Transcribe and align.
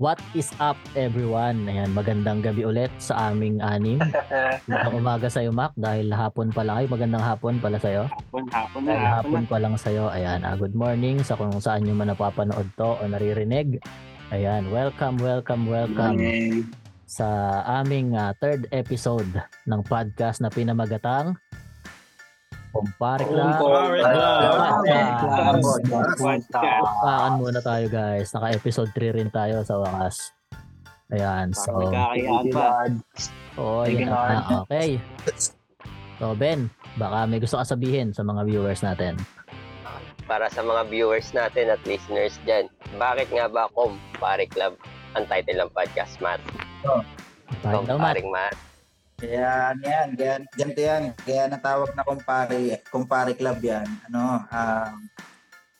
What 0.00 0.16
is 0.32 0.48
up 0.64 0.80
everyone? 0.96 1.68
Ayan, 1.68 1.92
magandang 1.92 2.40
gabi 2.40 2.64
ulit 2.64 2.88
sa 2.96 3.28
aming 3.28 3.60
anim. 3.60 4.00
Magandang 4.64 4.96
umaga 4.96 5.28
sa 5.28 5.44
iyo, 5.44 5.52
Mac, 5.52 5.76
dahil 5.76 6.08
hapon 6.08 6.48
pa 6.48 6.64
lang. 6.64 6.80
Ay, 6.80 6.86
magandang 6.88 7.20
hapon 7.20 7.60
pala 7.60 7.76
sa 7.76 7.92
iyo. 7.92 8.04
Hapon, 8.08 8.48
hapon 8.48 8.80
na, 8.88 8.96
Dahil 8.96 9.04
hapon 9.04 9.12
hapon 9.12 9.42
na. 9.44 9.50
pa 9.52 9.56
lang 9.60 9.74
sa 9.76 9.92
iyo. 9.92 10.08
Ayan, 10.08 10.40
ah, 10.40 10.56
good 10.56 10.72
morning 10.72 11.20
sa 11.20 11.36
kung 11.36 11.52
saan 11.60 11.84
nyo 11.84 11.92
man 11.92 12.08
napapanood 12.08 12.64
to 12.80 12.96
o 12.96 13.02
naririnig. 13.04 13.76
Ayan, 14.32 14.72
welcome, 14.72 15.20
welcome, 15.20 15.68
welcome 15.68 16.16
sa 17.04 17.60
aming 17.68 18.16
ah, 18.16 18.32
third 18.40 18.72
episode 18.72 19.28
ng 19.68 19.84
podcast 19.84 20.40
na 20.40 20.48
pinamagatang 20.48 21.36
Kumpare 22.70 23.24
Club. 23.26 23.54
Kumpare 23.58 23.98
Club. 24.02 25.58
Paan 27.02 27.32
muna 27.42 27.60
tayo 27.60 27.86
guys. 27.90 28.30
Naka-episode 28.30 28.90
3 28.94 29.18
rin 29.18 29.30
tayo 29.30 29.66
sa 29.66 29.78
wakas. 29.78 30.30
Ayan, 31.10 31.50
so... 31.50 31.74
Nagkakayaan 31.74 32.46
pa. 32.54 32.86
Oo, 33.58 33.82
Thank 33.82 34.06
yan 34.06 34.14
na. 34.14 34.62
Okay. 34.62 35.02
So, 36.22 36.38
Ben, 36.38 36.70
baka 36.94 37.26
may 37.26 37.42
gusto 37.42 37.58
ka 37.58 37.66
sabihin 37.66 38.14
sa 38.14 38.22
mga 38.22 38.46
viewers 38.46 38.86
natin. 38.86 39.18
para 40.30 40.46
sa 40.46 40.62
mga 40.62 40.86
viewers 40.86 41.34
natin 41.34 41.74
at 41.74 41.82
listeners 41.82 42.38
dyan. 42.46 42.70
Bakit 43.02 43.34
nga 43.34 43.50
ba 43.50 43.66
Kumpare 43.74 44.46
Club 44.46 44.78
ang 45.18 45.26
title 45.26 45.66
ng 45.66 45.70
podcast, 45.74 46.14
Matt? 46.22 46.38
Parang 47.66 47.82
Matt. 47.82 47.98
Kumparing 47.98 48.30
Matt. 48.30 48.54
Yan, 49.20 49.76
yan, 49.84 50.08
yan, 50.16 50.40
ganito 50.56 50.80
yan. 50.80 51.12
Kaya 51.12 51.44
natawag 51.44 51.92
na 51.92 52.08
kumpare, 52.08 52.80
kumpare 52.88 53.36
club 53.36 53.60
yan. 53.60 53.84
Ano, 54.08 54.48
um, 54.48 54.94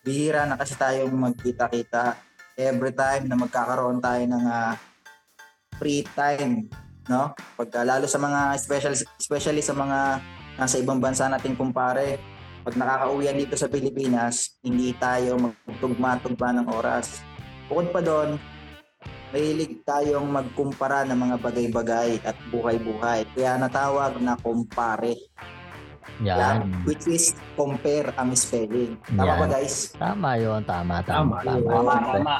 bihira 0.04 0.44
na 0.44 0.60
kasi 0.60 0.76
tayong 0.76 1.12
magkita-kita 1.12 2.20
every 2.60 2.92
time 2.92 3.24
na 3.24 3.40
magkakaroon 3.40 4.04
tayo 4.04 4.20
ng 4.28 4.44
ah, 4.44 4.76
free 5.80 6.04
time, 6.12 6.68
no? 7.08 7.32
Pagka 7.56 7.80
lalo 7.80 8.04
sa 8.04 8.20
mga 8.20 8.60
special 8.60 8.92
especially 9.16 9.64
sa 9.64 9.72
mga 9.72 10.20
nasa 10.60 10.76
ibang 10.76 11.00
bansa 11.00 11.24
nating 11.24 11.56
kumpare, 11.56 12.20
pag 12.60 12.76
nakakauwian 12.76 13.40
dito 13.40 13.56
sa 13.56 13.72
Pilipinas, 13.72 14.60
hindi 14.60 14.92
tayo 15.00 15.40
magtugma-tugma 15.40 16.60
ng 16.60 16.68
oras. 16.68 17.24
Bukod 17.72 17.88
pa 17.88 18.04
doon, 18.04 18.36
mahilig 19.30 19.82
tayong 19.86 20.26
magkumpara 20.26 21.06
ng 21.06 21.18
mga 21.18 21.36
bagay-bagay 21.38 22.10
at 22.22 22.34
buhay-buhay. 22.50 23.26
Kaya 23.34 23.56
natawag 23.56 24.18
na 24.18 24.34
kumpare. 24.38 25.14
Yan. 26.20 26.84
Which 26.84 27.08
is 27.08 27.32
compare 27.56 28.12
ang 28.20 28.36
spelling. 28.36 28.98
Tama 29.08 29.24
Yan. 29.24 29.38
ba 29.40 29.46
guys? 29.48 29.94
Tama 29.96 30.30
yon 30.36 30.60
tama, 30.68 31.00
tama, 31.00 31.40
Tama. 31.40 31.56
tama. 31.64 31.70
Tama, 31.70 31.94
tama. 32.12 32.36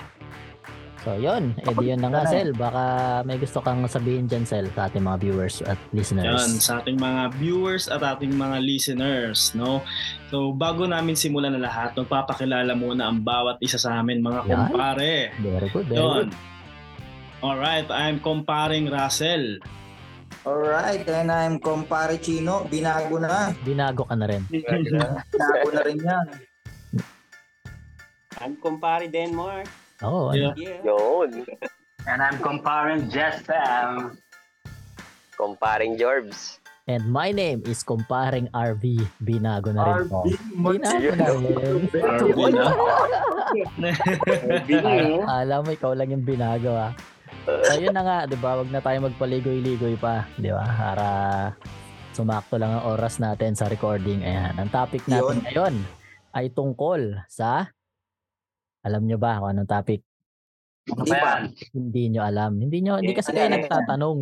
So, 1.00 1.16
yun. 1.16 1.56
Eh, 1.56 1.72
di 1.72 1.88
yun 1.88 2.04
na 2.04 2.12
nga? 2.12 2.28
Sel. 2.28 2.52
Baka 2.52 2.84
may 3.24 3.40
gusto 3.40 3.64
kang 3.64 3.80
sabihin 3.88 4.28
dyan, 4.28 4.44
Sel, 4.44 4.68
sa 4.76 4.84
ating 4.84 5.00
mga 5.00 5.16
viewers 5.16 5.64
at 5.64 5.80
Yan, 5.80 5.96
listeners. 5.96 6.44
sa 6.60 6.84
ating 6.84 7.00
mga 7.00 7.22
viewers 7.40 7.88
at 7.88 8.04
ating 8.04 8.36
mga 8.36 8.60
listeners, 8.60 9.56
no? 9.56 9.80
So, 10.28 10.52
bago 10.52 10.84
namin 10.84 11.16
simulan 11.16 11.56
na 11.56 11.64
lahat, 11.64 11.96
magpapakilala 11.96 12.76
muna 12.76 13.08
ang 13.08 13.24
bawat 13.24 13.56
isa 13.64 13.80
sa 13.80 13.96
amin, 13.96 14.20
mga 14.20 14.44
Yan. 14.44 14.48
kumpare. 14.68 15.32
Very 15.40 15.68
good, 15.72 15.86
very 15.88 15.96
Yun. 15.96 16.12
good. 16.28 16.30
Alright, 17.40 17.88
I'm 17.88 18.20
comparing 18.20 18.92
Russell. 18.92 19.56
Alright, 20.44 21.08
and 21.08 21.32
I'm 21.32 21.56
kumpare 21.56 22.20
Chino. 22.20 22.64
Binago 22.68 23.16
na. 23.20 23.52
Binago 23.64 24.04
ka 24.04 24.12
na 24.16 24.28
rin. 24.28 24.44
Binago 24.48 25.68
na 25.72 25.80
rin 25.84 25.98
yan. 26.00 26.26
I'm 28.40 28.56
comparing 28.56 29.08
Denmark. 29.12 29.68
Oo, 30.00 30.32
Yeah. 30.32 30.52
Yeah. 30.56 30.80
Yun. 30.84 31.44
And 32.08 32.20
I'm 32.20 32.40
comparing 32.40 33.08
Jeff 33.08 33.44
Fam. 33.44 34.16
Kumparing 35.36 35.96
Jorbs. 35.96 36.60
And 36.88 37.04
my 37.08 37.32
name 37.32 37.60
is 37.64 37.84
Kumparing 37.84 38.48
RV. 38.52 38.84
Binago 39.20 39.72
na 39.72 39.96
rin 39.96 40.08
po. 40.08 40.24
Binago 40.24 41.12
na 41.40 41.60
rin. 41.64 41.84
RV 41.88 42.38
na. 42.52 42.64
Al- 44.88 45.24
alam 45.44 45.60
mo, 45.64 45.70
ikaw 45.70 45.92
lang 45.92 46.12
yung 46.12 46.24
binago 46.24 46.72
ah. 46.72 46.92
So 47.46 47.80
yun 47.80 47.94
na 47.96 48.02
nga, 48.04 48.18
di 48.28 48.36
ba? 48.36 48.60
Wag 48.60 48.68
na 48.68 48.84
tayo 48.84 49.08
magpaligoy-ligoy 49.08 49.96
pa. 49.96 50.28
Di 50.36 50.52
ba? 50.52 50.64
Para 50.64 51.08
sumakto 52.12 52.60
lang 52.60 52.76
ang 52.76 52.84
oras 52.90 53.16
natin 53.16 53.56
sa 53.56 53.70
recording. 53.70 54.22
Ayan. 54.22 54.54
Ang 54.60 54.68
topic 54.68 55.02
natin 55.08 55.40
Yun. 55.40 55.44
ngayon 55.46 55.74
ay 56.36 56.46
tungkol 56.52 57.00
sa... 57.26 57.70
Alam 58.80 59.04
nyo 59.04 59.20
ba 59.20 59.36
kung 59.40 59.50
anong 59.52 59.68
topic? 59.68 60.00
Ano 60.88 61.04
Di 61.04 61.12
ba? 61.12 61.44
Hindi 61.76 62.02
nyo 62.12 62.22
alam. 62.24 62.52
Hindi 62.56 62.78
nyo, 62.80 62.96
hindi 62.96 63.12
kasi 63.12 63.30
Ano 63.32 63.36
kayo 63.36 63.48
yan? 63.48 63.56
nagtatanong. 63.60 64.18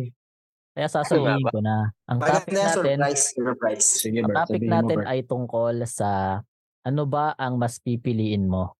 Kaya 0.75 0.87
sasabihin 0.87 1.43
ko 1.47 1.59
na. 1.59 1.91
Ang 2.07 2.19
topic 2.23 2.55
natin, 2.55 2.97
surprise. 2.99 3.23
Surprise. 3.35 3.87
Sige, 3.99 4.19
ang 4.23 4.31
topic 4.35 4.61
natin 4.63 4.99
ay 5.07 5.19
tungkol 5.27 5.75
sa 5.87 6.39
ano 6.83 7.03
ba 7.03 7.35
ang 7.35 7.59
mas 7.59 7.79
pipiliin 7.83 8.47
mo? 8.47 8.75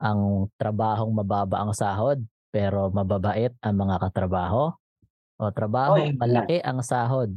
Ang 0.00 0.48
trabahong 0.56 1.12
mababa 1.12 1.60
ang 1.62 1.76
sahod 1.76 2.24
pero 2.52 2.92
mababait 2.92 3.50
ang 3.64 3.74
mga 3.74 3.96
katrabaho? 3.98 4.76
O 5.40 5.50
trabahong 5.50 6.12
Oy, 6.12 6.14
malaki 6.14 6.60
ang 6.62 6.84
sahod 6.84 7.32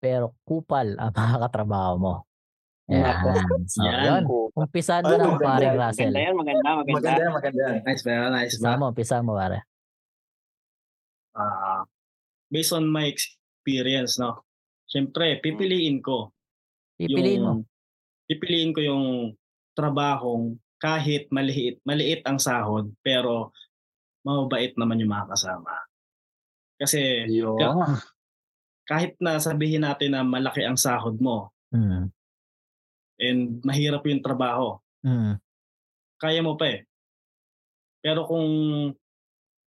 pero 0.00 0.32
kupal 0.42 0.96
ang 0.96 1.12
mga 1.20 1.36
katrabaho 1.46 1.94
mo? 2.00 2.14
Yan. 2.90 3.22
So, 3.70 3.86
Yan. 3.86 4.02
yun. 4.02 4.22
Mo 4.26 4.50
na 4.58 4.66
maganda 4.66 5.38
paring 5.46 5.70
yan. 5.70 5.78
Russell. 5.78 6.10
Maganda 6.10 6.26
yan, 6.26 6.34
maganda, 6.34 6.68
maganda. 6.74 6.90
Maganda, 6.90 7.24
maganda. 7.30 7.64
Nice 7.86 8.02
ba? 8.02 8.12
Nice 8.34 8.54
Umpisa 8.58 8.66
ba? 8.66 8.74
mo, 8.74 8.84
umpisa 8.90 9.16
mo, 9.22 9.32
pare. 9.38 9.58
Ah, 11.30 11.86
based 12.50 12.74
on 12.74 12.90
my 12.90 13.06
experience, 13.06 14.18
no? 14.18 14.42
Siyempre, 14.90 15.38
pipiliin 15.38 16.02
ko 16.02 16.34
Pipiliin 16.98 17.40
mo. 17.40 17.46
yung 17.46 17.60
pipiliin 18.26 18.74
ko 18.74 18.80
yung 18.82 19.06
trabahong 19.72 20.58
kahit 20.76 21.30
maliit 21.30 21.78
maliit 21.86 22.26
ang 22.26 22.42
sahod 22.42 22.90
pero 23.00 23.54
mababait 24.26 24.72
naman 24.76 25.00
yung 25.00 25.12
mga 25.12 25.32
kasama. 25.32 25.72
Kasi 26.80 27.28
Yun. 27.28 27.60
kahit 28.88 29.16
na 29.20 29.36
sabihin 29.38 29.84
natin 29.84 30.16
na 30.16 30.24
malaki 30.24 30.64
ang 30.64 30.76
sahod 30.80 31.16
mo 31.20 31.52
Mm. 31.70 32.10
and 33.20 33.40
mahirap 33.62 34.02
yung 34.08 34.24
trabaho, 34.24 34.80
Mm. 35.06 35.38
kaya 36.18 36.40
mo 36.42 36.58
pa 36.58 36.66
eh. 36.66 36.80
Pero 38.00 38.24
kung 38.26 38.48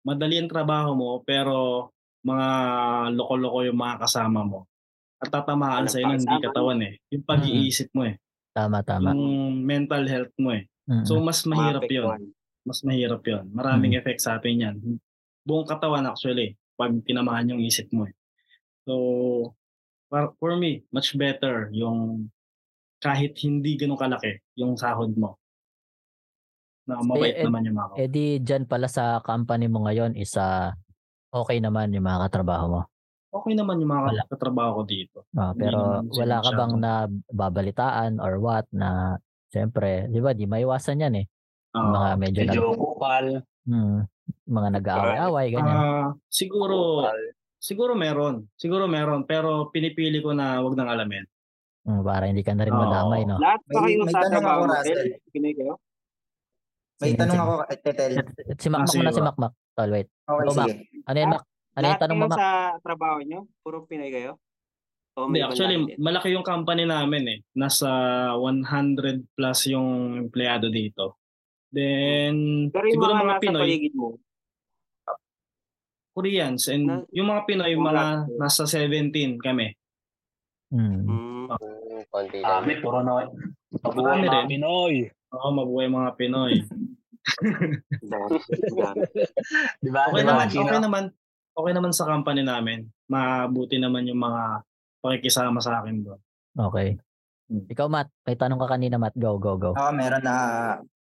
madali 0.07 0.41
ang 0.41 0.49
trabaho 0.49 0.97
mo 0.97 1.11
pero 1.27 1.91
mga 2.25 2.49
loko-loko 3.13 3.67
yung 3.69 3.77
mga 3.77 4.07
kasama 4.07 4.41
mo, 4.47 4.65
at 5.21 5.29
tatamaan 5.29 5.85
Walang 5.85 5.93
sa'yo 5.93 6.07
ng 6.09 6.17
hindi 6.25 6.37
katawan 6.41 6.81
eh. 6.81 6.95
Yung 7.13 7.25
pag-iisip 7.29 7.93
mo 7.93 8.09
eh. 8.09 8.17
Tama, 8.57 8.81
tama. 8.81 9.13
Yung 9.13 9.61
mental 9.61 10.09
health 10.09 10.33
mo 10.41 10.57
eh. 10.57 10.65
Mm. 10.89 11.05
So 11.05 11.21
mas 11.21 11.45
mahirap 11.45 11.85
yun. 11.85 12.33
Mas 12.71 12.87
mahirap 12.87 13.27
yun. 13.27 13.51
Maraming 13.51 13.99
Mm. 13.99 13.99
effect 13.99 14.21
sa 14.23 14.39
atin 14.39 14.55
yan. 14.63 14.77
Buong 15.43 15.67
katawan 15.67 16.07
actually, 16.07 16.55
pag 16.79 16.95
tinamaan 17.03 17.51
yung 17.51 17.63
isip 17.67 17.91
mo 17.91 18.07
eh. 18.07 18.15
So, 18.87 18.95
for, 20.07 20.39
for 20.39 20.55
me, 20.55 20.87
much 20.95 21.19
better 21.19 21.67
yung 21.75 22.31
kahit 23.03 23.35
hindi 23.43 23.75
ganun 23.75 23.99
kalaki 23.99 24.39
yung 24.55 24.79
sahod 24.79 25.11
mo. 25.19 25.35
Na 26.87 27.03
mabait 27.03 27.35
Eh, 27.35 27.45
naman 27.45 27.67
yung 27.67 27.77
mga 27.77 27.89
Eh 27.99 28.09
di 28.09 28.25
dyan 28.39 28.65
pala 28.71 28.87
sa 28.87 29.19
company 29.21 29.67
mo 29.67 29.83
ngayon 29.85 30.15
is 30.15 30.31
ah, 30.39 30.71
okay 31.35 31.59
naman 31.59 31.91
yung 31.91 32.07
mga 32.07 32.31
katrabaho 32.31 32.67
mo. 32.71 32.83
Okay 33.31 33.55
naman 33.55 33.79
yung 33.83 33.91
mga 33.95 34.05
Wala. 34.11 34.23
katrabaho 34.31 34.71
ko 34.79 34.83
dito. 34.87 35.19
Ah, 35.39 35.55
pero 35.55 36.03
wala 36.07 36.37
ka 36.43 36.51
bang 36.55 36.75
masyado. 36.75 36.83
na 36.83 36.93
babalitaan 37.31 38.13
or 38.19 38.39
what 38.43 38.67
na 38.75 39.19
siyempre, 39.51 40.07
'di 40.11 40.19
ba, 40.23 40.31
di 40.35 40.47
maiwasan 40.47 41.03
'yan 41.03 41.15
eh. 41.23 41.27
Ah, 41.71 41.87
mga 41.87 42.11
medyo 42.19 42.41
nag, 42.41 42.51
Medyo 42.51 42.65
kupal. 42.75 43.27
hmm, 43.63 43.99
mga 44.45 44.69
nag-aaway-away 44.75 45.47
ganyan. 45.51 45.71
ah, 45.71 46.09
siguro, 46.27 47.07
siguro 47.57 47.95
meron. 47.95 48.51
Siguro 48.55 48.85
meron. 48.85 49.23
Pero 49.23 49.71
pinipili 49.71 50.19
ko 50.19 50.35
na 50.35 50.59
wag 50.59 50.75
nang 50.75 50.91
alamin. 50.91 51.23
Hmm, 51.81 52.03
para 52.03 52.27
hindi 52.27 52.43
ka 52.43 52.53
na 52.53 52.67
rin 52.67 52.75
Oo. 52.75 52.83
madamay, 52.83 53.23
no. 53.23 53.39
Lahat 53.39 53.63
pa 53.65 53.81
May- 53.81 53.95
kayo 53.95 54.03
may 54.03 54.13
sa 54.13 54.21
tanong 54.21 54.43
trabaho. 54.43 54.63
Tel? 54.83 55.01
Pinoy 55.31 55.53
kayo? 55.55 55.75
May 57.01 57.13
tanong 57.15 57.39
ako, 57.39 57.53
Tetel. 57.79 58.13
At 58.19 58.27
Si 58.59 58.69
Makmak 58.69 58.85
Ah, 58.85 58.97
muna 58.99 59.11
si? 59.11 59.21
Makmak. 59.23 59.53
Tol, 59.73 59.91
wait. 59.91 60.09
Okay, 60.21 60.47
sige. 60.53 60.73
Ano 61.07 61.17
yan, 61.17 61.29
Mac? 61.31 61.43
Ano 61.71 61.85
yung 61.87 62.03
tanong 62.03 62.19
mo, 62.19 62.21
kayo 62.21 62.31
Mac? 62.31 62.39
sa 62.39 62.49
trabaho 62.83 63.19
nyo? 63.23 63.41
Puro 63.63 63.87
Pinoy 63.87 64.11
kayo? 64.11 64.37
Hindi, 65.13 65.39
actually, 65.39 65.77
malaki 65.97 66.33
yung 66.33 66.43
company 66.43 66.83
namin 66.83 67.25
eh. 67.29 67.39
Nasa 67.53 67.89
100 68.35 69.29
plus 69.31 69.61
yung 69.69 69.89
empleyado 70.19 70.69
dito. 70.69 71.20
Then, 71.71 72.35
Pero 72.69 72.85
yung 72.85 72.95
siguro 72.99 73.13
mga, 73.15 73.23
mga 73.25 73.37
Pinoy, 73.39 73.63
paligid 73.63 73.95
mo, 73.95 74.09
Koreans, 76.11 76.67
and 76.67 76.85
Na- 76.85 77.07
yung 77.15 77.31
mga 77.31 77.43
Pinoy, 77.47 77.73
Mga 77.73 78.05
nasa 78.37 78.67
17 78.67 79.39
kami. 79.39 79.71
Hmm. 80.71 81.03
mm, 81.03 81.29
Mm, 81.51 82.07
konti 82.09 82.39
lang. 82.39 82.63
Kami, 82.63 82.73
puro 82.79 83.03
no. 83.03 83.19
Mabuhay 83.77 84.23
mga 84.23 84.47
rin. 84.47 84.47
Pinoy. 84.49 84.95
Oo, 85.31 85.49
mabuhay 85.51 85.87
mga 85.87 86.11
Pinoy. 86.15 86.55
Di 89.83 89.91
ba? 89.91 90.01
Okay 90.09 90.23
Di 90.23 90.25
ba, 90.25 90.31
naman, 90.31 90.47
Chino? 90.47 90.63
okay 90.65 90.79
naman. 90.79 91.05
Okay 91.51 91.73
naman 91.75 91.91
sa 91.91 92.07
company 92.07 92.43
namin. 92.43 92.87
Mabuti 93.07 93.77
naman 93.77 94.07
yung 94.07 94.19
mga 94.19 94.63
pakikisama 95.01 95.59
sa 95.59 95.83
akin 95.83 96.07
doon. 96.07 96.21
Okay. 96.55 96.95
Hmm. 97.51 97.67
Ikaw, 97.67 97.87
Matt, 97.91 98.15
may 98.23 98.39
tanong 98.39 98.59
ka 98.59 98.71
kanina, 98.71 98.95
Matt. 98.95 99.19
Go, 99.19 99.35
go, 99.37 99.59
go. 99.59 99.75
Oo, 99.75 99.93
meron 99.93 100.23
na 100.23 100.35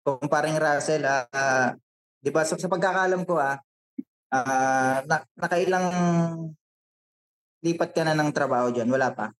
kung 0.07 0.31
paring 0.31 0.56
Russell, 0.56 1.04
ah, 1.04 1.27
ah, 1.36 1.75
di 2.24 2.31
ba, 2.31 2.48
sa, 2.48 2.56
sa 2.56 2.71
pagkakalam 2.71 3.27
ko, 3.27 3.36
ah, 3.36 3.59
ah, 4.31 5.04
na, 5.04 5.19
nakailang 5.36 5.88
lipat 7.59 7.92
ka 7.92 8.07
na 8.07 8.15
ng 8.15 8.31
trabaho 8.31 8.71
dyan? 8.71 8.88
Wala 8.88 9.12
pa? 9.12 9.36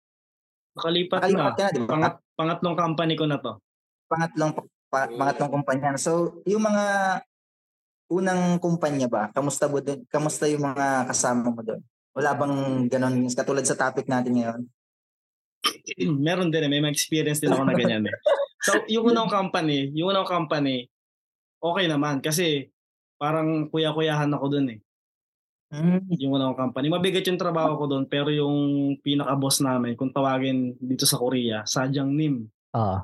Nakalipat 0.76 1.24
Nakalipat 1.24 1.54
na. 1.56 1.56
ka 1.56 1.64
na, 1.64 1.72
di 1.72 1.80
ba? 1.80 1.88
Pangat, 1.88 2.14
pangatlong 2.36 2.76
company 2.76 3.14
ko 3.16 3.24
na 3.24 3.40
to. 3.40 3.56
Pangatlong, 4.12 4.52
pa, 4.92 5.08
pangatlong 5.08 5.52
kumpanya. 5.56 5.96
So, 5.96 6.44
yung 6.44 6.68
mga 6.68 6.86
unang 8.12 8.60
kumpanya 8.60 9.08
ba, 9.08 9.32
kamusta, 9.32 9.72
dun, 9.72 10.04
kamusta 10.12 10.52
yung 10.52 10.68
mga 10.68 11.08
kasama 11.08 11.48
mo 11.48 11.64
doon? 11.64 11.80
Wala 12.12 12.36
bang 12.36 12.56
ganon, 12.92 13.24
katulad 13.32 13.64
sa 13.64 13.80
topic 13.80 14.12
natin 14.12 14.36
ngayon? 14.36 14.62
Meron 16.28 16.52
din 16.52 16.68
eh. 16.68 16.70
May 16.70 16.92
experience 16.92 17.40
din 17.40 17.56
ako 17.56 17.64
na 17.64 17.72
ganyan 17.72 18.04
eh. 18.04 18.12
So, 18.68 18.84
yung 18.94 19.06
unang 19.08 19.32
company, 19.32 19.90
yung 19.96 20.12
unang 20.12 20.28
company, 20.28 20.92
okay 21.58 21.86
naman. 21.88 22.20
Kasi, 22.20 22.68
parang 23.16 23.72
kuya-kuyahan 23.72 24.30
ako 24.30 24.46
dun 24.52 24.68
eh. 24.76 24.80
Hmm. 25.68 26.00
Yung 26.16 26.32
unang 26.32 26.56
company. 26.56 26.88
Mabigat 26.88 27.28
yung 27.28 27.40
trabaho 27.40 27.76
ko 27.76 27.86
dun. 27.88 28.08
Pero 28.08 28.32
yung 28.32 28.56
pinaka-boss 29.02 29.60
namin, 29.60 29.96
kung 29.96 30.12
tawagin 30.12 30.76
dito 30.78 31.04
sa 31.04 31.20
Korea, 31.20 31.64
Sadyang 31.64 32.12
Nim. 32.12 32.48
Oo. 32.72 32.98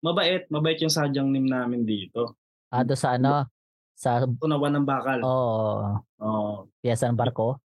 Mabait. 0.00 0.48
Mabait 0.48 0.80
yung 0.80 0.90
Sadyang 0.90 1.30
Nim 1.30 1.46
namin 1.46 1.84
dito. 1.84 2.34
Ah, 2.70 2.82
doon 2.82 2.98
sa 2.98 3.14
ano? 3.14 3.46
Sa, 3.94 4.24
Tunawan 4.26 4.72
ng 4.74 4.86
bakal. 4.88 5.20
oh, 5.22 6.00
Oo. 6.18 6.72
piyesa 6.80 7.06
ng 7.06 7.20
barko? 7.20 7.60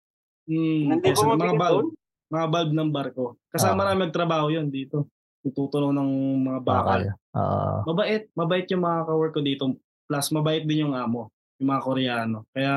Hmm, 0.44 0.98
Hindi 0.98 1.08
yes, 1.08 1.22
ba 1.22 1.38
mga 1.38 1.56
doon? 1.56 1.86
Mga 2.28 2.48
valve 2.50 2.74
ng 2.74 2.90
barko. 2.92 3.26
Kasama 3.48 3.86
Ah. 3.86 3.94
namin 3.94 4.10
nagtrabaho 4.10 4.50
yun 4.50 4.68
dito. 4.68 5.13
Tutunaw 5.44 5.92
ng 5.92 6.10
mga 6.48 6.60
bakal. 6.64 7.02
Oo. 7.36 7.78
Mabait. 7.92 8.32
Mabait 8.32 8.64
yung 8.72 8.84
mga 8.84 9.00
kawork 9.04 9.34
ko 9.36 9.42
dito. 9.44 9.64
Plus, 10.08 10.28
mabait 10.32 10.64
din 10.64 10.88
yung 10.88 10.96
amo. 10.96 11.36
Yung 11.60 11.68
mga 11.68 11.84
Koreano. 11.84 12.38
Kaya, 12.56 12.74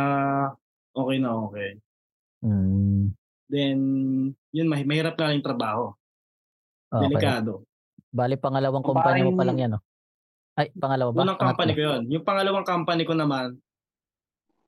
okay 0.90 1.16
na 1.22 1.30
okay. 1.46 1.70
Mm, 2.42 3.14
Then, 3.46 3.78
yun, 4.50 4.66
mahi- 4.66 4.86
mahirap 4.86 5.14
na 5.14 5.30
lang 5.30 5.38
yung 5.38 5.46
trabaho. 5.46 5.84
okay. 6.90 7.06
Delikado. 7.06 7.62
Bali, 8.10 8.34
pangalawang 8.34 8.82
Kung 8.82 8.98
kumpanya 8.98 9.22
mo 9.22 9.38
pa 9.38 9.46
lang 9.46 9.58
yan, 9.58 9.70
no? 9.78 9.80
Ay, 10.56 10.72
pangalawa 10.72 11.10
ba? 11.12 11.22
Unang 11.22 11.38
company 11.38 11.72
ko 11.76 11.82
yun. 11.84 12.02
Yung 12.10 12.24
pangalawang 12.24 12.66
company 12.66 13.04
ko 13.04 13.12
naman, 13.12 13.60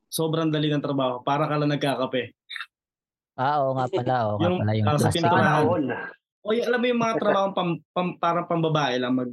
sobrang 0.07 0.53
dali 0.53 0.69
ng 0.69 0.85
trabaho. 0.85 1.25
Para 1.25 1.49
ka 1.49 1.57
lang 1.59 1.73
nagkakape. 1.73 2.37
Ah, 3.39 3.63
oo 3.65 3.73
nga 3.75 3.87
pala. 3.89 4.15
Oo 4.29 4.37
nga 4.37 4.47
Yung- 4.47 4.61
pala. 4.61 4.73
Yung 4.77 5.01
sa 5.01 5.11
pintuan. 5.11 5.65
O 6.47 6.55
yung, 6.55 6.67
alam 6.71 6.79
mo 6.81 6.87
yung 6.87 7.03
mga 7.03 7.17
trabaho 7.23 7.47
pam, 7.53 7.71
pam, 7.93 8.09
parang 8.19 8.47
pambabae 8.47 8.97
lang 9.01 9.15
mag 9.17 9.31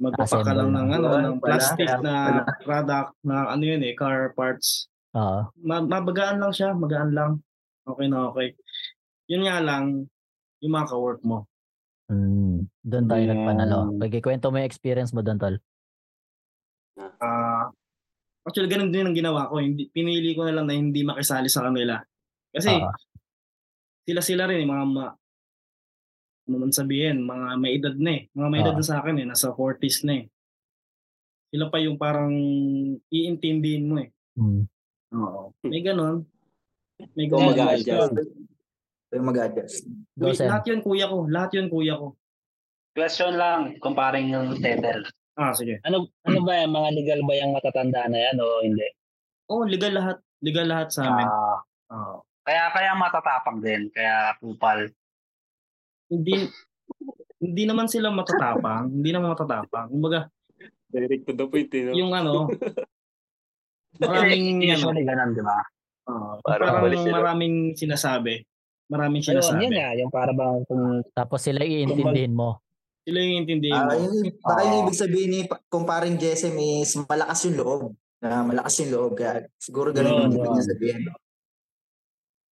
magpapaka 0.00 0.56
lang 0.56 0.72
ng 0.72 0.88
ano 0.96 1.08
ng 1.20 1.36
plastic 1.44 1.84
na 2.00 2.48
product 2.64 3.12
na 3.20 3.52
ano 3.52 3.60
yun 3.60 3.84
eh 3.84 3.92
car 3.92 4.32
parts 4.32 4.88
Oo. 5.12 5.52
Ma- 5.60 5.84
mabagaan 5.84 6.40
lang 6.40 6.56
siya 6.56 6.72
magaan 6.72 7.12
lang 7.12 7.32
okay 7.84 8.08
na 8.08 8.32
okay 8.32 8.56
yun 9.28 9.44
nga 9.44 9.60
lang 9.60 10.08
yung 10.64 10.72
mga 10.72 10.88
ka-work 10.88 11.20
mo 11.20 11.44
Mm, 12.10 12.66
doon 12.82 13.06
tayo 13.06 13.22
Yeah. 13.22 13.30
nagpanalo. 13.38 13.94
Pagkikwento 14.02 14.50
mo 14.50 14.58
yung 14.58 14.66
experience 14.66 15.14
mo 15.14 15.22
doon, 15.22 15.38
tol. 15.38 15.56
Ah, 17.22 17.70
actually 18.42 18.66
ganun 18.66 18.90
din 18.90 19.06
ang 19.06 19.14
ginawa 19.14 19.46
ko 19.46 19.62
hindi 19.62 19.86
pinili 19.94 20.34
ko 20.34 20.42
na 20.42 20.58
lang 20.58 20.66
na 20.66 20.74
hindi 20.74 21.06
makisali 21.06 21.46
sa 21.46 21.70
kanila 21.70 22.02
kasi 22.50 22.74
Oo. 22.74 22.90
sila 24.10 24.20
sila 24.26 24.42
rin 24.50 24.64
eh, 24.64 24.68
mga 24.68 24.84
ma, 26.50 26.58
ano 26.58 26.66
man 26.66 26.74
sabihin 26.74 27.22
mga 27.22 27.46
may 27.56 27.78
edad 27.78 27.94
na 27.94 28.10
eh 28.18 28.22
mga 28.34 28.48
may 28.50 28.58
edad 28.60 28.74
Oo. 28.74 28.80
na 28.82 28.88
sa 28.90 28.98
akin 28.98 29.22
eh 29.22 29.26
nasa 29.26 29.54
40s 29.54 30.02
na 30.02 30.14
eh 30.18 30.24
sila 31.50 31.66
pa 31.66 31.78
yung 31.78 31.94
parang 31.94 32.34
iintindihin 33.06 33.86
mo 33.86 34.02
eh 34.02 34.10
Mm. 34.38 34.62
Oo. 35.10 35.50
May 35.66 35.82
ganun. 35.82 36.22
May 37.18 37.26
ganun. 37.26 37.50
mag-a-adjust. 37.50 38.14
So, 39.10 39.12
yung 39.12 39.26
mag-adjust. 39.26 39.82
Wait, 40.16 40.38
lahat 40.38 40.64
yun 40.70 40.80
kuya 40.80 41.10
ko. 41.10 41.26
Lahat 41.26 41.50
yun 41.52 41.66
kuya 41.66 41.98
ko. 41.98 42.14
Question 42.94 43.34
lang, 43.34 43.74
comparing 43.82 44.30
yung 44.30 44.54
Tether. 44.62 45.02
Ah, 45.34 45.50
sige. 45.50 45.82
Ano 45.82 46.08
ano 46.22 46.40
ba 46.46 46.62
yan? 46.62 46.70
Mga 46.70 46.88
legal 46.94 47.20
ba 47.26 47.34
yung 47.36 47.52
matatanda 47.52 48.06
na 48.06 48.18
yan 48.22 48.36
o 48.38 48.46
hindi? 48.62 48.86
Oh, 49.50 49.66
legal 49.66 49.98
lahat. 49.98 50.16
Legal 50.40 50.66
lahat 50.70 50.88
sa 50.94 51.02
amin. 51.10 51.26
Ah, 51.26 51.58
Oo. 51.90 52.22
kaya 52.46 52.70
kaya 52.70 52.90
matatapang 52.94 53.58
din, 53.60 53.90
kaya 53.90 54.32
kupal. 54.38 54.88
Hindi 56.10 56.50
hindi 57.40 57.62
naman 57.64 57.86
sila 57.86 58.10
matatapang. 58.10 58.90
hindi 58.90 59.10
naman 59.10 59.32
matatapang. 59.32 59.88
Kumbaga, 59.88 60.28
Direct 60.86 61.22
to 61.22 61.32
the 61.32 61.46
point, 61.46 61.70
eh, 61.70 61.86
no? 61.86 61.94
yung 61.94 62.10
ano, 62.10 62.50
maraming 64.02 64.58
ano, 64.66 64.90
ganun, 64.92 65.30
di 65.32 65.40
ba? 65.40 65.58
oo, 66.04 66.42
Parang 66.42 66.82
parang 66.82 67.06
maraming 67.06 67.54
sinasabi. 67.72 68.42
Maraming 68.90 69.22
Ayun, 69.22 69.38
sinasabi. 69.38 69.62
yun 69.62 69.72
nga, 69.72 69.88
yung 69.94 70.10
para 70.10 70.34
bang 70.34 70.66
kung 70.66 71.06
Tapos 71.12 71.40
sila 71.40 71.62
iintindihin 71.62 72.34
mo. 72.34 72.58
Sila 73.00 73.22
yung 73.22 73.36
intindihin 73.40 73.70
Ah, 73.72 73.86
mo. 73.86 74.02
yung, 74.02 74.34
baka 74.36 74.60
yung 74.60 74.78
ibig 74.82 74.98
sabihin 74.98 75.30
ni 75.30 75.40
pa- 75.46 75.62
kumparing 75.64 76.18
Jessem 76.18 76.58
is 76.58 76.90
malakas 77.00 77.38
yung 77.46 77.56
loob. 77.56 77.82
Na 78.18 78.42
malakas 78.42 78.74
yung 78.82 78.90
loob. 78.90 79.12
Kaya 79.14 79.46
siguro 79.56 79.94
ganun 79.94 80.10
yung 80.10 80.22
Yun, 80.26 80.32
ibig 80.32 80.42
yun. 80.42 80.52
niya 80.52 80.66
sabihin. 80.66 81.00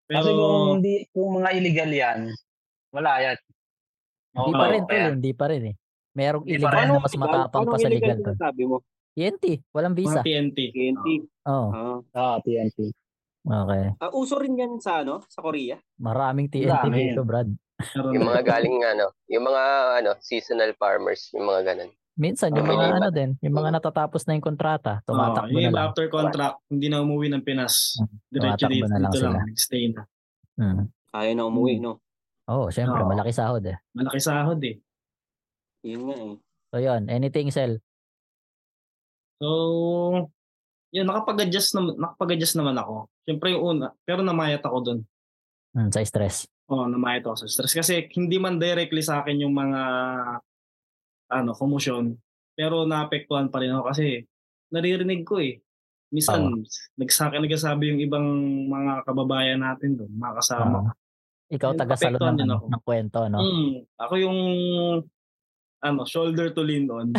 Pero, 0.06 0.14
kasi 0.16 0.30
kung 0.30 0.54
hindi 0.78 0.94
kung 1.10 1.30
mga 1.36 1.50
illegal 1.52 1.90
yan, 1.92 2.18
wala 2.90 3.12
yan. 3.20 3.36
Hindi 4.28 4.52
pa 4.52 4.66
rin, 4.68 4.82
tol. 4.84 5.10
Hindi 5.14 5.32
pa 5.34 5.44
rin 5.48 5.62
eh. 5.66 5.74
Merong 6.14 6.44
Hindi 6.44 6.58
pa 6.58 6.68
illegal 6.68 6.78
rin. 6.78 6.88
na 6.90 7.04
mas 7.04 7.14
matapang 7.16 7.64
pa 7.64 7.76
sa 7.78 7.88
legal, 7.88 8.16
tol. 8.20 8.36
Sabi 8.36 8.62
mo, 8.64 8.76
TNT. 9.12 9.44
Walang 9.74 9.94
visa. 9.98 10.20
mga 10.20 10.26
TNT. 10.26 10.58
TNT. 10.70 11.06
Oo. 11.50 11.68
Ah. 11.74 11.98
Ah, 12.14 12.38
TNT. 12.38 12.94
Okay. 13.42 13.84
Ah, 13.98 14.10
uso 14.12 14.36
rin 14.36 14.54
yan 14.54 14.78
sa 14.78 15.02
ano, 15.02 15.24
sa 15.26 15.40
Korea. 15.40 15.74
Maraming 15.98 16.46
TNT 16.46 16.70
Dami. 16.86 16.94
dito, 17.10 17.24
Brad. 17.24 17.48
Yung 17.94 18.26
mga 18.26 18.42
galing 18.42 18.82
ano, 18.84 19.14
yung 19.26 19.46
mga 19.46 19.62
ano, 20.02 20.10
seasonal 20.18 20.74
farmers, 20.74 21.30
yung 21.32 21.46
mga 21.46 21.74
ganun. 21.74 21.90
Minsan, 22.18 22.50
yung 22.50 22.66
Oo. 22.66 22.74
mga 22.74 22.98
ano 22.98 23.08
din, 23.14 23.30
yung 23.38 23.54
mga 23.54 23.78
natatapos 23.78 24.26
na 24.26 24.34
yung 24.34 24.42
kontrata, 24.42 24.98
tumatakbo 25.06 25.54
yung 25.54 25.70
na 25.70 25.78
lang. 25.78 25.86
after 25.86 26.10
contract, 26.10 26.58
hindi 26.66 26.90
na 26.90 26.98
umuwi 26.98 27.30
ng 27.30 27.42
Pinas. 27.46 27.94
Diretso 28.26 28.66
Tumatakbo 28.66 28.74
dito, 28.74 28.86
na 28.90 28.98
lang 28.98 29.12
dito 29.14 29.18
sila. 29.22 29.30
lang. 29.38 29.46
Stay 29.54 29.84
na. 29.94 30.02
Hmm. 30.58 30.82
Ayaw 31.14 31.32
na 31.38 31.44
umuwi, 31.46 31.78
no? 31.78 32.02
Oo, 32.48 32.72
syempre, 32.72 33.04
Oo. 33.04 33.08
malaki 33.08 33.32
sahod 33.32 33.64
eh. 33.68 33.76
Malaki 33.92 34.20
sahod 34.20 34.60
eh. 34.64 34.80
Yun 35.84 36.02
nga 36.08 36.16
eh. 36.16 36.34
So, 36.68 36.76
yun. 36.80 37.02
Anything, 37.12 37.48
Sel? 37.52 37.80
So, 39.38 39.48
yun, 40.90 41.06
nakapag-adjust 41.06 41.76
naman, 41.76 41.94
nakapag-adjust 42.00 42.56
naman 42.56 42.76
ako. 42.80 43.12
Siyempre 43.28 43.52
yung 43.52 43.62
una, 43.76 43.86
pero 44.08 44.24
namayat 44.24 44.64
ako 44.64 44.76
dun. 44.80 45.00
Hmm, 45.76 45.92
sa 45.92 46.00
stress. 46.00 46.48
Oo, 46.72 46.88
namayat 46.88 47.28
ako 47.28 47.44
sa 47.44 47.48
stress. 47.48 47.76
Kasi 47.76 48.08
hindi 48.16 48.40
man 48.40 48.56
directly 48.56 49.04
sa 49.04 49.20
akin 49.20 49.44
yung 49.44 49.52
mga, 49.52 49.80
ano, 51.28 51.50
commotion. 51.52 52.16
Pero 52.56 52.88
naapektuhan 52.88 53.52
pa 53.52 53.60
rin 53.60 53.76
ako 53.76 53.92
kasi 53.92 54.24
naririnig 54.72 55.22
ko 55.28 55.38
eh. 55.38 55.60
Minsan, 56.08 56.64
nagsaka 56.96 57.36
nagsasabi 57.36 57.92
yung 57.92 58.00
ibang 58.00 58.26
mga 58.72 59.04
kababayan 59.04 59.60
natin 59.60 60.00
doon, 60.00 60.12
mga 60.16 60.34
kasama. 60.40 60.96
Ikaw, 61.48 61.72
apektuhan 61.72 62.36
ng, 62.36 62.44
ano, 62.44 62.56
ng 62.68 62.82
kwento, 62.84 63.24
no? 63.28 63.40
Mm, 63.40 63.74
ako 63.96 64.14
yung, 64.20 64.38
ano, 65.80 66.00
shoulder 66.04 66.52
to 66.52 66.62
lean 66.64 66.88
on. 66.90 67.12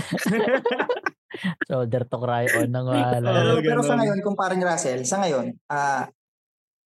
Shoulder 1.69 2.03
to 2.09 2.17
cry 2.19 2.49
on 2.57 2.69
ng 2.73 2.85
wala. 2.89 3.15
Pero, 3.23 3.61
pero 3.61 3.81
sa 3.85 3.95
ngayon, 3.95 4.19
kumparing 4.25 4.65
Russell, 4.65 5.05
sa 5.05 5.21
ngayon, 5.23 5.55
ah 5.71 6.09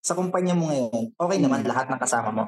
sa 0.04 0.12
kumpanya 0.12 0.52
mo 0.52 0.68
ngayon, 0.68 1.16
okay 1.16 1.38
naman 1.40 1.64
lahat 1.64 1.88
ng 1.88 1.96
kasama 1.96 2.28
mo. 2.28 2.44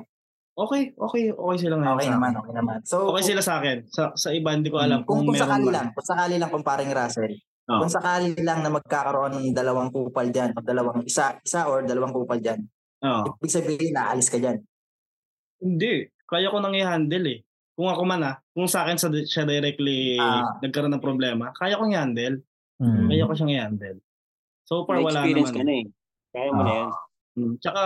Okay, 0.56 0.92
okay, 0.92 1.32
okay 1.32 1.56
sila 1.56 1.80
ngayon. 1.80 1.96
Okay 1.96 2.08
naman, 2.12 2.32
okay 2.36 2.52
naman. 2.52 2.78
So, 2.84 3.12
Okay 3.12 3.32
sila 3.32 3.40
sa 3.40 3.60
akin. 3.60 3.88
Sa, 3.88 4.12
sa 4.12 4.28
iba, 4.28 4.52
hindi 4.52 4.68
ko 4.68 4.76
alam 4.76 5.08
kung, 5.08 5.24
kung, 5.24 5.32
kung 5.32 5.40
sakali 5.40 5.68
lang, 5.72 5.88
kung 5.96 6.04
sakali 6.04 6.36
lang 6.36 6.52
kumparing 6.52 6.92
Russell, 6.92 7.32
Oo. 7.32 7.80
kung 7.80 7.92
sakali 7.92 8.36
lang 8.44 8.60
na 8.60 8.72
magkakaroon 8.72 9.40
ng 9.40 9.56
dalawang 9.56 9.88
kupal 9.88 10.28
dyan, 10.28 10.52
o 10.52 10.60
dalawang 10.60 11.04
isa, 11.08 11.40
isa 11.40 11.64
or 11.68 11.84
dalawang 11.84 12.12
kupal 12.12 12.40
dyan, 12.40 12.60
Oo. 13.04 13.36
ibig 13.40 13.52
sabihin, 13.52 13.92
naalis 13.96 14.28
ka 14.28 14.36
dyan. 14.36 14.60
Hindi. 15.58 16.06
Kaya 16.22 16.48
ko 16.48 16.58
nang 16.58 16.74
i-handle 16.74 17.26
eh. 17.26 17.40
Kung 17.72 17.86
ako 17.86 18.02
man 18.02 18.24
ah, 18.24 18.36
kung 18.50 18.66
sa 18.66 18.82
akin 18.82 18.96
sa, 18.96 19.08
siya 19.12 19.44
directly 19.44 20.16
Ah. 20.16 20.56
nagkaroon 20.58 20.90
ng 20.90 21.04
problema, 21.04 21.52
kaya 21.52 21.76
ko 21.76 21.84
i-handle. 21.84 22.40
Hmm. 22.76 23.06
Kaya 23.06 23.24
ko 23.24 23.32
siyang 23.32 23.52
i-handle. 23.52 23.98
So 24.64 24.84
far, 24.84 24.98
wala 24.98 25.22
experience 25.22 25.50
naman. 25.50 25.56
ka 25.56 25.62
na 25.62 25.74
eh. 25.74 25.86
Kaya 26.30 26.48
mo 26.50 26.60
na 26.60 26.66
Ah. 26.66 26.74
yan. 26.74 26.88
Mm, 27.36 27.54
Tsaka, 27.60 27.82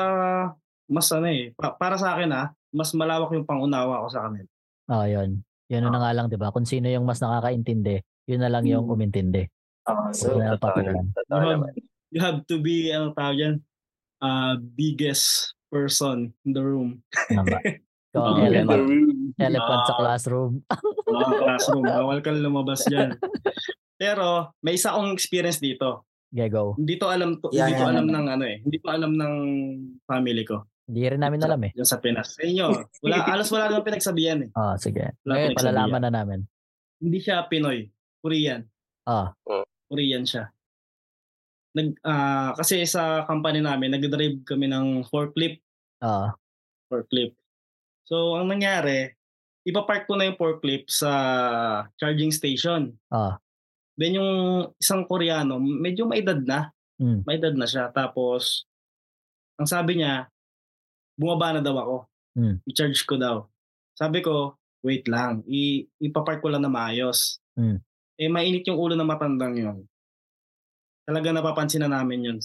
mas 0.87 1.09
ano 1.11 1.27
eh, 1.27 1.51
pa- 1.53 1.75
para 1.75 1.95
sa 1.95 2.15
akin 2.15 2.31
ah, 2.31 2.47
mas 2.71 2.95
malawak 2.95 3.31
yung 3.31 3.45
pangunawa 3.45 4.03
ko 4.03 4.09
sa 4.09 4.25
kanila. 4.25 4.47
Oh, 4.87 5.03
yun. 5.05 5.43
Yun 5.67 5.87
na 5.87 5.99
nga 6.01 6.11
lang, 6.13 6.27
di 6.27 6.35
ba? 6.35 6.51
Kung 6.51 6.67
sino 6.67 6.87
yung 6.87 7.03
mas 7.03 7.19
nakakaintindi, 7.19 7.99
yun 8.27 8.43
na 8.43 8.51
lang 8.51 8.63
yung 8.65 8.87
Hmm. 8.87 8.95
umintindi. 8.95 9.47
Oh, 9.85 10.11
so, 10.11 10.35
Wala 10.35 10.55
Totoo 10.55 10.71
pa 10.73 10.81
naman. 10.81 11.05
Totoo 11.11 11.31
You 11.31 11.39
have, 11.41 11.51
naman. 11.57 11.73
you 12.11 12.21
have 12.21 12.39
to 12.45 12.57
be, 12.59 12.75
ano 12.91 13.11
tawag 13.11 13.39
yan, 13.39 13.55
uh, 14.21 14.55
biggest 14.59 15.55
person 15.71 16.35
in 16.45 16.51
the 16.53 16.61
room. 16.61 17.01
Tama. 17.31 17.57
Ikaw 18.11 18.19
ang 18.21 18.37
Oh, 18.37 18.43
elephant, 18.43 18.83
yeah. 19.39 19.47
elephant 19.47 19.83
sa 19.87 19.95
Ah. 19.95 19.99
classroom. 20.03 20.53
Mga 21.07 21.39
classroom, 21.39 21.85
bawal 21.87 22.19
kang 22.21 22.43
lumabas 22.43 22.83
dyan. 22.85 23.15
Pero 24.03 24.51
may 24.61 24.75
isa 24.75 24.91
akong 24.91 25.15
experience 25.15 25.63
dito. 25.63 26.11
Okay, 26.31 26.47
go. 26.47 26.75
Hindi 26.75 26.95
to 26.97 27.07
alam 27.07 27.39
to, 27.39 27.51
Yeah, 27.51 27.67
hindi 27.67 27.79
to 27.79 27.83
yeah, 27.83 27.91
alam 27.91 28.07
yeah. 28.07 28.15
ng 28.17 28.27
ano 28.29 28.45
eh. 28.47 28.57
Hindi 28.63 28.77
to 28.79 28.89
alam 28.89 29.13
ng 29.15 29.35
family 30.05 30.43
ko. 30.43 30.67
Hindi 30.87 31.07
rin 31.07 31.23
namin 31.23 31.39
alam 31.43 31.61
eh. 31.63 31.71
Diyan 31.71 31.87
sa 31.87 32.03
Pinas. 32.03 32.35
Sa 32.35 32.43
inyo, 32.43 32.67
wala 32.99 33.17
alas 33.25 33.47
wala 33.47 33.71
namang 33.71 33.87
pinagsabihan 33.87 34.43
eh. 34.43 34.51
Oh, 34.55 34.75
sige. 34.75 35.15
Wala 35.23 35.33
Ngayon, 35.39 35.51
palalaman 35.55 36.03
na 36.03 36.11
namin. 36.11 36.41
Hindi 36.99 37.19
siya 37.23 37.47
Pinoy, 37.47 37.87
Korean. 38.19 38.67
Ah, 39.07 39.31
Korean 39.87 40.27
siya. 40.27 40.51
Nag 41.71 41.89
ah, 42.03 42.51
kasi 42.59 42.83
sa 42.87 43.23
company 43.27 43.63
namin, 43.63 43.95
nag-drive 43.95 44.43
kami 44.43 44.67
ng 44.67 45.07
forklift, 45.07 45.63
ah, 46.03 46.35
forklift. 46.91 47.39
So, 48.11 48.35
ang 48.35 48.51
nangyari, 48.51 49.15
ipapark 49.63 50.11
ko 50.11 50.19
na 50.19 50.27
yung 50.27 50.41
forklift 50.41 50.91
sa 50.91 51.13
charging 51.95 52.35
station. 52.35 52.99
ah, 53.15 53.39
Then 54.01 54.17
yung 54.17 54.33
isang 54.81 55.05
Koreano, 55.05 55.61
medyo 55.61 56.09
may 56.09 56.25
edad 56.25 56.41
na. 56.41 56.73
Mm. 56.97 57.21
May 57.29 57.37
edad 57.37 57.53
na 57.53 57.69
siya. 57.69 57.93
Tapos, 57.93 58.65
ang 59.61 59.69
sabi 59.69 60.01
niya, 60.01 60.25
bumaba 61.21 61.53
na 61.53 61.61
daw 61.61 61.77
ako. 61.77 61.97
Mm. 62.33 62.57
I-charge 62.65 63.05
ko 63.05 63.21
daw. 63.21 63.45
Sabi 63.93 64.25
ko, 64.25 64.57
wait 64.81 65.05
lang. 65.05 65.45
I 65.45 65.85
ipapark 66.01 66.41
ko 66.41 66.49
lang 66.49 66.65
na 66.65 66.73
maayos. 66.73 67.45
Mm. 67.61 67.85
Eh, 68.21 68.29
mainit 68.33 68.65
yung 68.69 68.81
ulo 68.81 68.97
ng 68.97 69.05
matandang 69.05 69.53
yun. 69.53 69.79
Talaga 71.11 71.35
napapansin 71.35 71.83
na 71.83 71.91
namin 71.91 72.23
yun. 72.23 72.39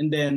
And 0.00 0.08
then, 0.08 0.34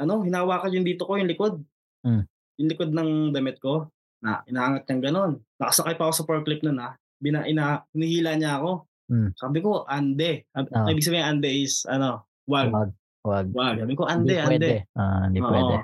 ano, 0.00 0.24
hinawakan 0.24 0.72
yung 0.72 0.88
dito 0.88 1.04
ko, 1.04 1.20
yung 1.20 1.28
likod. 1.28 1.60
Mm. 2.00 2.24
Yung 2.56 2.68
likod 2.72 2.90
ng 2.96 3.10
damit 3.36 3.60
ko. 3.60 3.92
Na, 4.24 4.40
inaangat 4.48 4.88
niyang 4.88 5.04
ganon. 5.04 5.32
Nakasakay 5.60 6.00
pa 6.00 6.08
ako 6.08 6.12
sa 6.16 6.24
forklift 6.24 6.64
nun 6.64 6.80
ha. 6.80 6.96
Bina, 7.20 7.44
ina, 7.44 7.84
hinihila 7.92 8.40
niya 8.40 8.56
ako. 8.56 8.88
Mm. 9.12 9.28
Sabi 9.36 9.58
ko, 9.60 9.84
ande. 9.84 10.48
Sabi- 10.48 10.72
Ah. 10.72 10.88
Ibig 10.88 11.04
sabihin, 11.04 11.28
ande 11.28 11.50
is, 11.52 11.84
ano, 11.84 12.24
wag. 12.48 12.72
wag, 12.72 12.90
wag. 13.20 13.46
Wag. 13.52 13.76
Sabi 13.84 13.92
ko, 13.92 14.08
Hindi 14.08 14.32
ande, 14.32 14.48
pwede. 14.48 14.70
ande. 14.80 14.96
Ah, 14.96 15.22
hindi 15.28 15.40
Oo. 15.44 15.50
pwede. 15.52 15.76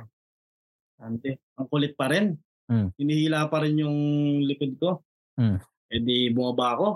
Ande. 1.01 1.31
Ang 1.61 1.69
kulit 1.69 1.93
pa 2.01 2.09
rin. 2.09 2.33
Mm. 2.73 2.89
Hinihila 2.97 3.53
pa 3.53 3.61
rin 3.61 3.77
yung 3.77 3.99
likod 4.49 4.73
ko. 4.81 5.05
Mm. 5.37 5.61
E 5.91 5.97
di 6.01 6.33
bumaba 6.33 6.81
ako. 6.81 6.89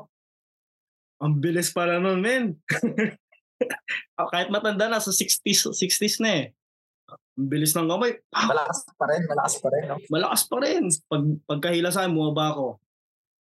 Ang 1.25 1.41
bilis 1.41 1.69
pala 1.71 2.01
nun, 2.01 2.25
men. 2.25 2.57
Ah, 4.15 4.29
Kahit 4.33 4.49
matanda 4.49 4.87
na, 4.87 4.99
sa 4.99 5.11
60s, 5.11 5.71
60s 5.71 6.19
na 6.19 6.31
eh. 6.35 6.45
Ang 7.35 7.49
bilis 7.49 7.73
ng 7.73 7.85
kamay. 7.85 8.15
Ah, 8.31 8.47
malakas 8.47 8.87
pa 8.91 9.05
rin, 9.07 9.23
malakas 9.25 9.55
pa 9.59 9.69
rin. 9.69 9.83
No? 9.85 9.97
malakas 10.09 10.43
pa 10.45 10.57
rin. 10.59 10.83
Pag, 11.05 11.23
pagkahila 11.45 11.89
sa 11.89 12.03
akin, 12.03 12.13
bumaba 12.13 12.51
ako. 12.51 12.67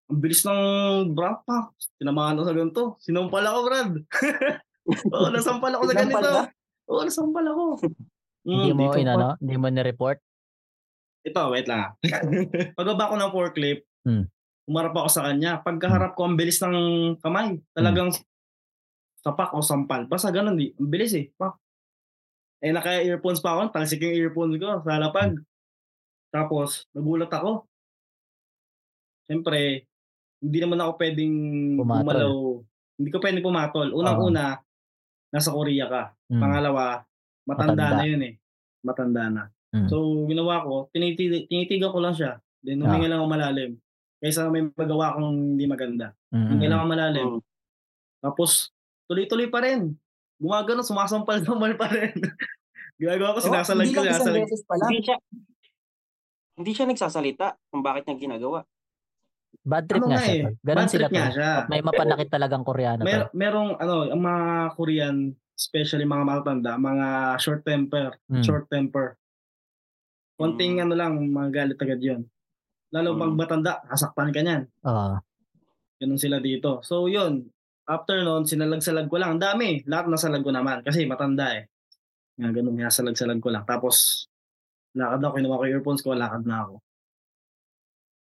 Ang 0.08 0.18
bilis 0.18 0.42
ng 0.42 0.60
brap 1.10 1.42
pa. 1.42 1.70
Tinamaan 1.96 2.34
ako 2.34 2.44
sa 2.44 2.54
ganito. 2.54 2.82
Sinampal 2.98 3.44
ako, 3.44 3.58
Brad. 3.62 3.90
Oo, 5.14 5.28
nasampal 5.28 5.72
ako 5.72 5.84
sa 5.86 5.94
ganito. 5.96 6.28
Oo, 6.86 7.02
nasampal 7.02 7.44
ako. 7.46 7.64
Hindi 8.42 8.68
Mm, 8.68 8.74
mo, 8.74 8.80
dito 8.82 8.92
pa. 8.92 9.00
inano, 9.00 9.28
hindi 9.38 9.54
mo 9.54 9.66
ni-report. 9.68 10.18
Ito, 11.22 11.42
wait 11.48 11.70
lang. 11.70 11.94
Pagbaba 12.76 13.06
ko 13.06 13.16
ng 13.16 13.30
forklift, 13.30 13.86
Hmm. 14.02 14.26
umarap 14.64 14.90
ako 14.96 15.08
sa 15.08 15.22
kanya. 15.22 15.62
Pagkaharap 15.62 16.12
ko, 16.12 16.26
ang 16.26 16.34
bilis 16.34 16.58
ng 16.58 16.74
kamay. 17.18 17.62
Talagang 17.70 18.10
sapak 19.22 19.54
o 19.54 19.62
sampal. 19.62 20.04
Basta 20.06 20.28
ganun, 20.28 20.58
di. 20.58 20.74
Ang 20.76 20.90
bilis 20.90 21.14
eh. 21.14 21.30
Pa. 21.34 21.54
Eh, 22.58 22.70
naka-earphones 22.70 23.38
pa 23.38 23.54
ako. 23.54 23.70
Talsik 23.70 24.02
yung 24.02 24.14
earphones 24.14 24.58
ko 24.58 24.82
sa 24.82 24.98
lapag. 24.98 25.38
Tapos, 26.30 26.86
nagulat 26.92 27.30
ako. 27.30 27.66
Siyempre, 29.26 29.86
hindi 30.42 30.58
naman 30.58 30.82
ako 30.82 30.92
pwedeng 30.98 31.34
Pumatol. 31.78 32.02
gumalaw. 32.02 32.34
Hindi 32.98 33.10
ko 33.10 33.18
pwedeng 33.18 33.46
pumatol. 33.46 33.88
Unang-una, 33.94 34.58
nasa 35.30 35.50
Korea 35.50 35.86
ka. 35.86 36.02
Mm. 36.30 36.40
Pangalawa, 36.42 36.84
matanda, 37.46 37.74
Matanda. 37.74 37.98
na 37.98 38.04
yun 38.06 38.22
eh. 38.22 38.34
Matanda 38.82 39.22
na. 39.30 39.42
Mm. 39.72 39.88
So, 39.88 39.96
ginawa 40.26 40.66
ko, 40.66 40.90
tinitigan 40.92 41.94
ko 41.94 41.98
lang 42.02 42.14
siya. 42.14 42.36
Then, 42.62 42.82
Ah. 42.82 42.90
huminga 42.90 43.08
lang 43.10 43.20
ako 43.22 43.28
malalim. 43.30 43.72
Kaysa 44.22 44.46
may 44.50 44.62
magawa 44.70 45.14
akong 45.14 45.58
hindi 45.58 45.66
maganda. 45.66 46.14
Mm, 46.30 46.46
Huminga 46.46 46.68
lang 46.70 46.78
ako 46.78 46.88
malalim. 46.88 47.26
Mm. 47.26 47.40
Tapos, 48.22 48.50
tuloy-tuloy 49.06 49.48
pa 49.48 49.60
rin. 49.60 49.94
Gumagano, 50.36 50.80
sumasampal-sampal 50.80 51.74
pa 51.80 51.86
rin. 51.88 52.14
Ginagawa 52.96 53.34
ko, 53.34 53.40
Oh, 53.40 53.46
sinasalag 53.46 53.84
hindi 53.84 53.94
ko, 53.94 54.00
lang 54.00 54.10
isang 54.10 54.26
sinasalag. 54.26 54.42
beses 54.44 54.62
pa 54.62 54.74
lang. 54.74 54.88
Hindi 54.88 55.00
siya, 55.00 55.16
hindi 56.52 56.72
siya 56.72 56.86
nagsasalita 56.86 57.46
kung 57.68 57.80
bakit 57.80 58.02
niya 58.04 58.16
ginagawa. 58.20 58.60
Bad 59.62 59.84
trip 59.86 60.00
Ano 60.00 60.08
nga 60.08 60.16
nga 60.16 60.24
siya. 60.24 60.32
eh, 60.32 60.42
tol. 60.42 60.54
Ganun 60.60 60.78
bad 60.78 60.90
sila 60.90 61.06
trip 61.06 61.14
siya. 61.30 61.50
At 61.56 61.66
may 61.68 61.80
mapanakit 61.80 62.28
talagang 62.28 62.62
Koreano. 62.62 63.02
Mer 63.02 63.30
merong, 63.32 63.70
ano, 63.76 63.94
ang 64.06 64.22
mga 64.22 64.44
Korean, 64.74 65.16
especially 65.54 66.02
mga 66.04 66.24
matanda, 66.24 66.72
mga 66.74 67.06
short 67.38 67.62
temper, 67.62 68.18
Mm. 68.26 68.42
short 68.42 68.66
temper. 68.66 69.14
Konting 70.34 70.76
Mm. 70.76 70.82
ano 70.82 70.94
lang, 70.94 71.12
mga 71.22 71.48
galit 71.52 71.78
agad 71.78 72.00
yun. 72.00 72.20
Lalo 72.90 73.14
Mm. 73.14 73.18
pag 73.18 73.32
matanda, 73.36 73.72
hasaktan 73.86 74.30
ka 74.30 74.40
niyan. 74.40 74.62
Oo. 74.82 75.16
Ganun 75.96 76.18
sila 76.18 76.38
dito. 76.38 76.82
So 76.82 77.06
yun, 77.06 77.46
after 77.88 78.22
nun, 78.22 78.46
sinalag-salag 78.46 79.08
ko 79.10 79.16
lang. 79.18 79.36
Ang 79.38 79.42
dami. 79.42 79.68
Lahat 79.86 80.06
nasalag 80.06 80.44
ko 80.44 80.50
naman. 80.54 80.82
Kasi 80.86 81.06
matanda 81.06 81.54
eh. 81.56 81.66
Nga 82.38 82.50
ganun, 82.54 82.76
nasalag-salag 82.78 83.40
ko 83.42 83.48
lang. 83.50 83.64
Tapos, 83.66 84.26
lakad 84.94 85.20
ako, 85.22 85.32
kinuha 85.38 85.60
ko 85.60 85.64
earphones 85.68 86.02
ko, 86.02 86.14
lakad 86.14 86.44
na 86.46 86.66
ako. 86.66 86.74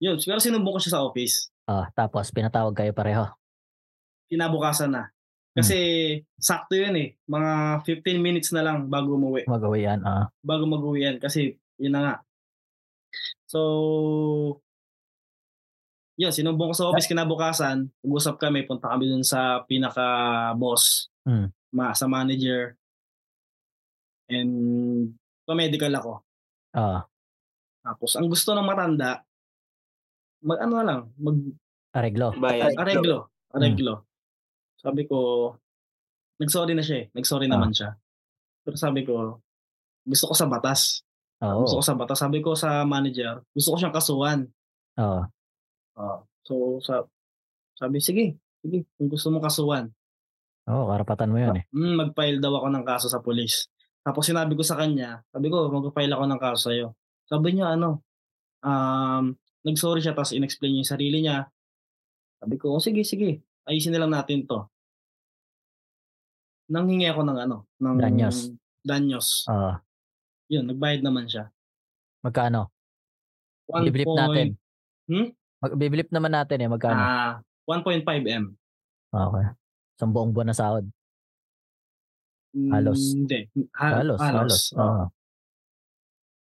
Yun, 0.03 0.17
siguro 0.21 0.39
sinumbong 0.39 0.77
ko 0.77 0.81
siya 0.83 1.01
sa 1.01 1.05
office. 1.05 1.49
Ah, 1.67 1.89
tapos 1.97 2.29
pinatawag 2.31 2.77
kayo 2.77 2.93
pareho. 2.93 3.25
Kinabukasan 4.29 4.93
na. 4.93 5.09
Kasi, 5.57 5.79
sakto 6.37 6.77
yun 6.77 6.93
eh. 7.01 7.09
Mga 7.25 7.81
15 7.81 8.21
minutes 8.21 8.53
na 8.53 8.61
lang 8.61 8.93
bago 8.93 9.17
umuwi. 9.17 9.49
Magawa 9.49 9.77
yan. 9.81 10.05
Ah. 10.05 10.29
Bago 10.45 10.69
mag-uwi 10.69 11.09
yan. 11.09 11.17
Kasi, 11.17 11.57
yun 11.81 11.97
na 11.97 12.01
nga. 12.05 12.15
So, 13.49 14.61
yun, 16.17 16.33
sinumbong 16.33 16.73
ko 16.73 16.77
sa 16.77 16.89
office 16.89 17.07
kinabukasan. 17.07 17.93
Nag-usap 18.01 18.37
kami, 18.37 18.65
punta 18.65 18.89
kami 18.89 19.07
dun 19.07 19.23
sa 19.23 19.61
pinaka-boss, 19.65 21.13
Mm. 21.23 21.49
ma 21.73 21.93
sa 21.93 22.07
manager. 22.07 22.73
And, 24.27 24.53
pa-medical 25.45 25.93
ako. 25.93 26.13
Ah, 26.73 27.07
Tapos, 27.81 28.19
ang 28.19 28.27
gusto 28.27 28.51
ng 28.51 28.67
matanda, 28.67 29.23
mag 30.43 30.59
ano 30.59 30.73
na 30.75 30.85
lang, 30.85 31.01
mag 31.15 31.39
areglo. 31.95 32.35
Bayad. 32.35 32.75
areglo. 32.75 33.31
Areglo. 33.55 34.03
Sabi 34.77 35.07
ko, 35.07 35.55
nagsorry 36.37 36.75
na 36.75 36.83
siya 36.83 36.97
eh. 37.03 37.07
Nagsorry 37.15 37.47
naman 37.47 37.71
siya. 37.71 37.95
Pero 38.61 38.75
sabi 38.75 39.07
ko, 39.07 39.39
gusto 40.03 40.25
ko 40.27 40.35
sa 40.35 40.51
batas. 40.51 41.07
Oo. 41.41 41.63
Gusto 41.63 41.79
ko 41.79 41.85
sa 41.85 41.95
batas. 41.95 42.19
Sabi 42.19 42.39
ko 42.43 42.59
sa 42.59 42.83
manager, 42.83 43.41
gusto 43.55 43.73
ko 43.73 43.77
siyang 43.79 43.95
kasuhan. 43.95 44.41
Oo. 44.99 45.23
So, 46.47 46.79
sa, 46.79 47.03
sabi, 47.75 47.99
sige, 47.99 48.39
sige, 48.63 48.87
kung 48.95 49.11
gusto 49.11 49.35
mo 49.35 49.43
kasuhan. 49.43 49.91
Oo, 50.71 50.95
karapatan 50.95 51.31
mo 51.35 51.39
yun 51.43 51.59
eh. 51.59 51.65
Hmm, 51.75 51.99
mag-file 51.99 52.39
daw 52.39 52.55
ako 52.63 52.69
ng 52.71 52.85
kaso 52.87 53.07
sa 53.11 53.19
polis. 53.19 53.67
Tapos 54.07 54.23
sinabi 54.23 54.55
ko 54.55 54.63
sa 54.63 54.79
kanya, 54.79 55.27
sabi 55.35 55.51
ko, 55.51 55.67
mag-file 55.67 56.15
ako 56.15 56.25
ng 56.31 56.41
kaso 56.41 56.71
sa'yo. 56.71 56.95
Sabi 57.27 57.59
niya, 57.59 57.75
ano, 57.75 58.07
um, 58.63 59.35
nag-sorry 59.67 59.99
siya, 59.99 60.15
tapos 60.15 60.31
in-explain 60.31 60.79
niya 60.79 60.81
yung 60.87 60.93
sarili 60.95 61.19
niya. 61.27 61.51
Sabi 62.39 62.55
ko, 62.55 62.79
oh, 62.79 62.83
sige, 62.83 63.03
sige, 63.03 63.43
ayusin 63.67 63.91
na 63.91 64.07
lang 64.07 64.15
natin 64.15 64.47
to. 64.47 64.71
Nanghingi 66.71 67.11
ako 67.11 67.27
ng 67.27 67.39
ano, 67.43 67.67
ng 67.83 67.99
Danyos. 67.99 68.55
danyos. 68.87 69.47
Oo. 69.51 69.75
Yun, 70.51 70.71
nagbayad 70.71 71.03
naman 71.03 71.27
siya. 71.27 71.51
Magkano? 72.23 72.71
One 73.67 73.91
point- 73.91 74.15
natin. 74.15 74.47
Hmm? 75.11 75.29
Mag, 75.67 75.75
bibilip 75.75 76.09
naman 76.15 76.31
natin 76.31 76.63
eh. 76.63 76.69
Magkano? 76.71 76.95
Ah, 76.95 77.33
1.5 77.67 78.07
M. 78.23 78.55
okay. 79.11 79.47
Isang 79.99 80.13
buong 80.15 80.31
buwan 80.31 80.55
na 80.55 80.57
sahod. 80.57 80.87
Halos. 82.55 83.03
Hmm, 83.03 83.27
Hindi. 83.27 83.39
Ha- 83.75 83.95
Halos, 84.01 84.21
halos. 84.23 84.57
Oo. 84.73 84.87
Oo. 84.87 85.05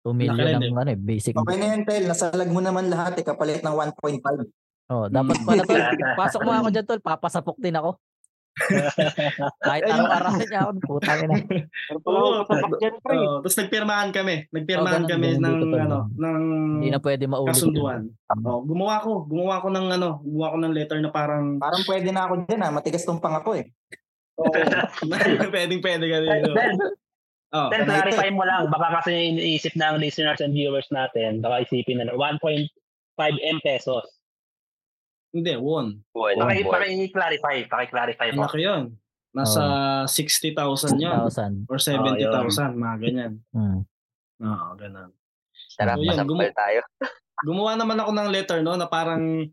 2 0.06 0.14
million 0.14 0.38
Laki 0.38 0.46
rin 0.46 0.62
ang 0.62 0.78
ano 0.86 0.90
eh, 0.94 1.00
basic. 1.02 1.34
Okay 1.34 1.58
na 1.58 1.66
yan, 1.74 1.82
Tel. 1.82 2.06
Nasalag 2.06 2.50
mo 2.54 2.62
naman 2.62 2.94
lahat 2.94 3.18
eh, 3.18 3.26
kapalit 3.26 3.66
ng 3.66 3.74
1.5. 3.74 4.22
Oh, 4.94 5.10
dapat 5.10 5.34
pala 5.50 5.66
tol. 5.66 5.82
Pasok 6.14 6.42
mo 6.46 6.54
ako 6.54 6.68
diyan 6.70 6.86
tol, 6.86 7.02
papasapok 7.02 7.58
din 7.58 7.74
ako. 7.74 7.98
Kahit 9.68 9.84
anong 9.86 10.12
arahin 10.12 10.48
niya 10.48 10.60
ako, 10.64 10.72
putang 10.98 11.20
ina. 11.24 11.36
Oo. 12.08 12.44
Oo, 12.48 13.40
tapos 13.44 13.56
nagpirmahan 13.56 14.10
kami. 14.16 14.48
Nagpirmahan 14.50 15.04
Oh, 15.04 15.08
ganun, 15.08 15.12
kami 15.12 15.28
ganun 15.36 15.44
ng 15.44 15.56
dito 15.60 15.78
ano, 15.78 15.98
ng 16.10 16.40
Hindi 16.80 16.90
na 16.90 17.00
pwede 17.00 17.24
maulit. 17.28 17.52
kasunduan. 17.52 18.02
Oh, 18.42 18.64
gumawa 18.64 19.04
ko, 19.04 19.28
gumawa 19.28 19.60
ko 19.60 19.68
ng 19.70 19.88
ano, 19.92 20.10
gumawa 20.24 20.54
ko 20.54 20.58
ng 20.64 20.74
letter 20.74 21.00
na 21.04 21.12
parang 21.12 21.60
Parang 21.60 21.84
pwede 21.86 22.10
na 22.10 22.22
ako 22.26 22.34
dyan 22.48 22.62
ah. 22.64 22.72
Matigas 22.72 23.04
tong 23.04 23.20
pang 23.20 23.36
ako 23.36 23.60
eh. 23.60 23.66
oh, 24.40 24.48
pwedeng 25.54 25.82
pwede 25.84 26.06
ka 26.08 26.18
Then, 26.20 26.42
dito. 26.42 26.52
then, 26.56 26.76
Oh, 27.56 27.72
then 27.72 27.88
clarify 27.88 28.28
mo 28.32 28.44
lang. 28.44 28.68
Baka 28.68 29.00
kasi 29.00 29.32
iniisip 29.32 29.80
ng 29.80 29.96
listeners 29.96 30.44
and 30.44 30.52
viewers 30.52 30.92
natin, 30.92 31.40
baka 31.40 31.64
isipin 31.64 32.04
na 32.04 32.12
1.5 32.12 32.68
M 33.22 33.58
pesos. 33.64 34.04
Hindi, 35.36 35.52
won. 35.60 36.00
Buwan, 36.16 36.40
Paki, 36.40 36.64
paki-clarify. 36.64 37.56
Paki-clarify 37.68 38.28
mo. 38.32 38.48
laki 38.48 38.64
yun. 38.64 38.96
Nasa 39.36 39.62
60,000 40.08 40.96
yun. 40.96 41.12
1,000. 41.28 41.68
Or 41.68 41.76
70,000, 41.76 42.72
mga 42.72 42.96
ganyan. 43.04 43.34
Hmm. 43.52 43.84
Oo, 44.40 44.68
ganun. 44.80 45.12
Tara, 45.76 46.00
So, 46.00 46.08
yun, 46.08 46.16
gumu- 46.24 46.48
tayo. 46.56 46.80
Gumawa 47.44 47.76
naman 47.76 48.00
ako 48.00 48.12
ng 48.16 48.32
letter, 48.32 48.60
no, 48.64 48.80
na 48.80 48.88
parang 48.88 49.44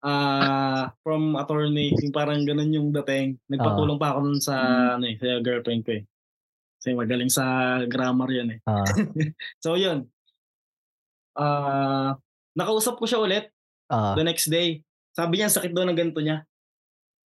ah 0.00 0.88
from 1.04 1.36
attorney, 1.36 1.92
yung 1.92 2.16
parang 2.16 2.40
ganun 2.48 2.72
yung 2.72 2.88
dating. 2.96 3.36
Nagpatulong 3.52 4.00
pa 4.00 4.16
ako 4.16 4.18
nun 4.24 4.40
sa, 4.40 4.56
ano 4.96 5.04
eh, 5.04 5.20
sa 5.20 5.44
girlfriend 5.44 5.84
ko 5.84 6.00
eh. 6.00 6.08
Kasi 6.80 6.96
magaling 6.96 7.28
sa 7.28 7.44
grammar 7.84 8.32
yan 8.32 8.56
eh. 8.56 8.58
Ah, 8.64 8.88
So, 9.64 9.76
yun. 9.76 10.08
Ah, 11.36 12.16
nakausap 12.56 12.96
ko 12.96 13.04
siya 13.04 13.20
ulit 13.20 13.52
ah. 13.92 14.16
the 14.16 14.24
next 14.24 14.48
day. 14.48 14.80
Sabi 15.20 15.36
niya, 15.36 15.52
sakit 15.52 15.76
daw 15.76 15.84
ng 15.84 15.98
ganito 16.00 16.24
niya. 16.24 16.48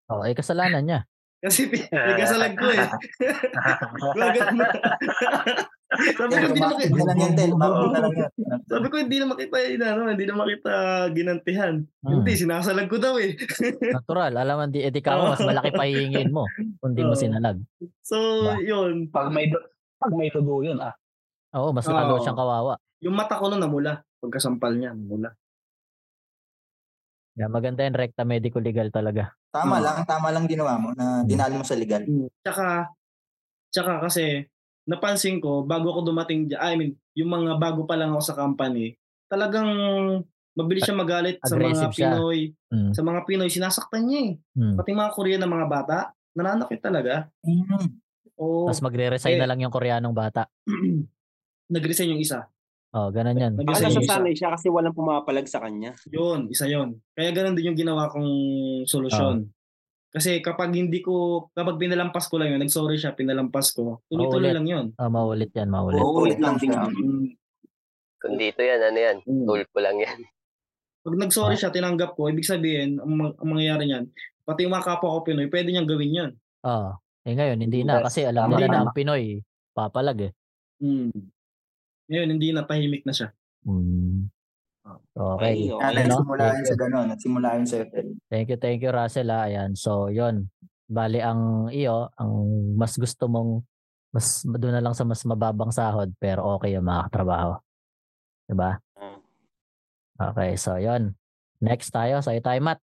Oh, 0.07 0.23
eh 0.23 0.31
kasalanan 0.31 0.87
niya. 0.87 1.01
Kasi 1.43 1.67
nagasalag 1.91 2.55
ko 2.55 2.71
eh. 2.71 2.87
Lagat 4.21 4.49
mo. 4.55 4.63
Sabi 5.91 6.35
ko, 6.39 6.47
hindi 6.55 6.63
na 6.63 6.71
Bakit 6.71 6.91
na 6.95 7.03
lang 7.03 7.19
yan, 7.19 7.33
Tel? 7.35 7.53
Oo. 7.59 7.85
na? 7.91 7.99
Sabi 8.71 8.87
ko, 8.87 8.97
hindi 9.03 9.17
na 9.19 9.27
makita 9.27 9.57
yun, 9.59 9.83
ano, 9.83 10.01
hindi 10.07 10.23
na 10.29 10.37
makita 10.39 10.73
ginantihan. 11.11 11.75
Hmm. 12.07 12.23
Hindi, 12.23 12.33
sinasalag 12.39 12.87
ko 12.87 13.03
daw 13.03 13.19
eh. 13.19 13.35
Natural. 13.99 14.31
Alam 14.39 14.55
mo, 14.55 14.65
di, 14.71 14.87
edi 14.87 15.03
ka 15.03 15.19
mo, 15.19 15.35
mas 15.35 15.43
malaki 15.43 15.75
pa 15.75 15.83
hihingin 15.91 16.31
mo 16.31 16.47
kung 16.79 16.95
di 16.95 17.03
mo 17.03 17.17
Oo. 17.17 17.19
sinalag. 17.19 17.59
So, 18.07 18.15
yun. 18.63 19.11
Pag 19.11 19.35
may 19.35 19.51
pag 19.99 20.13
may 20.15 20.31
tugo 20.31 20.63
yun, 20.63 20.79
ah. 20.79 20.95
Oo, 21.59 21.75
mas 21.75 21.91
Oo. 21.91 21.97
lalo 21.97 22.23
siyang 22.23 22.39
kawawa. 22.39 22.79
Yung 23.03 23.19
mata 23.19 23.35
ko 23.35 23.51
nun 23.51 23.59
namula. 23.59 23.99
Pagkasampal 24.23 24.79
niya, 24.79 24.95
namula. 24.95 25.35
Yeah, 27.41 27.49
maganda 27.49 27.89
yan, 27.89 27.97
rekta 27.97 28.29
medico 28.29 28.61
legal 28.61 28.93
talaga. 28.93 29.33
Tama 29.49 29.81
Hmm. 29.81 29.85
lang, 29.89 29.97
tama 30.05 30.29
lang 30.29 30.45
ginawa 30.45 30.77
mo 30.77 30.93
na 30.93 31.25
dinali 31.25 31.57
mo 31.57 31.65
sa 31.65 31.73
legal. 31.73 32.05
Tsaka, 32.45 32.93
tsaka 33.73 34.05
kasi, 34.05 34.45
napansin 34.85 35.41
ko, 35.41 35.65
bago 35.65 35.89
ako 35.89 36.13
dumating 36.13 36.53
dyan, 36.53 36.61
I 36.61 36.73
mean, 36.77 36.93
yung 37.17 37.33
mga 37.33 37.57
bago 37.57 37.89
pa 37.89 37.97
lang 37.97 38.13
ako 38.13 38.21
sa 38.21 38.37
company, 38.37 38.93
talagang 39.25 39.65
mabilis 40.53 40.85
siya 40.85 40.93
magalit 40.93 41.41
sa 41.41 41.57
mga 41.57 41.65
Aggressive 41.65 41.95
siya. 41.97 42.11
Pinoy. 42.13 42.41
Hmm. 42.69 42.93
Sa 42.93 43.01
mga 43.01 43.21
Pinoy, 43.25 43.49
sinasaktan 43.49 44.05
niya 44.05 44.21
eh. 44.21 44.33
Hmm. 44.61 44.77
Pati 44.77 44.91
mga 44.93 45.15
Korean 45.17 45.41
na 45.41 45.49
mga 45.49 45.67
bata, 45.67 45.99
nananakit 46.37 46.85
talaga. 46.85 47.25
Mm. 47.41 47.99
O, 48.37 48.69
Tapos 48.69 48.85
magre-resign 48.85 49.37
eh. 49.37 49.41
na 49.41 49.49
lang 49.49 49.61
yung 49.61 49.73
koreanong 49.73 50.13
bata. 50.13 50.45
nag-resign 51.75 52.13
yung 52.13 52.23
isa. 52.23 52.47
Oh, 52.91 53.07
ganun 53.15 53.39
yan. 53.39 53.53
Baka 53.55 53.79
Kasi 53.79 53.83
yung 53.87 54.03
nasasanay 54.03 54.35
siya 54.35 54.51
kasi 54.51 54.67
walang 54.67 54.97
pumapalag 54.97 55.47
sa 55.47 55.63
kanya. 55.63 55.95
Yun, 56.11 56.51
isa 56.51 56.67
yun. 56.67 56.99
Kaya 57.15 57.31
ganun 57.31 57.55
din 57.55 57.71
yung 57.71 57.79
ginawa 57.79 58.11
kong 58.11 58.27
solusyon. 58.91 59.47
Kasi 60.11 60.43
kapag 60.43 60.75
hindi 60.75 60.99
ko, 60.99 61.47
kapag 61.55 61.79
pinalampas 61.79 62.27
ko 62.27 62.43
lang 62.43 62.51
yun, 62.51 62.59
nag-sorry 62.59 62.99
siya, 62.99 63.15
pinalampas 63.15 63.71
ko, 63.71 64.03
tuloy-tuloy 64.11 64.51
lang 64.51 64.67
yun. 64.67 64.87
Oh, 64.99 65.07
maulit 65.07 65.55
yan, 65.55 65.71
maulit. 65.71 66.03
Oo, 66.03 66.27
ulit 66.27 66.43
lang 66.43 66.59
din. 66.59 66.75
Mm. 66.75 67.39
Kung 68.19 68.35
dito 68.35 68.59
yan, 68.59 68.83
ano 68.83 68.99
yan, 68.99 69.17
Mm. 69.23 69.47
tool 69.47 69.63
ko 69.71 69.79
lang 69.79 69.97
yan. 70.03 70.19
Pag 71.07 71.15
nag-sorry 71.15 71.55
siya, 71.55 71.71
tinanggap 71.71 72.19
ko, 72.19 72.27
ibig 72.27 72.43
sabihin, 72.43 72.99
ang, 72.99 73.39
ang 73.39 73.49
mangyayari 73.55 73.87
niyan, 73.87 74.11
pati 74.43 74.67
yung 74.67 74.75
mga 74.75 74.99
kapwa 74.99 75.15
ko 75.15 75.19
Pinoy, 75.23 75.47
pwede 75.47 75.71
niyang 75.71 75.87
gawin 75.87 76.13
yun. 76.13 76.31
Oh. 76.67 76.99
Eh 77.23 77.39
ngayon, 77.39 77.63
hindi 77.63 77.87
na. 77.87 78.03
Kasi 78.03 78.27
alam 78.27 78.51
nila 78.51 78.67
na 78.67 78.79
ang 78.83 78.93
Pinoy, 78.93 79.39
papalag 79.79 80.27
eh. 80.27 80.33
Mm. 80.83 81.15
Ngayon, 82.11 82.29
hindi 82.35 82.49
na 82.51 82.67
tahimik 82.67 83.07
na 83.07 83.15
siya. 83.15 83.31
Hmm. 83.63 84.27
Okay. 85.15 85.71
Okay. 85.71 86.05
no? 86.11 86.19
nagsimula 86.19 86.45
yun 86.51 86.67
sa 86.67 86.77
gano'n. 86.77 87.07
Nagsimula 87.15 87.49
yun 87.55 87.67
sa 87.69 87.77
Tel. 87.87 88.09
Thank 88.27 88.51
you, 88.51 88.59
thank 88.59 88.81
you, 88.83 88.91
Russell. 88.91 89.31
Ah. 89.31 89.47
Ayan. 89.47 89.79
So, 89.79 90.11
yon 90.11 90.51
Bali, 90.91 91.23
ang 91.23 91.71
iyo, 91.71 92.11
ang 92.19 92.33
mas 92.75 92.99
gusto 92.99 93.31
mong, 93.31 93.63
mas 94.11 94.43
doon 94.43 94.75
na 94.75 94.83
lang 94.83 94.91
sa 94.91 95.07
mas 95.07 95.23
mababang 95.23 95.71
sahod, 95.71 96.11
pero 96.19 96.59
okay 96.59 96.75
yung 96.75 96.83
mga 96.83 97.07
katrabaho. 97.07 97.63
Diba? 98.51 98.83
Ah. 98.99 99.23
Okay, 100.35 100.59
so 100.59 100.75
yon 100.83 101.15
Next 101.63 101.95
tayo, 101.95 102.19
sa 102.25 102.35
tayo, 102.35 102.59
Matt. 102.59 102.81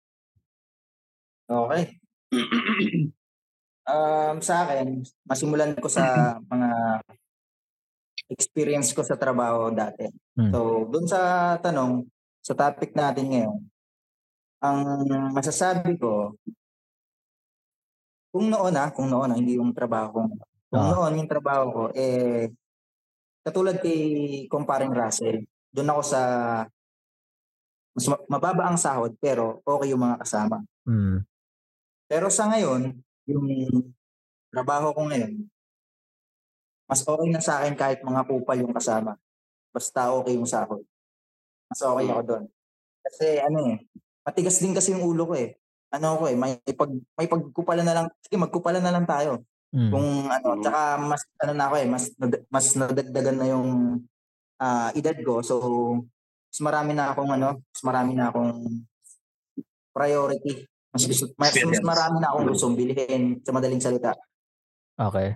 Okay. 1.48 1.96
um, 3.88 4.36
sa 4.42 4.66
akin, 4.66 5.00
masimulan 5.24 5.72
ko 5.78 5.88
sa 5.88 6.04
mga 6.52 7.00
experience 8.28 8.92
ko 8.96 9.04
sa 9.04 9.18
trabaho 9.18 9.68
dati. 9.68 10.08
Hmm. 10.36 10.50
So, 10.50 10.58
dun 10.88 11.04
sa 11.04 11.54
tanong, 11.60 12.08
sa 12.44 12.52
topic 12.56 12.92
natin 12.96 13.26
ngayon, 13.32 13.60
ang 14.64 14.78
masasabi 15.32 15.96
ko, 16.00 16.36
kung 18.34 18.50
noon 18.50 18.74
ah, 18.74 18.90
kung 18.90 19.06
noon 19.06 19.30
ah, 19.30 19.38
hindi 19.38 19.60
yung 19.60 19.70
trabaho 19.76 20.08
ko. 20.10 20.20
Kung 20.72 20.84
Ah. 20.84 20.90
noon 20.90 21.22
yung 21.22 21.30
trabaho 21.30 21.64
ko, 21.70 21.82
eh, 21.94 22.50
katulad 23.44 23.78
kay 23.78 24.00
Comparing 24.50 24.90
Russell, 24.90 25.44
doon 25.70 25.92
ako 25.92 26.02
sa 26.02 26.20
mas 27.94 28.10
ma- 28.10 28.26
mababa 28.26 28.66
ang 28.66 28.78
sahod 28.80 29.14
pero 29.22 29.62
okay 29.62 29.94
yung 29.94 30.02
mga 30.02 30.18
kasama. 30.26 30.58
Hmm. 30.82 31.22
Pero 32.10 32.26
sa 32.26 32.50
ngayon, 32.50 32.90
yung 33.30 33.46
trabaho 34.50 34.90
ko 34.90 35.06
ngayon, 35.06 35.46
mas 36.84 37.00
okay 37.04 37.28
na 37.32 37.40
sa 37.40 37.60
akin 37.62 37.74
kahit 37.74 38.00
mga 38.04 38.22
kupal 38.28 38.58
yung 38.60 38.74
kasama. 38.76 39.16
Basta 39.72 40.12
okay 40.14 40.36
yung 40.36 40.48
sahod. 40.48 40.84
Mas 41.68 41.80
okay 41.80 42.06
ako 42.06 42.22
doon. 42.22 42.44
Kasi 43.04 43.26
ano 43.40 43.58
eh, 43.72 43.76
matigas 44.24 44.56
din 44.60 44.76
kasi 44.76 44.92
yung 44.92 45.04
ulo 45.04 45.28
ko 45.28 45.34
eh. 45.36 45.56
Ano 45.94 46.18
ko 46.20 46.28
eh, 46.28 46.36
may 46.36 46.60
pag 46.60 46.90
may 47.16 47.26
pagkupalan 47.28 47.86
na 47.86 47.94
lang, 47.94 48.06
sige 48.24 48.36
magkupalan 48.36 48.82
na 48.84 48.92
lang 48.94 49.06
tayo. 49.08 49.42
Hmm. 49.74 49.90
Kung 49.90 50.08
ano, 50.30 50.48
Mm. 50.54 50.62
tsaka 50.62 50.80
mas 51.02 51.22
ano 51.42 51.52
na 51.58 51.64
ako 51.66 51.74
eh, 51.82 51.88
mas 51.90 52.04
mas 52.46 52.66
nadagdagan 52.78 53.36
na 53.38 53.46
yung 53.50 53.68
ah, 54.62 54.94
edad 54.94 55.18
ko. 55.24 55.42
So 55.42 55.54
mas 56.54 56.60
marami 56.62 56.94
na 56.94 57.10
akong 57.10 57.30
ano, 57.34 57.58
mas 57.58 57.82
marami 57.82 58.12
na 58.14 58.30
akong 58.30 58.54
priority. 59.90 60.66
Mas 60.94 61.10
gusto, 61.10 61.26
mas, 61.34 61.50
mas 61.58 61.82
marami 61.82 62.22
na 62.22 62.30
akong 62.30 62.46
gustong 62.54 62.78
bilhin 62.78 63.42
sa 63.42 63.50
madaling 63.50 63.82
salita. 63.82 64.14
Okay. 64.94 65.34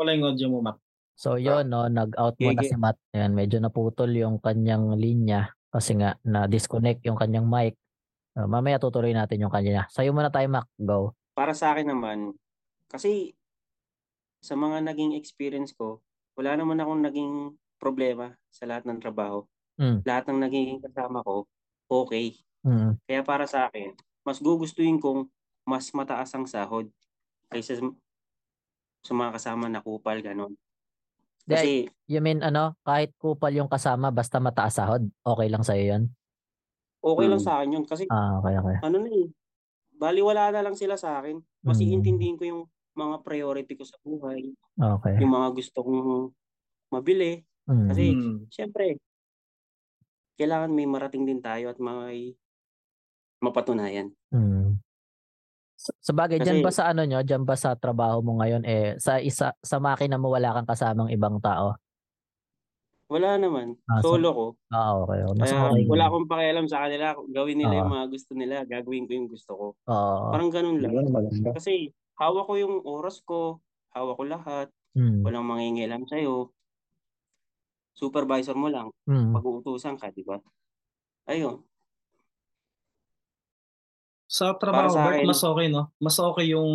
Wala 0.00 0.16
yung 0.16 0.32
audio 0.32 0.48
mo, 0.48 0.64
Matt. 0.64 0.80
So 1.14 1.38
yon 1.38 1.70
no, 1.70 1.86
nag-out 1.86 2.34
muna 2.42 2.62
si 2.66 2.74
Matt. 2.74 2.98
Ayan, 3.14 3.32
medyo 3.32 3.62
naputol 3.62 4.10
yung 4.14 4.42
kanyang 4.42 4.98
linya 4.98 5.54
kasi 5.70 5.98
nga 5.98 6.18
na-disconnect 6.22 7.02
yung 7.06 7.18
kanyang 7.18 7.46
mic. 7.46 7.74
Uh, 8.34 8.50
mamaya 8.50 8.82
tutuloy 8.82 9.14
natin 9.14 9.46
yung 9.46 9.54
kanya. 9.54 9.86
Sa'yo 9.94 10.10
muna 10.10 10.30
tayo, 10.30 10.50
Mac. 10.50 10.66
Go. 10.74 11.14
Para 11.38 11.54
sa 11.54 11.70
akin 11.70 11.86
naman, 11.86 12.34
kasi 12.90 13.34
sa 14.42 14.58
mga 14.58 14.82
naging 14.86 15.14
experience 15.14 15.70
ko, 15.70 16.02
wala 16.34 16.58
naman 16.58 16.82
akong 16.82 17.02
naging 17.02 17.34
problema 17.78 18.34
sa 18.50 18.66
lahat 18.66 18.86
ng 18.86 18.98
trabaho. 18.98 19.46
Mm. 19.78 20.02
Lahat 20.06 20.24
ng 20.30 20.40
naging 20.42 20.82
kasama 20.82 21.22
ko, 21.22 21.46
okay. 21.90 22.38
Mm. 22.66 22.98
Kaya 23.06 23.22
para 23.22 23.46
sa 23.46 23.70
akin, 23.70 23.94
mas 24.26 24.42
gugustuhin 24.42 24.98
kong 24.98 25.30
mas 25.64 25.90
mataas 25.94 26.30
ang 26.34 26.46
sahod 26.46 26.90
kaysa 27.50 27.80
sa- 27.80 27.96
sa 29.04 29.12
mga 29.12 29.30
kasama 29.36 29.66
na 29.66 29.82
kupal, 29.82 30.22
ganon. 30.22 30.54
Kasi, 31.48 31.88
You 32.04 32.20
mean 32.20 32.44
ano, 32.44 32.76
kahit 32.84 33.16
kupal 33.16 33.52
yung 33.56 33.68
kasama 33.72 34.12
basta 34.12 34.36
mataas 34.36 34.76
sahod, 34.76 35.08
okay 35.24 35.48
lang 35.48 35.64
sa'yo 35.64 35.84
yun? 35.96 36.02
okay 37.04 37.26
lang 37.28 37.40
Mm. 37.40 37.46
sa 37.46 37.52
akin 37.60 37.74
yun. 37.80 37.84
Kasi, 37.88 38.04
Ah, 38.08 38.40
okay, 38.40 38.54
okay. 38.60 38.76
ano 38.84 38.96
na 39.04 39.10
eh, 39.12 39.26
baliwala 39.96 40.52
na 40.54 40.62
lang 40.64 40.76
sila 40.78 40.96
sa 41.00 41.20
akin. 41.22 41.40
Mas 41.66 41.78
Mm. 41.80 41.84
iintindihin 41.84 42.36
ko 42.40 42.44
yung 42.48 42.62
mga 42.96 43.22
priority 43.26 43.74
ko 43.78 43.84
sa 43.86 43.98
buhay, 44.04 44.54
Okay. 44.78 45.16
yung 45.22 45.32
mga 45.32 45.48
gusto 45.56 45.78
kong 45.84 46.32
mabili. 46.92 47.42
Mm. 47.68 47.88
Kasi, 47.88 48.04
Mm. 48.14 48.46
syempre, 48.50 48.98
kailangan 50.38 50.72
may 50.74 50.86
marating 50.86 51.24
din 51.28 51.40
tayo 51.42 51.70
at 51.72 51.78
may 51.78 52.34
mapatunayan. 53.42 54.14
Mm. 54.32 54.73
Sa- 55.84 56.16
bagay, 56.16 56.40
dyan 56.40 56.60
Kasi- 56.60 56.64
ba 56.64 56.72
sa 56.72 56.84
ano 56.88 57.04
nyo, 57.04 57.20
dyan 57.20 57.44
ba 57.44 57.52
sa 57.54 57.76
trabaho 57.76 58.24
mo 58.24 58.40
ngayon, 58.40 58.64
eh, 58.64 58.96
sa 58.96 59.20
isa, 59.20 59.52
sa 59.60 59.76
makina 59.76 60.16
mo 60.16 60.32
wala 60.32 60.56
kang 60.56 60.64
kasamang 60.64 61.12
ibang 61.12 61.36
tao? 61.38 61.76
Wala 63.04 63.36
naman. 63.36 63.76
Ah, 63.84 64.00
so- 64.00 64.16
Solo 64.16 64.28
ko. 64.32 64.46
Ah, 64.72 64.96
okay. 64.96 65.20
Mas 65.36 65.52
Kaya 65.52 65.68
okay. 65.68 65.84
wala 65.84 66.04
akong 66.08 66.24
pakialam 66.24 66.66
sa 66.66 66.88
kanila. 66.88 67.12
Gawin 67.28 67.60
nila 67.60 67.74
yung 67.76 67.92
Ah. 67.92 67.94
mga 68.00 68.06
gusto 68.08 68.32
nila. 68.32 68.56
Gagawin 68.64 69.04
ko 69.04 69.12
yung 69.12 69.28
gusto 69.28 69.52
ko. 69.52 69.66
Oo. 69.76 70.24
Parang 70.32 70.48
ganun 70.48 70.80
lang. 70.80 70.92
Maganda. 71.12 71.52
Kasi 71.52 71.92
hawak 72.16 72.48
ko 72.48 72.56
yung 72.56 72.80
oras 72.80 73.20
ko, 73.20 73.60
hawak 73.92 74.16
ko 74.16 74.24
lahat, 74.24 74.68
Mm. 74.96 75.20
walang 75.20 75.44
mangingialam 75.44 76.08
sa'yo. 76.08 76.48
Supervisor 77.92 78.56
mo 78.56 78.66
lang, 78.66 78.88
Mm. 79.04 79.36
pag-uutusan 79.36 79.94
ka, 79.94 80.08
di 80.10 80.24
ba? 80.24 80.40
Ayun. 81.28 81.60
Sa 84.34 84.50
trabaho, 84.58 84.90
Para 84.90 84.90
sa 84.90 85.02
Bert, 85.06 85.14
akin- 85.14 85.28
mas 85.30 85.42
okay, 85.44 85.66
no? 85.70 85.82
Mas 85.96 86.16
okay 86.18 86.46
yung 86.50 86.66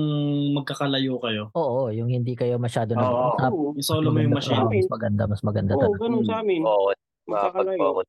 magkakalayo 0.56 1.20
kayo. 1.20 1.44
Oo, 1.52 1.92
yung 1.92 2.08
hindi 2.08 2.32
kayo 2.32 2.56
masyado 2.56 2.96
Oo. 2.96 3.04
nag-uusap. 3.36 3.52
Oo, 3.52 3.76
Yung 3.76 3.84
solo 3.84 4.08
mo 4.10 4.20
yung 4.24 4.32
machine. 4.32 4.64
oo, 4.64 4.72
mas 4.72 4.88
maganda, 4.88 5.24
mas 5.28 5.42
maganda 5.44 5.74
Oo, 5.76 5.82
talaga. 5.82 6.00
ganun 6.00 6.24
sa 6.24 6.40
amin. 6.40 6.62
Oo. 6.64 8.02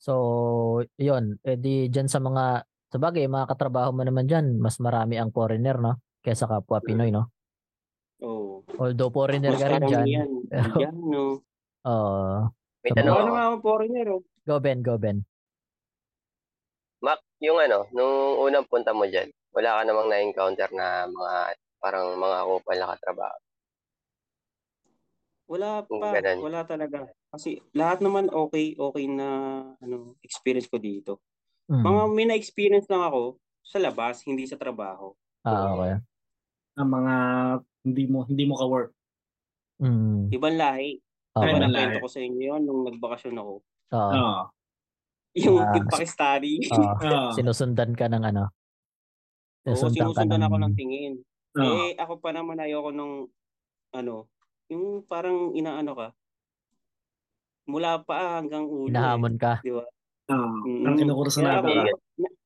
So, 0.00 0.12
yun, 0.96 1.38
edi 1.42 1.86
dyan 1.86 2.08
sa 2.08 2.18
mga, 2.18 2.44
sa 2.64 2.98
bagay, 2.98 3.28
mga 3.28 3.46
katrabaho 3.46 3.92
mo 3.92 4.02
naman 4.02 4.26
dyan, 4.26 4.58
mas 4.58 4.82
marami 4.82 5.14
ang 5.14 5.30
foreigner, 5.30 5.78
no? 5.78 6.02
Kesa 6.18 6.48
kapwa 6.48 6.82
Pinoy, 6.82 7.14
no? 7.14 7.30
Oo. 8.18 8.66
Although 8.74 9.14
foreigner 9.14 9.54
Mas 9.54 9.62
ka 9.62 9.68
rin 9.68 9.80
dyan. 9.80 9.92
karamihan, 9.94 10.28
Pero- 10.48 10.74
Indiano. 10.74 11.22
Oo. 11.86 12.34
May 12.80 12.90
Sa 12.90 12.96
tanong 12.96 13.12
Ano 13.12 13.20
ako. 13.22 13.30
nga 13.30 13.44
ang 13.46 13.60
foreigner, 13.62 14.06
oh. 14.10 14.20
go 14.42 14.56
Ben, 14.58 14.80
go 14.80 14.96
Ben. 14.96 15.22
Yung 17.40 17.56
ano, 17.56 17.88
nung 17.96 18.44
unang 18.44 18.68
punta 18.68 18.92
mo 18.92 19.08
dyan, 19.08 19.32
wala 19.56 19.80
ka 19.80 19.82
namang 19.88 20.08
na-encounter 20.12 20.70
na 20.76 21.08
mga 21.08 21.34
parang 21.80 22.06
mga 22.20 22.38
kupal 22.44 22.76
na 22.76 22.90
katrabaho. 22.92 23.38
Wala 25.50 25.82
pa, 25.82 26.14
ganun. 26.14 26.38
wala 26.46 26.60
talaga. 26.62 27.10
Kasi 27.34 27.58
lahat 27.74 28.04
naman 28.06 28.30
okay, 28.30 28.78
okay 28.78 29.10
na 29.10 29.28
ano, 29.82 30.14
experience 30.22 30.70
ko 30.70 30.78
dito. 30.78 31.18
Mm. 31.66 31.82
Mga 31.82 32.02
may 32.14 32.26
na-experience 32.30 32.86
lang 32.86 33.02
ako 33.02 33.40
sa 33.66 33.82
labas, 33.82 34.22
hindi 34.22 34.46
sa 34.46 34.54
trabaho. 34.54 35.10
Ah, 35.42 35.74
okay. 35.74 35.98
Ang 36.78 36.88
mga 36.94 37.14
hindi 37.82 38.04
mo 38.06 38.22
hindi 38.30 38.44
mo 38.46 38.54
ka-work. 38.54 38.94
Mm. 39.82 40.30
Ibang 40.30 40.56
lahi. 40.60 41.02
Okay. 41.34 41.42
Ibang 41.50 41.50
Kaya 41.50 41.66
lahi. 41.66 41.72
nakwento 41.72 41.98
ko 42.04 42.10
sa 42.12 42.20
inyo 42.22 42.42
yun 42.54 42.62
nung 42.62 42.82
nagbakasyon 42.86 43.36
ako. 43.40 43.54
Oo. 43.90 44.12
Oo. 44.14 44.42
Yung 45.38 45.62
Ah. 45.62 45.70
yung 45.78 45.86
Pakistani. 45.86 46.58
Oo. 46.66 46.74
Oo. 46.74 47.30
Sinusundan 47.38 47.94
ka 47.94 48.10
ng 48.10 48.24
ano? 48.26 48.50
Oo, 48.50 49.76
Sinusundan 49.76 50.10
ka 50.10 50.26
sinusundan 50.26 50.40
ng... 50.42 50.46
ako 50.50 50.56
ng 50.58 50.74
tingin. 50.74 51.12
Oo. 51.54 51.62
Eh, 51.86 51.90
ako 51.98 52.12
pa 52.18 52.30
naman 52.34 52.58
ayoko 52.58 52.90
nung, 52.90 53.14
ano, 53.94 54.26
yung 54.70 55.02
parang 55.06 55.54
inaano 55.54 55.92
ka, 55.94 56.08
mula 57.70 58.02
pa 58.02 58.42
hanggang 58.42 58.66
ulo. 58.66 58.90
Hinahamon 58.90 59.38
ka. 59.38 59.62
Eh, 59.62 59.70
di 59.70 59.72
ba? 59.74 59.84
Oo. 60.30 60.48
Mm. 60.66 60.86
Ang 60.86 60.94
na 60.98 61.14
ako, 61.14 61.66
Bigat. 61.70 61.98
na- 62.18 62.36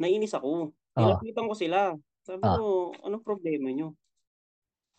nainis 0.00 0.32
ako. 0.36 0.72
Oo. 0.72 1.00
Nilapitan 1.00 1.48
ko 1.48 1.54
sila. 1.56 1.78
Sabi 2.20 2.44
Ah. 2.44 2.56
ko, 2.60 2.92
anong 3.00 3.24
problema 3.24 3.72
nyo? 3.72 3.96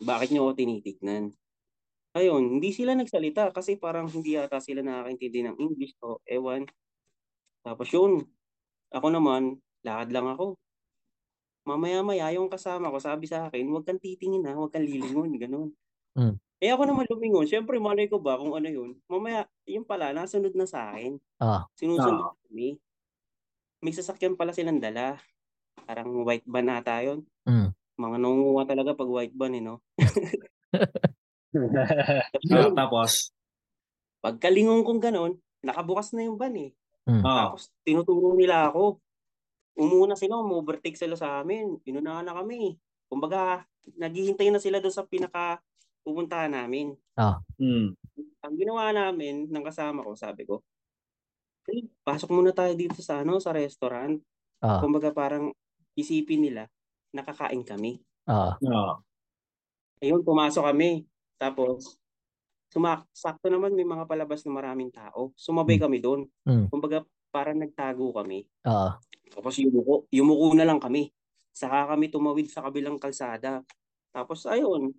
Bakit 0.01 0.33
nyo 0.33 0.49
ako 0.49 0.51
tinitignan? 0.57 1.29
Ayun, 2.17 2.57
hindi 2.59 2.73
sila 2.73 2.97
nagsalita 2.97 3.53
kasi 3.53 3.77
parang 3.77 4.09
hindi 4.09 4.33
yata 4.35 4.57
sila 4.57 4.81
nakakaintindi 4.81 5.45
ng 5.45 5.55
English 5.61 5.93
o 6.01 6.17
ewan. 6.25 6.65
Tapos 7.61 7.87
yun, 7.93 8.25
ako 8.89 9.07
naman, 9.13 9.61
lakad 9.85 10.09
lang 10.09 10.33
ako. 10.33 10.57
Mamaya-maya, 11.61 12.33
yung 12.33 12.49
kasama 12.49 12.89
ko, 12.89 12.97
sabi 12.97 13.29
sa 13.29 13.47
akin, 13.47 13.69
huwag 13.69 13.85
kang 13.85 14.01
titingin 14.01 14.49
ha, 14.49 14.57
huwag 14.57 14.73
kang 14.73 14.85
lilingon, 14.85 15.37
ganun. 15.37 15.69
Mm. 16.17 16.35
Eh 16.61 16.69
ako 16.69 16.85
naman 16.85 17.09
lumingon, 17.09 17.49
syempre 17.49 17.81
malay 17.81 18.05
ko 18.05 18.21
ba 18.21 18.37
kung 18.37 18.53
ano 18.53 18.69
yun. 18.69 18.93
Mamaya, 19.09 19.49
yung 19.65 19.85
pala, 19.85 20.13
nasunod 20.13 20.53
na 20.53 20.69
sa 20.69 20.93
akin. 20.93 21.17
Ah. 21.41 21.65
Sinusunod 21.77 22.37
kami. 22.45 22.77
May 23.81 23.93
sasakyan 23.97 24.37
pala 24.37 24.53
silang 24.53 24.77
dala. 24.77 25.17
Parang 25.89 26.21
white 26.21 26.45
van 26.45 26.69
ata 26.69 27.01
yun. 27.01 27.25
Mm. 27.49 27.73
Mga 27.97 28.17
nangunguha 28.21 28.63
talaga 28.69 28.93
pag 28.93 29.09
white 29.09 29.33
van 29.33 29.57
eh, 29.57 29.61
no? 29.61 29.81
Tapos 32.77 33.33
yun, 33.33 34.21
pagkalingon 34.21 34.85
kong 34.85 35.01
ganon, 35.01 35.33
nakabukas 35.65 36.13
na 36.13 36.29
yung 36.29 36.37
van 36.37 36.53
eh. 36.57 36.71
Mm. 37.09 37.21
Oo. 37.25 37.57
Tapos 37.57 37.63
tinuturo 37.85 38.37
nila 38.37 38.69
ako. 38.69 39.01
Umuna 39.77 40.15
sila, 40.19 40.39
umovertake 40.41 40.97
sila 40.99 41.15
sa 41.17 41.41
amin. 41.41 41.79
Inunahan 41.87 42.27
na 42.27 42.35
kami. 42.37 42.77
Kumbaga, 43.09 43.65
naghihintay 43.97 44.49
na 44.53 44.59
sila 44.61 44.79
doon 44.83 44.93
sa 44.95 45.07
pinaka 45.07 45.59
pupuntahan 46.05 46.51
namin. 46.53 46.95
Mm. 47.61 47.93
Ang 48.43 48.55
ginawa 48.57 48.91
namin 48.93 49.47
ng 49.49 49.65
kasama 49.65 50.01
ko, 50.05 50.13
sabi 50.17 50.43
ko, 50.49 50.61
"Hey, 51.67 51.87
pasok 52.05 52.31
muna 52.33 52.51
tayo 52.55 52.73
dito 52.77 52.99
sa 53.03 53.21
ano, 53.25 53.37
sa 53.41 53.53
restaurant. 53.55 54.17
Ah. 54.61 54.81
Kumbaga 54.81 55.11
parang 55.13 55.53
isipin 55.97 56.43
nila, 56.45 56.67
nakakain 57.15 57.63
kami. 57.65 58.01
Ah. 58.27 58.57
Oo. 58.61 58.93
Ayun, 60.01 60.21
pumasok 60.25 60.65
kami. 60.73 61.05
Tapos, 61.37 61.97
sumak 62.71 63.03
sakto 63.11 63.51
naman 63.51 63.75
may 63.75 63.83
mga 63.83 64.07
palabas 64.07 64.47
na 64.47 64.51
maraming 64.55 64.89
tao. 64.89 65.35
Sumabay 65.35 65.75
Hmm. 65.77 65.85
kami 65.91 65.97
doon. 65.99 66.21
Hmm. 66.47 66.71
Kumbaga, 66.71 67.03
parang 67.29 67.59
nagtago 67.59 68.15
kami. 68.15 68.47
Ah. 68.63 68.95
Tapos 69.31 69.59
yumuko, 69.59 70.07
yumuko 70.09 70.55
na 70.55 70.63
lang 70.63 70.79
kami. 70.79 71.11
Saka 71.51 71.91
kami 71.91 72.07
tumawid 72.07 72.47
sa 72.47 72.63
kabilang 72.63 72.95
kalsada. 72.95 73.59
Tapos 74.15 74.47
ayun, 74.47 74.95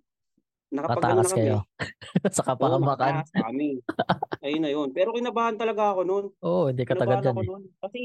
nakapagano 0.73 1.21
na 1.21 1.29
kami. 1.29 1.41
kayo. 1.49 1.57
sa 2.37 2.41
Oo, 2.45 2.49
kapahamakan. 2.53 3.13
mataas 3.21 3.29
na 3.33 3.41
kami. 3.49 3.69
Ayun 4.45 4.61
na 4.61 4.69
yun. 4.73 4.89
Pero 4.93 5.13
kinabahan 5.13 5.57
talaga 5.57 5.93
ako 5.97 6.01
noon. 6.05 6.25
Oo, 6.41 6.69
hindi 6.69 6.83
ka 6.85 6.93
tagad 6.97 7.21
dyan 7.25 7.37
eh. 7.41 7.47
Kasi 7.81 8.01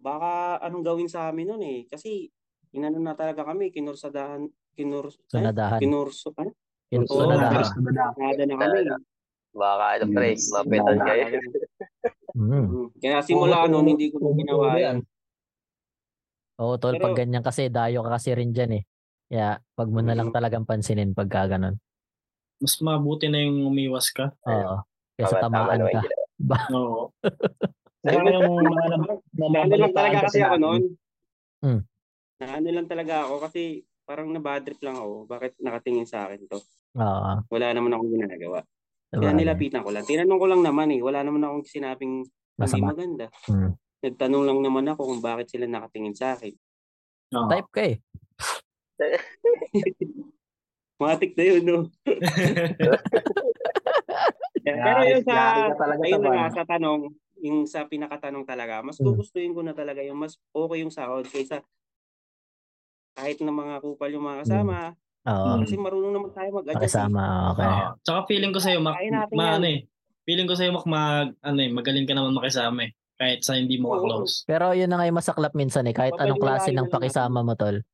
baka 0.00 0.58
anong 0.64 0.84
gawin 0.86 1.08
sa 1.10 1.28
amin 1.30 1.46
noon 1.54 1.62
eh. 1.66 1.80
Kasi 1.86 2.26
inano 2.74 2.98
na 3.02 3.14
talaga 3.18 3.42
kami, 3.46 3.74
kinursadahan, 3.74 4.46
kinur, 4.74 5.10
ay, 5.10 5.18
Sunadahan. 5.28 5.80
kinurso, 5.82 6.30
ano? 6.38 6.54
Yun, 6.90 7.06
Oo, 7.06 7.22
sunadahan. 7.22 7.62
Nada 8.18 8.42
na 8.44 8.54
kami. 8.58 8.78
Baka 9.50 9.84
ano 9.98 10.04
pre, 10.10 10.28
mapeton 10.34 10.98
kayo. 11.00 11.24
Mm. 12.34 12.50
Mm. 12.66 12.86
Kaya 12.98 13.18
simula 13.22 13.66
noon, 13.66 13.94
hindi 13.94 14.10
ko 14.10 14.22
na 14.22 14.30
ginawa 14.34 14.66
yan. 14.74 14.96
Oo, 16.60 16.78
tol, 16.78 16.94
Pero- 16.94 17.10
pag 17.10 17.14
ganyan 17.18 17.42
kasi, 17.42 17.66
dayo 17.66 18.02
ka 18.06 18.14
kasi 18.14 18.30
rin 18.34 18.50
dyan 18.50 18.78
eh. 18.78 18.82
Kaya, 19.26 19.58
pag 19.74 19.88
mo 19.90 20.02
na 20.02 20.14
lang 20.14 20.30
Mm. 20.30 20.36
talagang 20.36 20.66
pansinin 20.66 21.14
pagka 21.14 21.46
ganun. 21.48 21.78
Mas 22.60 22.76
mabuti 22.78 23.26
na 23.26 23.40
yung 23.40 23.66
umiwas 23.66 24.10
ka. 24.10 24.34
Oo. 24.46 24.82
Tama 25.16 25.38
tamaan 25.40 25.80
ka. 25.90 26.00
Oo. 26.76 27.10
Saka 28.00 28.18
yung 28.24 28.56
mga 28.60 28.84
Naano 29.50 29.74
lang 29.76 29.92
talaga 29.94 30.16
kasi 30.26 30.38
ako 30.42 30.56
noon. 30.58 30.82
Mm. 31.62 31.80
Naano 32.40 32.68
lang 32.70 32.86
talaga 32.88 33.14
ako 33.26 33.34
kasi 33.46 33.60
parang 34.04 34.30
nabadrip 34.30 34.78
lang 34.80 34.96
ako. 34.96 35.26
Bakit 35.26 35.52
nakatingin 35.58 36.06
sa 36.08 36.26
akin 36.26 36.46
to? 36.46 36.58
Oo. 36.98 37.32
Wala 37.46 37.66
naman 37.70 37.92
akong 37.94 38.10
ginagawa. 38.10 38.60
Diba? 39.10 39.20
Kaya 39.26 39.32
nilapitan 39.34 39.82
ko 39.82 39.90
lang. 39.90 40.06
Tinanong 40.06 40.38
ko 40.38 40.46
lang 40.46 40.62
naman 40.62 40.90
eh. 40.94 41.02
Wala 41.02 41.22
naman 41.26 41.42
akong 41.42 41.66
sinabing 41.66 42.22
hindi 42.26 42.58
Masama. 42.58 42.94
maganda. 42.94 43.26
Mm. 43.50 43.74
Nagtanong 44.00 44.44
lang 44.46 44.58
naman 44.64 44.86
ako 44.90 45.00
kung 45.12 45.20
bakit 45.22 45.46
sila 45.50 45.66
nakatingin 45.66 46.14
sa 46.14 46.34
akin. 46.38 46.54
Oo. 47.36 47.48
Type 47.50 47.70
ka 47.70 47.82
eh. 47.84 47.96
Matik 51.00 51.32
na 51.34 51.44
yun, 51.48 51.62
no? 51.64 51.78
Pero 54.60 55.00
yun 55.08 55.24
sa, 55.24 55.34
ayun 56.04 56.20
sa 56.20 56.28
na 56.28 56.52
sa 56.52 56.64
tanong, 56.68 57.08
yung 57.40 57.64
sa 57.64 57.88
pinakatanong 57.88 58.44
talaga, 58.44 58.84
mas 58.84 59.00
Mm. 59.00 59.06
gugustuhin 59.08 59.56
ko 59.56 59.64
na 59.64 59.72
talaga 59.72 60.04
yung 60.04 60.20
mas 60.20 60.36
okay 60.52 60.84
yung 60.84 60.92
sahod 60.92 61.24
kaysa 61.24 61.64
kahit 63.16 63.40
na 63.40 63.52
mga 63.52 63.80
kupal 63.80 64.12
yung 64.12 64.28
mga 64.28 64.44
kasama. 64.44 64.92
Oo. 65.28 65.60
Kasi 65.60 65.76
marunong 65.76 66.12
naman 66.16 66.30
tayo 66.32 66.48
mag-adjust. 66.56 66.72
eh. 66.72 66.80
Pakisama. 66.80 67.22
Okay. 67.52 67.66
Oo. 67.68 67.88
Tsaka 68.00 68.20
feeling 68.24 68.52
ko 68.56 68.60
sa'yo, 68.62 68.78
mak, 68.80 68.96
ma, 69.36 69.60
ano 69.60 69.66
eh. 69.68 69.80
Feeling 70.24 70.48
ko 70.48 70.54
sa'yo, 70.56 70.70
mak, 70.72 70.86
mag, 70.88 71.28
ano 71.44 71.58
eh, 71.60 71.68
magaling 71.68 72.06
ka 72.08 72.14
naman 72.16 72.32
makisama 72.32 72.88
eh. 72.88 72.92
Kahit 73.20 73.44
sa 73.44 73.52
hindi 73.60 73.76
mo 73.76 73.92
ka-close. 73.92 74.48
Pero 74.48 74.72
yun 74.72 74.88
na 74.88 74.96
nga 74.96 75.04
yung 75.04 75.20
masaklap 75.20 75.52
minsan 75.52 75.84
eh. 75.84 75.92
Kahit 75.92 76.16
anong 76.16 76.40
klase 76.40 76.72
ng 76.72 76.88
pakisama 76.88 77.44
mo, 77.44 77.52
tol. 77.52 77.84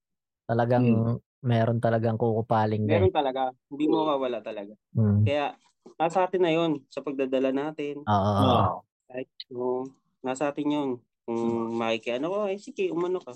Talagang 0.47 1.19
meron 1.43 1.83
talagang 1.83 2.15
kukupaling 2.15 2.87
eh. 2.87 2.91
Meron 3.03 3.11
talaga. 3.11 3.51
Hindi 3.67 3.85
mo 3.91 4.07
mawala 4.07 4.39
talaga. 4.39 4.71
Mm. 4.95 5.27
Kaya, 5.27 5.59
nasa 5.99 6.27
atin 6.27 6.43
na 6.47 6.51
yun 6.55 6.79
sa 6.91 7.03
pagdadala 7.03 7.51
natin. 7.51 8.07
Oo. 8.07 8.33
Oo. 8.47 8.87
Kahit, 9.11 9.31
no, 9.51 9.91
nasa 10.23 10.55
atin 10.55 10.71
yun. 10.71 10.91
Kung 11.27 11.75
makikiano 11.75 12.31
ko, 12.31 12.39
ay 12.47 12.62
sige, 12.62 12.95
umano 12.95 13.19
ka. 13.19 13.35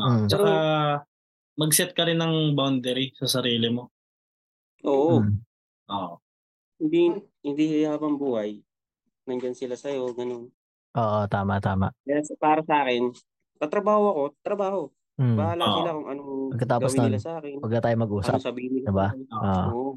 Oo. 0.00 0.24
Mm. 0.24 0.28
Tsaka, 0.32 0.48
mag-set 1.56 1.92
ka 1.92 2.04
rin 2.04 2.20
ng 2.20 2.52
boundary 2.52 3.12
sa 3.16 3.40
sarili 3.40 3.72
mo. 3.72 3.88
Oo. 4.84 5.24
Mm. 5.24 5.36
Oo. 5.90 6.14
Hindi, 6.76 7.02
hindi 7.40 7.66
habang 7.82 8.20
buhay. 8.20 8.60
Nandyan 9.24 9.56
sila 9.56 9.74
sa'yo, 9.74 10.12
ganun. 10.12 10.52
Oo, 10.94 11.18
tama, 11.26 11.58
tama. 11.58 11.90
Sa- 12.04 12.36
para 12.38 12.60
sa 12.62 12.84
akin, 12.84 13.10
tatrabaho 13.56 14.04
ako, 14.12 14.22
trabaho. 14.40 14.80
Mm. 15.16 15.36
Bahala 15.36 15.64
Oo. 15.64 15.76
sila 15.80 15.90
kung 15.96 16.08
anong 16.12 16.32
Pagkatapos 16.52 16.90
gawin 16.92 17.00
nila 17.00 17.16
nun, 17.16 17.24
sa 17.24 17.32
akin. 17.40 17.54
Na 17.56 17.80
tayo 17.80 17.96
mag-usap. 17.96 18.32
Ano 18.36 18.44
sabihin 18.44 18.70
nila. 18.76 18.86
Diba? 18.92 19.08
Oo. 19.32 19.64
Oo. 19.72 19.90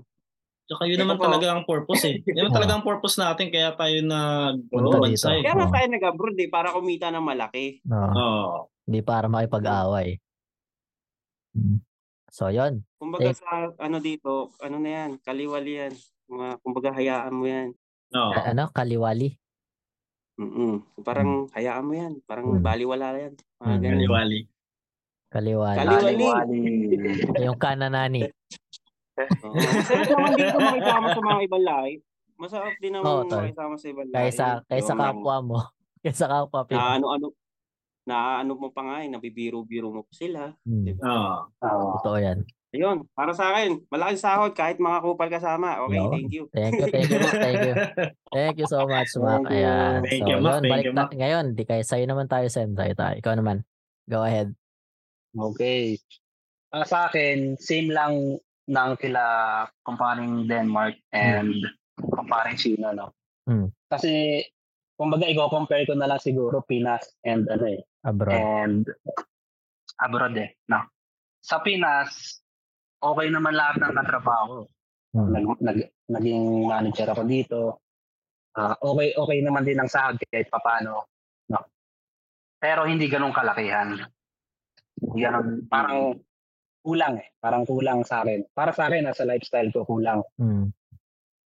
Tsaka 0.69 0.85
yun 0.85 0.95
Ito 0.95 1.03
naman 1.03 1.17
po. 1.17 1.23
talaga 1.25 1.45
ang 1.49 1.63
purpose 1.65 2.03
eh. 2.05 2.15
Yun 2.23 2.37
naman 2.45 2.53
talaga 2.53 2.73
ang 2.77 2.85
purpose 2.85 3.15
natin 3.17 3.49
kaya 3.49 3.73
tayo 3.73 3.97
Punta 4.69 4.95
nag 5.01 5.09
dito. 5.11 5.27
eh. 5.27 5.41
Kaya 5.41 5.53
nga 5.57 5.65
Oo. 5.67 5.73
tayo 5.73 5.85
nag-abroad 5.89 6.37
eh, 6.39 6.49
para 6.49 6.67
kumita 6.71 7.07
ng 7.09 7.25
malaki. 7.25 7.65
Oo. 7.89 8.11
Oo. 8.15 8.57
Hindi 8.85 8.99
para 9.01 9.25
makipag-away. 9.27 10.21
Mm. 11.59 11.77
So, 12.29 12.47
yun. 12.47 12.85
Kumbaga 12.95 13.25
Eh. 13.25 13.35
sa 13.35 13.49
ano 13.75 13.97
dito, 13.99 14.53
ano 14.59 14.77
na 14.77 14.89
yan, 14.89 15.11
kaliwali 15.19 15.71
yan. 15.77 15.93
Mga, 16.29 16.47
kumbaga 16.61 16.89
hayaan 16.93 17.33
mo 17.33 17.43
yan. 17.43 17.69
Oo. 18.11 18.31
A- 18.31 18.53
ano? 18.53 18.69
Kaliwali. 18.71 19.35
Mm 20.39 21.03
Parang 21.03 21.51
hayaan 21.51 21.83
mo 21.83 21.93
yan. 21.93 22.13
Parang 22.23 22.47
Mm. 22.47 22.63
baliwala 22.63 23.11
yan. 23.13 23.33
Mga 23.59 23.67
Mm. 23.67 23.81
ganun. 23.81 23.97
Kaliwali. 23.99 24.39
Kaliwali. 25.29 25.77
Kaliwali. 25.77 26.59
Yung 27.43 27.59
kananani. 27.59 28.21
Oo. 29.43 29.51
Masarap 29.51 30.07
naman 30.07 30.31
dito 30.33 30.57
makisama 30.57 31.07
sa 31.11 31.19
mga 31.19 31.39
ibang 31.43 31.65
lahi. 31.65 31.93
Masarap 32.39 32.73
din 32.79 32.91
naman 32.95 33.09
Oo, 33.09 33.23
tol. 33.27 33.43
makisama 33.43 33.75
sa 33.75 33.87
ibang 33.89 34.07
lahi. 34.07 34.15
Kaysa, 34.15 34.45
kaysa 34.65 34.93
kapwa 34.95 35.35
mo. 35.43 35.57
Kaysa 36.05 36.25
kapwa 36.25 36.61
Na 36.61 36.67
Pinoy. 36.71 36.93
ano-ano, 36.95 37.27
na 38.07 38.41
ano 38.43 38.55
mo 38.55 38.69
pa 38.71 38.81
nga 38.85 38.95
eh, 39.03 39.09
nabibiro-biro 39.11 39.91
mo 39.91 40.01
pa 40.05 40.13
sila. 40.13 40.41
Hmm, 40.63 40.85
Oo. 40.99 41.89
totoo 41.99 42.17
yan. 42.19 42.43
Ayun, 42.69 43.01
para 43.17 43.33
sa 43.33 43.49
akin, 43.49 43.81
malaking 43.89 44.21
sahod 44.21 44.53
kahit 44.53 44.77
mga 44.77 45.01
kupal 45.01 45.25
kasama. 45.25 45.81
Okay, 45.89 45.97
Yun. 45.97 46.11
thank 46.13 46.29
you. 46.29 46.43
Thank 46.53 46.77
you, 46.77 46.85
thank 46.93 47.09
you, 47.09 47.17
Mac. 47.17 47.33
Thank 47.33 47.61
you. 47.65 47.75
Thank 48.29 48.55
you 48.61 48.67
so 48.69 48.85
much, 48.85 49.09
Mac. 49.17 49.41
Thank 49.41 49.49
you. 49.49 49.65
Ayan. 49.65 49.99
Thank 50.05 50.21
so, 50.21 50.29
you, 50.29 50.37
Mac. 50.37 50.53
Thank 50.61 50.69
balik 50.69 50.85
you, 50.85 50.93
ta- 50.93 51.09
Mac. 51.09 51.11
ngayon, 51.17 51.45
di 51.57 51.63
kayo, 51.65 51.81
sa'yo 51.81 52.05
naman 52.05 52.29
tayo, 52.29 52.45
Sem. 52.45 52.77
Tayo 52.77 52.93
tayo. 52.93 53.17
Ikaw 53.17 53.33
naman. 53.41 53.65
Go 54.05 54.21
ahead. 54.21 54.53
Okay. 55.33 55.97
Ah, 56.69 56.85
sa 56.85 57.09
akin, 57.09 57.57
same 57.57 57.89
lang 57.89 58.37
ng 58.69 58.91
kila 59.01 59.23
comparing 59.81 60.45
Denmark 60.45 60.93
and 61.09 61.57
comparing 61.97 62.53
China, 62.53 62.93
no? 62.93 63.17
Hmm. 63.49 63.73
Kasi, 63.89 64.45
kumbaga, 64.93 65.25
i-compare 65.25 65.89
ko 65.89 65.97
na 65.97 66.05
lang 66.05 66.21
siguro 66.21 66.61
Pinas 66.69 67.01
and 67.25 67.49
ano 67.49 67.65
eh, 67.65 67.81
Abroad. 67.99 68.35
and 68.35 68.83
abroad 69.99 70.35
eh, 70.39 70.55
no? 70.71 70.87
Sa 71.43 71.59
Pinas, 71.59 72.39
okay 72.99 73.27
naman 73.31 73.55
lahat 73.55 73.79
ng 73.79 73.95
katrabaho. 73.95 74.67
Hmm. 75.15 75.31
Nag, 75.33 75.45
nag, 75.59 75.77
naging 76.07 76.67
manager 76.67 77.07
ako 77.11 77.23
dito. 77.25 77.61
Ah, 78.55 78.75
okay, 78.77 79.15
okay 79.15 79.39
naman 79.41 79.63
din 79.65 79.79
ang 79.79 79.89
sahod 79.89 80.19
kahit 80.19 80.51
papano. 80.51 81.07
No? 81.49 81.59
Pero 82.59 82.85
hindi 82.85 83.07
ganun 83.07 83.33
kalakihan. 83.33 83.97
Ganun, 84.99 85.65
parang 85.71 86.19
kulang 86.83 87.23
eh. 87.23 87.31
Parang 87.39 87.63
kulang 87.63 88.03
sa 88.03 88.21
akin. 88.21 88.51
Para 88.51 88.75
sa 88.75 88.91
akin, 88.91 89.11
sa 89.15 89.23
lifestyle 89.23 89.71
ko, 89.71 89.87
kulang. 89.87 90.21
Hmm. 90.35 90.71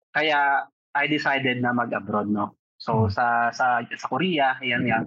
Kaya, 0.10 0.66
I 0.94 1.06
decided 1.10 1.62
na 1.62 1.74
mag-abroad, 1.74 2.30
no? 2.30 2.58
So, 2.78 3.08
Hmm. 3.08 3.14
sa, 3.14 3.26
sa, 3.54 3.82
sa 3.86 4.08
Korea, 4.10 4.58
yan 4.62 4.86
yan. 4.86 5.06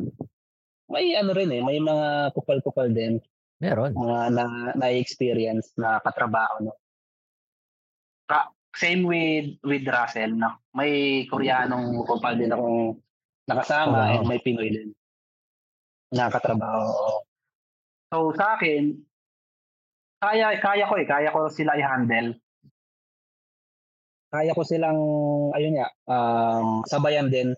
May 0.87 1.19
ano 1.19 1.35
rin 1.35 1.51
eh, 1.51 1.63
may 1.63 1.83
mga 1.83 2.31
kupal-kupal 2.31 2.95
din 2.95 3.19
Meron. 3.59 3.91
mga 3.97 4.19
na 4.31 4.45
na-experience 4.79 5.75
na 5.75 5.99
katrabaho 5.99 6.63
no. 6.63 6.73
Ka- 8.31 8.55
same 8.77 9.03
with 9.09 9.59
with 9.67 9.83
Russell 9.89 10.37
no. 10.37 10.63
May 10.77 11.25
Koreanong 11.27 12.07
kupal 12.07 12.39
din 12.39 12.53
akong 12.55 13.01
nakasama 13.51 14.15
Oo. 14.15 14.15
and 14.21 14.27
may 14.31 14.39
Pinoy 14.39 14.71
din 14.71 14.91
na 16.15 16.31
katrabaho. 16.31 17.23
So 18.15 18.31
sa 18.39 18.55
akin 18.55 18.95
kaya 20.23 20.55
kaya 20.63 20.87
ko 20.87 20.95
eh, 21.03 21.07
kaya 21.09 21.35
ko 21.35 21.51
sila 21.51 21.75
i-handle. 21.75 22.39
Kaya 24.31 24.55
ko 24.55 24.63
silang 24.63 25.01
ayun 25.55 25.83
nga 25.83 25.89
um, 26.07 26.83
sabayan 26.87 27.27
din 27.27 27.55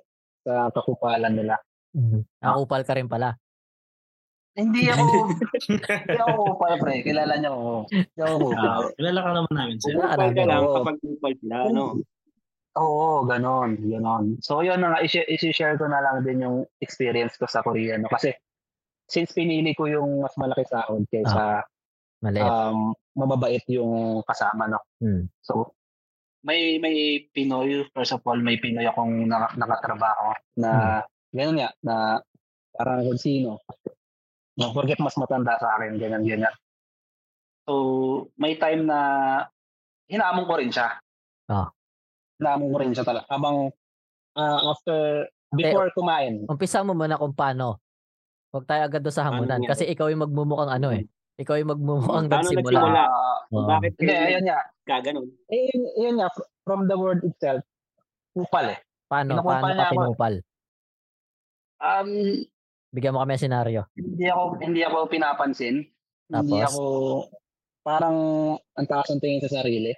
sa 0.49 0.73
kakupalan 0.73 1.37
nila. 1.37 1.61
Hmm. 1.91 2.21
Ang 2.39 2.57
upal 2.59 2.83
ka 2.83 2.93
rin 2.93 3.07
pala. 3.07 3.35
Hindi 4.53 4.91
ako 4.91 5.05
hindi 5.71 6.19
ako 6.19 6.33
kupal 6.51 6.75
pre, 6.79 6.95
kilala 7.01 7.39
niyo 7.39 7.51
ako. 7.53 7.73
Hindi 7.89 8.19
ako 8.19 8.35
kupal. 8.43 8.67
Ah, 8.67 8.83
kilala 8.93 9.19
ka 9.19 9.31
naman 9.33 9.55
namin, 9.55 9.77
sir. 9.79 9.93
Wala 9.95 10.07
Kupal 10.09 10.19
ka 10.29 10.35
namin. 10.35 10.49
lang 10.49 10.61
Oo. 10.61 10.75
kapag 10.77 10.97
kupal 10.99 11.33
sila, 11.37 11.57
ano? 11.65 11.83
Oo, 12.75 13.07
ganon, 13.25 13.71
ganon. 13.81 14.25
So 14.39 14.61
yun 14.61 14.79
na 14.79 14.93
nga, 14.93 15.01
isi- 15.01 15.27
isi-share 15.27 15.75
ko 15.75 15.87
na 15.87 15.99
lang 15.99 16.23
din 16.23 16.43
yung 16.43 16.57
experience 16.79 17.35
ko 17.35 17.47
sa 17.47 17.63
Korea. 17.63 17.97
No? 17.97 18.07
Kasi 18.07 18.35
since 19.07 19.31
pinili 19.31 19.73
ko 19.73 19.87
yung 19.87 20.21
mas 20.21 20.35
malaki 20.35 20.63
sahod 20.65 21.07
kaysa 21.07 21.63
Maliit. 22.19 22.43
um, 22.45 22.93
mababait 23.15 23.63
yung 23.67 24.21
kasama. 24.23 24.67
No? 24.67 24.83
Hmm. 24.99 25.31
So 25.41 25.71
may 26.41 26.79
may 26.79 26.95
Pinoy, 27.29 27.87
first 27.89 28.11
of 28.11 28.23
all, 28.23 28.39
may 28.39 28.59
Pinoy 28.59 28.85
akong 28.85 29.23
naka- 29.25 29.55
nakatrabaho 29.55 30.35
na 30.57 31.03
ganun 31.33 31.59
nga, 31.61 31.71
na 31.85 31.97
parang 32.75 33.05
kung 33.05 33.21
sino. 33.21 33.61
No, 34.59 34.75
forget 34.75 34.99
mas 34.99 35.15
matanda 35.15 35.55
sa 35.59 35.79
akin, 35.79 35.99
ganyan, 35.99 36.27
ganyan. 36.27 36.55
So, 37.69 37.73
may 38.41 38.57
time 38.57 38.89
na 38.89 38.99
hinamon 40.09 40.49
ko 40.49 40.57
rin 40.57 40.73
siya. 40.73 40.99
Ah. 41.47 41.69
Hinamon 42.41 42.73
ko 42.73 42.77
rin 42.81 42.93
siya 42.97 43.05
talaga. 43.07 43.29
Habang 43.31 43.71
ah, 44.35 44.73
after, 44.73 45.29
before 45.53 45.93
kumain. 45.95 46.49
Umpisa 46.49 46.83
mo 46.83 46.97
muna 46.97 47.21
kung 47.21 47.37
paano. 47.37 47.79
Huwag 48.49 48.65
tayo 48.65 48.89
agad 48.89 49.05
doon 49.05 49.17
sa 49.17 49.29
hamunan. 49.29 49.61
Ano 49.61 49.69
Kasi 49.69 49.85
ikaw 49.85 50.09
yung 50.09 50.25
magmumukhang 50.25 50.73
ano 50.73 50.89
eh. 50.97 51.05
Ikaw 51.39 51.55
yung 51.61 51.71
magmumukhang 51.77 52.27
Paano 52.33 52.49
nagsimula. 52.49 52.81
nagsimula? 52.81 53.05
Oo. 53.53 53.69
Bakit 53.69 53.93
hindi, 54.01 54.15
ayun 54.17 54.45
nga. 54.49 54.59
kaganon? 54.89 55.27
Eh, 55.53 55.61
yun, 55.69 55.83
yun 56.01 56.15
nga, 56.19 56.29
fr- 56.33 56.49
from 56.65 56.89
the 56.89 56.97
word 56.97 57.21
itself, 57.23 57.61
upal 58.33 58.67
eh. 58.73 58.81
Paano? 59.07 59.37
Kinukumpal 59.37 59.61
Paano 59.61 59.77
ka 59.77 59.85
ako. 59.87 59.95
pinupal? 59.95 60.35
Um, 61.79 62.43
Bigyan 62.89 63.13
mo 63.13 63.21
kami 63.21 63.37
ng 63.37 63.45
senaryo. 63.45 63.83
hindi 63.95 64.27
ako 64.27 64.43
hindi 64.59 64.81
ako 64.81 64.97
pinapansin. 65.07 65.85
Hindi 66.27 66.59
Tapos? 66.59 66.73
ako 66.73 66.83
parang 67.83 68.17
ang 68.75 68.87
taas 68.87 69.09
ang 69.09 69.21
tingin 69.21 69.41
sa 69.41 69.61
sarili. 69.61 69.93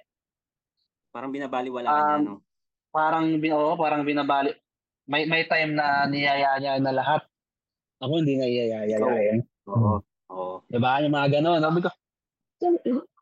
Parang 1.09 1.31
binabaliwala 1.31 1.87
ka 1.87 1.95
niya, 1.97 2.15
Um, 2.15 2.21
no? 2.23 2.33
Parang 2.91 3.25
bin 3.39 3.51
oo, 3.51 3.75
parang 3.75 4.03
binabali. 4.03 4.51
May 5.07 5.23
may 5.25 5.47
time 5.47 5.73
na 5.73 6.03
niyaya 6.05 6.59
niya 6.59 6.77
na 6.77 6.91
lahat. 6.91 7.23
Ako 7.99 8.19
hindi 8.19 8.35
na 8.35 8.45
iyayayayain. 8.45 9.39
Oo. 9.67 10.01
Oo. 10.31 10.55
Diba? 10.67 10.99
Yung 10.99 11.13
mga 11.13 11.39
gano'n. 11.39 11.61
Sabi 11.61 11.79
ko, 11.79 11.89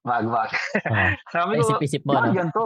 wag, 0.01 0.25
wag. 0.25 0.49
Oo. 0.49 1.07
Sabi 1.35 1.51
ko, 1.57 1.61
Isip-isip 1.65 2.01
mo, 2.01 2.15
bakit 2.15 2.31
no? 2.31 2.37
ganito? 2.37 2.61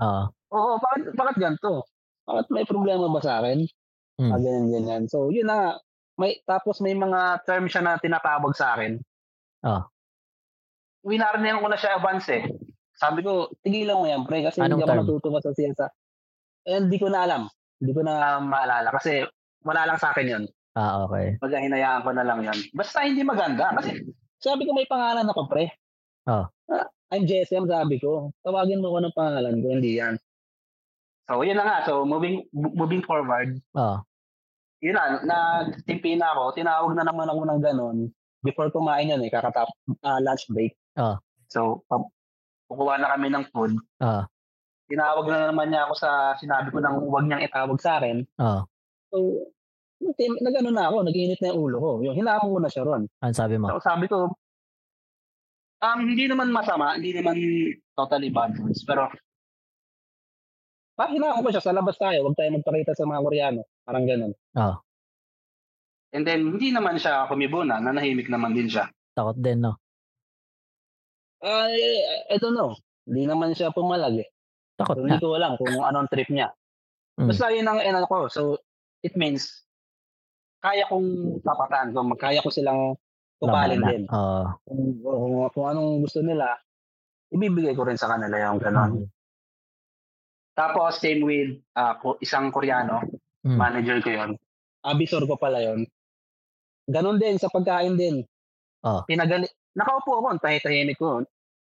Oo. 0.00 0.22
Oo, 0.48 0.72
bakit, 0.80 1.02
bakit 1.12 1.36
ganito? 1.38 1.84
Bakit 2.24 2.46
may 2.50 2.64
problema 2.64 3.06
ba 3.06 3.20
sa 3.20 3.38
akin? 3.38 3.68
Hmm. 4.18 4.34
Ah, 4.34 4.38
ganyan, 4.42 4.66
ganyan. 4.74 5.02
So, 5.06 5.30
yun 5.30 5.46
na. 5.46 5.78
May, 6.18 6.42
tapos 6.42 6.82
may 6.82 6.98
mga 6.98 7.46
term 7.46 7.70
siya 7.70 7.82
na 7.86 8.02
tinatawag 8.02 8.50
sa 8.58 8.74
akin. 8.74 8.98
Ah. 9.62 9.86
Winarnihan 11.06 11.62
ko 11.62 11.70
na 11.70 11.78
siya 11.78 12.02
advance 12.02 12.26
eh. 12.34 12.42
Sabi 12.98 13.22
ko, 13.22 13.54
tigilan 13.62 14.02
mo 14.02 14.10
yan, 14.10 14.26
pre, 14.26 14.42
kasi 14.42 14.58
Anong 14.58 14.82
hindi 14.82 14.90
ako 14.90 14.98
natutuwa 14.98 15.38
sa 15.38 15.54
siyansa. 15.54 15.86
Eh, 16.66 16.82
hindi 16.82 16.98
ko 16.98 17.06
na 17.06 17.22
alam. 17.22 17.42
Hindi 17.78 17.92
ko 17.94 18.02
na 18.02 18.42
maalala 18.42 18.90
kasi 18.90 19.22
wala 19.62 19.86
lang 19.86 19.98
sa 20.02 20.10
akin 20.10 20.26
yun. 20.26 20.44
Ah, 20.74 21.06
okay. 21.06 21.38
Pag 21.38 21.54
hinayaan 21.54 22.02
ko 22.02 22.10
na 22.10 22.26
lang 22.26 22.42
yun. 22.42 22.58
Basta 22.74 23.06
hindi 23.06 23.22
maganda. 23.22 23.70
Kasi 23.78 24.02
sabi 24.42 24.66
ko 24.66 24.74
may 24.74 24.90
pangalan 24.90 25.30
ako, 25.30 25.46
pre. 25.46 25.70
Ah. 26.26 26.50
Ah, 26.66 26.90
I'm 27.14 27.22
JSM, 27.30 27.70
sabi 27.70 28.02
ko. 28.02 28.34
Tawagin 28.42 28.82
mo 28.82 28.90
ko 28.90 28.98
ng 28.98 29.14
pangalan 29.14 29.62
ko, 29.62 29.66
hindi 29.78 30.02
yan. 30.02 30.18
So, 31.30 31.46
yun 31.46 31.60
na 31.60 31.64
nga. 31.64 31.78
So, 31.86 32.02
moving 32.02 32.48
moving 32.52 33.04
forward, 33.06 33.62
Oo. 33.78 34.07
Yun 34.78 34.94
na, 34.94 35.22
nagtimpi 35.66 36.14
na 36.14 36.34
ako. 36.34 36.54
Tinawag 36.54 36.92
na 36.94 37.04
naman 37.06 37.26
ako 37.26 37.40
ng 37.46 37.60
ganun. 37.62 37.96
Before 38.42 38.70
kumain 38.70 39.10
yun 39.10 39.22
eh, 39.26 39.30
kakatap, 39.30 39.66
ah, 40.06 40.20
lunch 40.22 40.46
break. 40.50 40.78
Ah. 40.94 41.18
So, 41.50 41.82
pa- 41.90 42.06
kukuha 42.70 43.02
na 43.02 43.10
kami 43.16 43.32
ng 43.34 43.44
food. 43.50 43.74
Ah. 43.98 44.30
Tinawag 44.86 45.26
na 45.26 45.50
naman 45.50 45.74
niya 45.74 45.90
ako 45.90 45.94
sa, 45.98 46.10
sinabi 46.38 46.70
ko 46.70 46.78
nang 46.78 47.02
huwag 47.02 47.26
niyang 47.26 47.42
itawag 47.42 47.78
sa 47.82 47.98
akin. 47.98 48.22
Oo. 48.38 48.60
So, 49.10 49.16
nag- 49.98 50.42
nag-ano 50.46 50.70
na 50.70 50.86
ako, 50.86 50.96
nag-init 51.02 51.40
na 51.42 51.50
yung 51.50 51.60
ulo 51.60 51.76
ko. 51.82 51.90
Yung 52.06 52.16
hinamon 52.16 52.54
ko 52.54 52.58
na 52.62 52.70
siya 52.70 52.86
ron. 52.86 53.02
Ano 53.18 53.34
sabi 53.34 53.54
mo? 53.58 53.66
So, 53.74 53.82
sabi 53.82 54.06
ko, 54.06 54.30
um, 55.82 56.00
hindi 56.06 56.30
naman 56.30 56.54
masama, 56.54 56.94
hindi 56.94 57.14
naman 57.14 57.34
totally 57.98 58.30
bad 58.30 58.54
words, 58.62 58.86
pero 58.86 59.10
parang 60.94 61.14
hinamon 61.14 61.42
ko 61.46 61.50
siya, 61.50 61.62
sa 61.62 61.74
labas 61.74 61.98
tayo, 61.98 62.26
huwag 62.26 62.38
tayo 62.38 62.50
magpakita 62.54 62.94
sa 62.94 63.06
mga 63.06 63.22
Koreano. 63.22 63.62
Parang 63.88 64.04
ganun. 64.04 64.36
Oo. 64.36 64.76
And 66.12 66.28
then, 66.28 66.44
hindi 66.52 66.68
naman 66.68 67.00
siya 67.00 67.24
kumibuna, 67.24 67.80
nanahimik 67.80 68.28
naman 68.28 68.52
din 68.52 68.68
siya. 68.68 68.92
Takot 69.16 69.40
din, 69.40 69.64
no? 69.64 69.80
I, 71.40 71.72
I 72.28 72.36
don't 72.36 72.52
know. 72.52 72.76
Hindi 73.08 73.24
naman 73.24 73.56
siya 73.56 73.72
pumalag 73.72 74.20
eh. 74.20 74.28
Takot 74.76 75.00
So, 75.00 75.00
na. 75.00 75.16
hindi 75.16 75.24
ko 75.24 75.40
alam 75.40 75.56
kung 75.56 75.72
anong 75.80 76.12
trip 76.12 76.28
niya. 76.28 76.52
Mm. 77.16 77.28
Basta 77.32 77.48
yun 77.48 77.64
ang 77.64 77.80
inano 77.80 78.04
ko. 78.04 78.28
So, 78.28 78.60
it 79.00 79.16
means, 79.16 79.64
kaya 80.60 80.84
kong 80.84 81.40
tapatan. 81.40 81.96
So, 81.96 82.04
kaya 82.12 82.44
ko 82.44 82.52
silang 82.52 83.00
na. 83.80 83.88
din. 83.88 84.04
Oo. 84.04 84.44
Kung, 84.68 84.82
kung, 85.00 85.32
kung 85.56 85.66
anong 85.72 86.04
gusto 86.04 86.20
nila, 86.20 86.60
ibibigay 87.32 87.72
ko 87.72 87.88
rin 87.88 87.96
sa 87.96 88.12
kanila 88.12 88.36
yung 88.36 88.60
ganon. 88.60 88.92
Mm. 89.00 89.08
Tapos, 90.52 90.98
same 90.98 91.22
with 91.22 91.52
ko- 92.02 92.18
isang 92.18 92.50
Koreano, 92.50 93.00
Mm. 93.46 93.58
manager 93.58 93.98
ko 94.02 94.10
yon 94.10 94.30
Abisor 94.82 95.22
ko 95.26 95.38
pala 95.38 95.62
yon 95.62 95.86
Ganon 96.88 97.20
din 97.20 97.36
sa 97.36 97.52
pagkain 97.52 98.00
din. 98.00 98.24
Oh. 98.80 99.04
Pinagali, 99.04 99.44
nakaupo 99.76 100.24
ako, 100.24 100.40
tahit-tahimik 100.40 100.96
ko. 100.96 101.20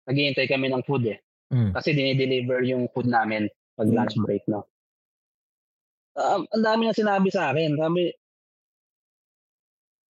naghihintay 0.07 0.47
kami 0.49 0.71
ng 0.71 0.81
food 0.87 1.05
eh. 1.05 1.19
Mm. 1.53 1.75
Kasi 1.75 1.93
dinideliver 1.93 2.65
yung 2.65 2.89
food 2.89 3.05
namin 3.05 3.45
pag 3.77 3.91
lunch 3.91 4.17
break, 4.25 4.41
no? 4.49 4.65
Um, 6.17 6.49
ang 6.49 6.63
dami 6.65 6.87
nang 6.87 6.97
sinabi 6.97 7.29
sa 7.29 7.53
akin. 7.53 7.77
Sabi, 7.77 8.09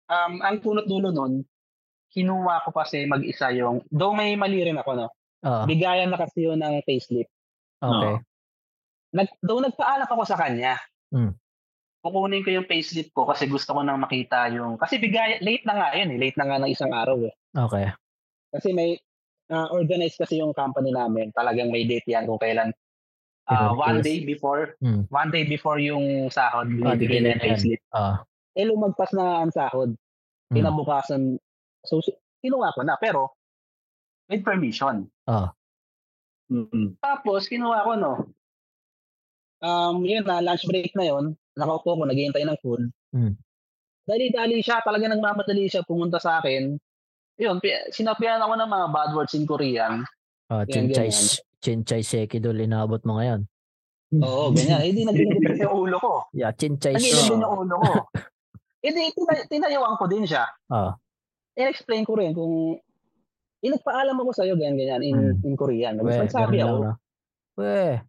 um, 0.08 0.34
ang 0.40 0.64
punot 0.64 0.88
dulo 0.88 1.12
nun, 1.12 1.44
kinuha 2.16 2.64
ko 2.64 2.72
kasi 2.72 3.04
mag-isa 3.10 3.52
yung, 3.52 3.84
though 3.92 4.16
may 4.16 4.40
mali 4.40 4.64
rin 4.64 4.80
ako, 4.80 4.92
no? 4.96 5.08
Oo. 5.44 5.64
Bigayan 5.68 6.14
na 6.14 6.22
kasi 6.22 6.48
yun 6.48 6.60
ng 6.64 6.80
payslip. 6.88 7.28
Okay. 7.84 8.16
Nag, 9.20 9.28
though 9.44 9.60
nagpaalam 9.60 10.08
ako 10.08 10.24
sa 10.24 10.40
kanya, 10.40 10.80
Mm. 11.10 11.34
Kukunin 12.00 12.44
ko 12.44 12.50
yung 12.56 12.68
payslip 12.70 13.12
ko 13.12 13.28
kasi 13.28 13.48
gusto 13.48 13.76
ko 13.76 13.84
nang 13.84 14.00
makita 14.00 14.48
yung, 14.56 14.80
kasi 14.80 15.00
bigay, 15.00 15.44
late 15.44 15.68
na 15.68 15.76
nga 15.76 15.90
yun 15.96 16.16
eh, 16.16 16.20
late 16.20 16.38
na 16.40 16.48
nga 16.48 16.58
ng 16.64 16.72
isang 16.72 16.92
araw 16.96 17.20
eh. 17.28 17.34
Okay. 17.52 17.86
Kasi 18.56 18.72
may 18.72 18.96
uh, 19.52 19.68
organized 19.74 20.16
kasi 20.16 20.40
yung 20.40 20.56
company 20.56 20.94
namin. 20.96 21.34
Talagang 21.36 21.74
may 21.74 21.84
date 21.84 22.08
yan 22.08 22.26
kung 22.26 22.40
kailan. 22.40 22.72
Uh, 23.50 23.74
one 23.74 24.06
day 24.06 24.22
before, 24.22 24.78
Mm. 24.78 25.10
one 25.10 25.30
day 25.34 25.42
before 25.42 25.82
yung 25.82 26.30
sahod, 26.30 26.70
Ah, 26.70 26.94
binibigay 26.94 27.18
bigyan 27.18 27.24
na 27.26 27.30
yung 27.34 27.42
payslip. 27.42 27.82
Oo. 27.98 28.14
Eh, 28.54 28.66
lumagpas 28.70 29.12
na 29.18 29.42
ang 29.42 29.50
sahod. 29.50 29.98
Mm. 30.54 30.56
Kinabukasan, 30.62 31.22
so, 31.82 31.98
kinuha 32.46 32.70
ko 32.78 32.82
na. 32.86 32.94
Pero, 33.02 33.34
with 34.30 34.46
permission. 34.46 35.10
Oo. 35.26 35.50
Mm-mm. 36.54 36.98
Tapos, 37.02 37.50
kinuha 37.50 37.86
ko, 37.86 37.92
no. 37.98 38.14
Um, 39.66 40.06
yun 40.06 40.30
na, 40.30 40.46
lunch 40.46 40.70
break 40.70 40.94
na 40.94 41.10
yun. 41.10 41.34
Nakaupo 41.56 41.96
ko, 41.96 42.04
naghihintay 42.04 42.44
ng 42.44 42.60
food. 42.60 42.82
Mm. 43.10 43.34
Dali-dali 44.04 44.60
siya, 44.60 44.82
talaga 44.82 45.06
nagmamadali 45.06 45.66
siya 45.66 45.82
pumunta 45.82 46.18
sa 46.18 46.38
akin. 46.38 46.78
Yun, 47.38 47.58
pi- 47.58 47.90
sinabihan 47.90 48.42
ako 48.42 48.54
ng 48.54 48.70
mga 48.70 48.86
bad 48.90 49.12
words 49.14 49.34
in 49.34 49.46
Korean. 49.46 50.04
Oh, 50.50 50.62
Yan, 50.62 50.90
chinchay, 50.90 51.10
chinchay 51.60 52.02
sekidol 52.02 52.58
inabot 52.58 53.00
mo 53.06 53.18
ngayon. 53.18 53.46
Oo, 54.18 54.50
ganyan. 54.50 54.82
Eh, 54.82 54.92
di 54.92 55.06
nagiging 55.06 55.38
yung 55.64 55.76
ulo 55.80 55.98
ko. 56.02 56.14
Yeah, 56.34 56.50
chinchay 56.52 56.98
se- 56.98 57.30
din 57.30 57.40
yung 57.40 57.66
ulo 57.66 57.76
ko. 57.78 57.94
Eh, 58.80 58.96
di, 58.96 59.12
tina- 59.12 59.44
tinayuan 59.46 60.00
ko 60.00 60.08
din 60.08 60.24
siya. 60.24 60.48
Oo. 60.72 60.96
I-explain 61.54 62.08
ko 62.08 62.16
rin 62.16 62.32
kung 62.32 62.80
eh, 63.60 63.68
nagpaalam 63.68 64.16
ako 64.16 64.32
sa'yo, 64.32 64.56
ganyan, 64.56 64.80
ganyan, 64.80 65.02
in, 65.04 65.18
Hmm. 65.36 65.44
in 65.44 65.54
Korean. 65.54 66.00
Ganun 66.00 66.16
ako. 66.16 66.76
no? 66.80 66.94
We, 67.60 68.00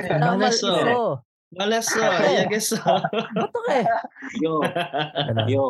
Eh, 0.00 0.08
oh. 0.08 0.40
ito. 0.40 1.20
Malas 1.54 1.88
oh. 1.96 2.04
I 2.04 2.44
guess 2.48 2.76
oh. 2.76 3.00
Bato 3.32 3.58
ka 3.64 3.72
eh. 3.80 3.86
Yo, 4.44 4.60
Ganun. 4.60 5.48
yo. 5.48 5.64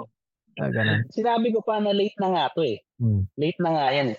Ah, 0.59 0.71
ganun. 0.75 1.07
Sinabi 1.15 1.55
ko 1.55 1.63
pa 1.63 1.79
na 1.79 1.95
late 1.95 2.19
na 2.19 2.35
nga 2.35 2.45
to 2.51 2.67
eh. 2.67 2.83
Hmm. 2.99 3.31
Late 3.39 3.63
na 3.63 3.71
nga 3.79 3.87
yan 3.95 4.19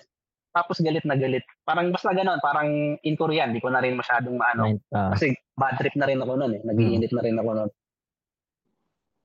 Tapos 0.50 0.80
galit 0.80 1.04
na 1.04 1.14
galit. 1.14 1.44
Parang 1.62 1.92
basta 1.92 2.10
ganon, 2.10 2.40
parang 2.42 2.96
in 3.04 3.14
Korean, 3.14 3.52
di 3.52 3.60
ko 3.60 3.68
na 3.68 3.84
rin 3.84 3.94
masyadong 3.94 4.34
maano. 4.40 4.72
Mind, 4.72 4.80
ah, 4.96 5.12
Kasi 5.14 5.36
bad 5.54 5.76
trip 5.76 5.94
na 6.00 6.08
rin 6.08 6.18
ako 6.18 6.32
noon 6.40 6.56
eh. 6.58 6.62
Nagiinit 6.64 7.12
na 7.12 7.22
rin 7.22 7.36
ako 7.36 7.50
noon. 7.54 7.70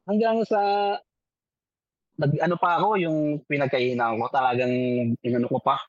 Hanggang 0.05 0.37
sa 0.45 0.59
nag 2.15 2.31
ano 2.39 2.55
pa 2.55 2.79
ako 2.79 2.95
yung 2.99 3.17
pinagkainan 3.47 4.19
ko 4.19 4.27
talagang 4.29 4.71
inano 5.23 5.47
ko 5.49 5.59
pa. 5.63 5.79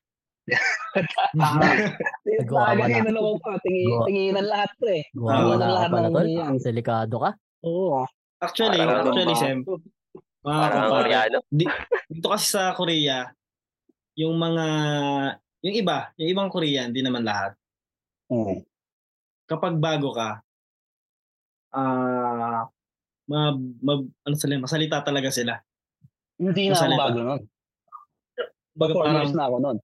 Nagawa 1.37 2.63
ka 2.63 2.73
talagang 2.79 2.91
na. 2.91 2.99
inano 3.03 3.21
ko 3.21 3.33
pa. 3.43 3.51
Tingi, 3.61 3.85
tinginan 4.07 4.47
lahat 4.47 4.71
to 4.79 4.87
eh. 4.87 5.03
Ah, 5.13 5.43
Tinginan 5.43 5.59
na 5.59 5.69
lahat 5.75 5.91
ng 5.91 6.31
yan. 6.31 6.53
Delikado 6.63 7.15
ka. 7.19 7.31
Oo. 7.67 8.07
Actually, 8.39 8.79
Parang 8.79 9.01
actually, 9.03 9.25
lumba. 9.27 9.41
Sem, 9.41 9.59
mga 10.47 10.81
Koreano. 10.87 11.39
dito 11.51 12.27
kasi 12.31 12.47
sa 12.55 12.71
Korea, 12.79 13.27
yung 14.15 14.39
mga, 14.39 14.67
yung 15.67 15.75
iba, 15.75 16.15
yung 16.21 16.31
ibang 16.31 16.51
Korean, 16.53 16.95
di 16.95 17.03
naman 17.03 17.27
lahat. 17.27 17.59
Mm. 18.31 18.63
Kapag 19.51 19.75
bago 19.83 20.15
ka, 20.15 20.39
ah, 21.75 22.71
mag, 23.27 23.59
mag, 23.83 24.01
ano 24.23 24.35
sila, 24.39 24.63
masalita 24.63 25.03
talaga 25.03 25.35
sila. 25.35 25.59
Hindi 26.39 26.71
na 26.71 26.79
ako 26.79 26.95
bago 26.95 27.21
nun. 27.25 27.43
Baga 28.77 28.93
Four 28.93 29.05
parang, 29.09 29.17
years 29.25 29.35
na 29.35 29.45
ako 29.49 29.57
nun. 29.59 29.77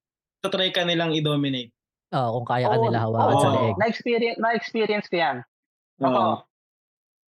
Tatry 0.42 0.70
ka 0.70 0.82
nilang 0.82 1.14
i-dominate. 1.14 1.70
Oo, 2.12 2.28
kung 2.36 2.46
kaya 2.50 2.68
ka 2.68 2.76
nila 2.76 2.98
hawakan 3.00 3.36
sa 3.36 3.48
oo. 3.48 3.54
leeg. 3.56 3.76
Na-experience, 3.78 4.38
na-experience 4.38 5.06
ko 5.06 5.16
yan. 5.16 5.36
Ako, 5.96 6.10
Oo. 6.12 6.34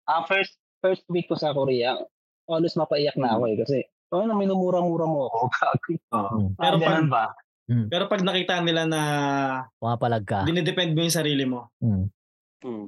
ah 0.06 0.22
first 0.24 0.54
first 0.80 1.04
week 1.06 1.26
ko 1.26 1.34
sa 1.34 1.50
Korea, 1.50 1.98
always 2.46 2.72
mapaiyak 2.72 3.18
na 3.18 3.34
ako 3.34 3.44
eh. 3.46 3.56
Kasi, 3.58 3.76
oh, 4.08 4.24
na 4.24 4.32
minumura-mura 4.32 5.04
mo 5.04 5.28
ako. 5.28 5.38
Hmm. 6.10 6.54
Pero 6.56 6.74
Ah, 6.76 6.80
pag, 6.80 7.06
ba? 7.06 7.24
pero 7.86 8.04
pag 8.06 8.22
nakita 8.22 8.58
nila 8.60 8.82
na 8.82 9.00
Pumapalag 9.76 10.24
ka. 10.24 10.40
dinidepend 10.42 10.90
mo 10.92 11.02
yung 11.02 11.12
sarili 11.12 11.44
mo, 11.44 11.68
Hmm. 11.78 12.06
Hmm. 12.62 12.86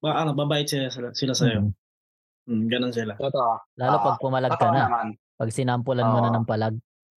ba, 0.00 0.22
ano, 0.22 0.32
babait 0.32 0.64
sila, 0.64 0.88
sila, 0.88 1.10
sila 1.12 1.34
sa'yo. 1.34 1.60
Hmm. 1.60 1.72
Hmm, 2.44 2.64
ganun 2.66 2.90
sila. 2.90 3.14
Totoo. 3.14 3.56
Lalo 3.74 3.96
Ah, 3.96 4.04
pag 4.04 4.16
pumalag 4.18 4.52
ka 4.54 4.68
na. 4.68 4.84
naman. 4.84 5.06
Pag 5.34 5.50
sinampulan 5.50 6.06
mo 6.06 6.18
na 6.18 6.30
ng 6.30 6.44
palag, 6.44 6.76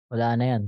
wala 0.09 0.37
na 0.37 0.45
yan. 0.47 0.63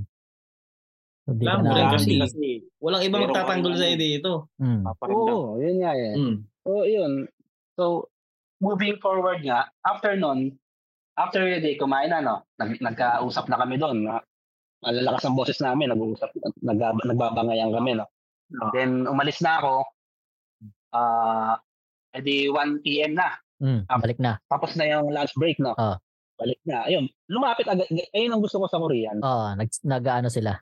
Hindi 1.27 1.43
ka 1.43 1.51
Alam 1.51 1.59
mo 1.59 1.67
na. 1.67 1.75
rin 1.75 1.87
Kasi, 1.91 2.11
kasi- 2.23 2.63
Walang 2.79 3.03
ibang 3.03 3.21
magtatanggol 3.27 3.75
ano. 3.75 3.99
dito. 3.99 4.31
Paparamdam. 4.57 5.35
Oo, 5.35 5.59
yun 5.59 5.77
nga 5.83 5.91
eh. 5.91 6.13
Hmm. 6.15 6.35
So, 6.63 6.71
yun. 6.87 7.11
So, 7.75 7.83
moving 8.63 8.95
forward 9.03 9.43
nga, 9.43 9.67
after 9.83 10.15
nun, 10.15 10.55
after 11.19 11.43
the 11.43 11.59
day, 11.59 11.75
kumain 11.75 12.09
na, 12.09 12.23
no? 12.23 12.47
Nag, 12.55 12.79
nagkausap 12.79 13.51
na 13.51 13.59
kami 13.59 13.75
doon. 13.75 14.07
Na, 14.07 14.23
malalakas 14.79 15.27
ang 15.27 15.35
boses 15.35 15.59
namin, 15.59 15.91
nag-uusap, 15.91 16.31
nag, 16.63 16.79
nagbabangayan 17.03 17.75
kami, 17.75 17.99
no? 17.99 18.07
Oo. 18.55 18.71
Then, 18.71 19.03
umalis 19.03 19.43
na 19.43 19.59
ako. 19.59 19.73
Ah, 20.95 21.59
edi 22.15 22.47
1 22.47 22.79
p.m. 22.79 23.19
na. 23.19 23.35
Ah. 23.91 23.99
Balik 23.99 24.21
na. 24.23 24.39
Tapos 24.47 24.77
na 24.79 24.87
yung 24.87 25.11
lunch 25.11 25.35
break, 25.35 25.59
no? 25.59 25.75
Ah. 25.75 25.99
Balik 26.37 26.61
na. 26.63 26.85
Ayun, 26.85 27.09
lumapit 27.27 27.65
agad. 27.65 27.89
Ayun 28.13 28.31
ang 28.31 28.41
gusto 28.41 28.61
ko 28.61 28.69
sa 28.69 28.79
Korean. 28.79 29.17
Oo, 29.19 29.57
nag, 29.57 29.69
nag-ano 29.83 30.29
sila. 30.29 30.53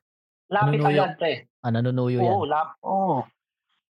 Lapit 0.45 0.77
Nanunuyo. 0.77 1.01
agad, 1.01 1.11
pre. 1.17 1.33
Ah, 1.59 1.71
nanunuyo 1.71 2.19
yan. 2.19 2.29
Oo, 2.31 2.45
lap. 2.45 2.69
Oo. 2.81 3.25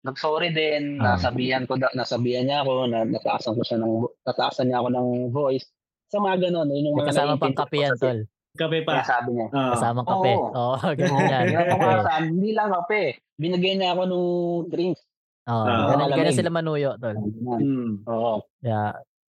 Nag-sorry 0.02 0.50
din, 0.50 0.98
Ah. 0.98 1.14
nasabihan 1.14 1.62
ko, 1.62 1.78
nasabihan 1.94 2.44
niya 2.44 2.60
ako, 2.60 2.72
na 2.86 3.06
nataasan 3.06 3.54
ko 3.54 3.62
siya 3.62 3.78
ng, 3.78 3.92
nataasan 4.22 4.66
niya 4.66 4.78
ako 4.78 4.88
ng 4.90 5.08
voice. 5.30 5.66
Sa 6.08 6.18
mga 6.18 6.50
ganun, 6.50 6.68
yun 6.68 6.90
yung 6.90 6.96
mga 6.98 7.08
kasama 7.08 7.38
pang 7.38 7.54
kape 7.54 7.78
yan, 7.78 7.94
tol. 7.96 8.18
Kape 8.52 8.84
Kaya 8.84 9.00
pa. 9.00 9.08
sabi 9.08 9.28
niya. 9.32 9.46
Ah. 9.48 9.72
Kasamang 9.72 10.04
kape. 10.04 10.32
Oo. 10.34 10.50
Oo, 10.76 10.76
ganyan 10.92 11.24
yan. 11.24 11.44
Kinabukasan, 11.48 12.22
hindi 12.34 12.50
lang 12.52 12.68
kape. 12.74 13.02
Binigyan 13.38 13.76
niya 13.80 13.90
ako 13.94 14.02
ng 14.04 14.26
drinks. 14.68 15.00
Oo, 15.44 15.56
Ah. 15.56 15.88
ganun, 15.88 16.10
ganun 16.10 16.18
Malamig. 16.20 16.36
sila 16.36 16.50
manuyo, 16.50 16.90
tol. 16.98 17.16
Hmm. 17.16 17.90
Oo. 18.04 18.34
Kaya, 18.60 18.92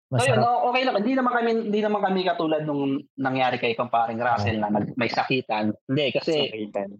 So 0.09 0.25
yun, 0.25 0.41
masarap. 0.41 0.65
okay 0.65 0.81
lang. 0.81 0.95
Hindi 0.97 1.13
naman 1.13 1.31
kami, 1.31 1.49
hindi 1.67 1.79
naman 1.79 2.01
kami 2.01 2.19
katulad 2.23 2.61
nung 2.63 2.81
nangyari 3.13 3.57
kay 3.57 3.73
kumparing 3.73 4.17
Russell 4.17 4.57
na 4.57 4.69
nag, 4.71 4.95
may 4.95 5.05
sakitan. 5.05 5.69
Hindi, 5.85 6.05
kasi 6.11 6.33
Sakitan. 6.47 6.97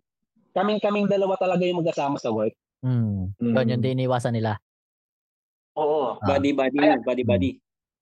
Kaming 0.56 0.80
kaming 0.82 1.08
dalawa 1.10 1.36
talaga 1.38 1.64
yung 1.66 1.82
magkasama 1.82 2.18
sa 2.18 2.34
work. 2.34 2.54
Hmm. 2.80 3.36
Hmm. 3.38 3.56
Yun, 3.56 3.76
yung 3.78 3.84
diniwasan 3.84 4.36
nila. 4.36 4.58
Oo. 5.80 6.20
Ah. 6.20 6.36
Body, 6.36 6.52
body, 6.56 6.80
Ayan. 6.80 7.02
body, 7.04 7.24
body. 7.24 7.52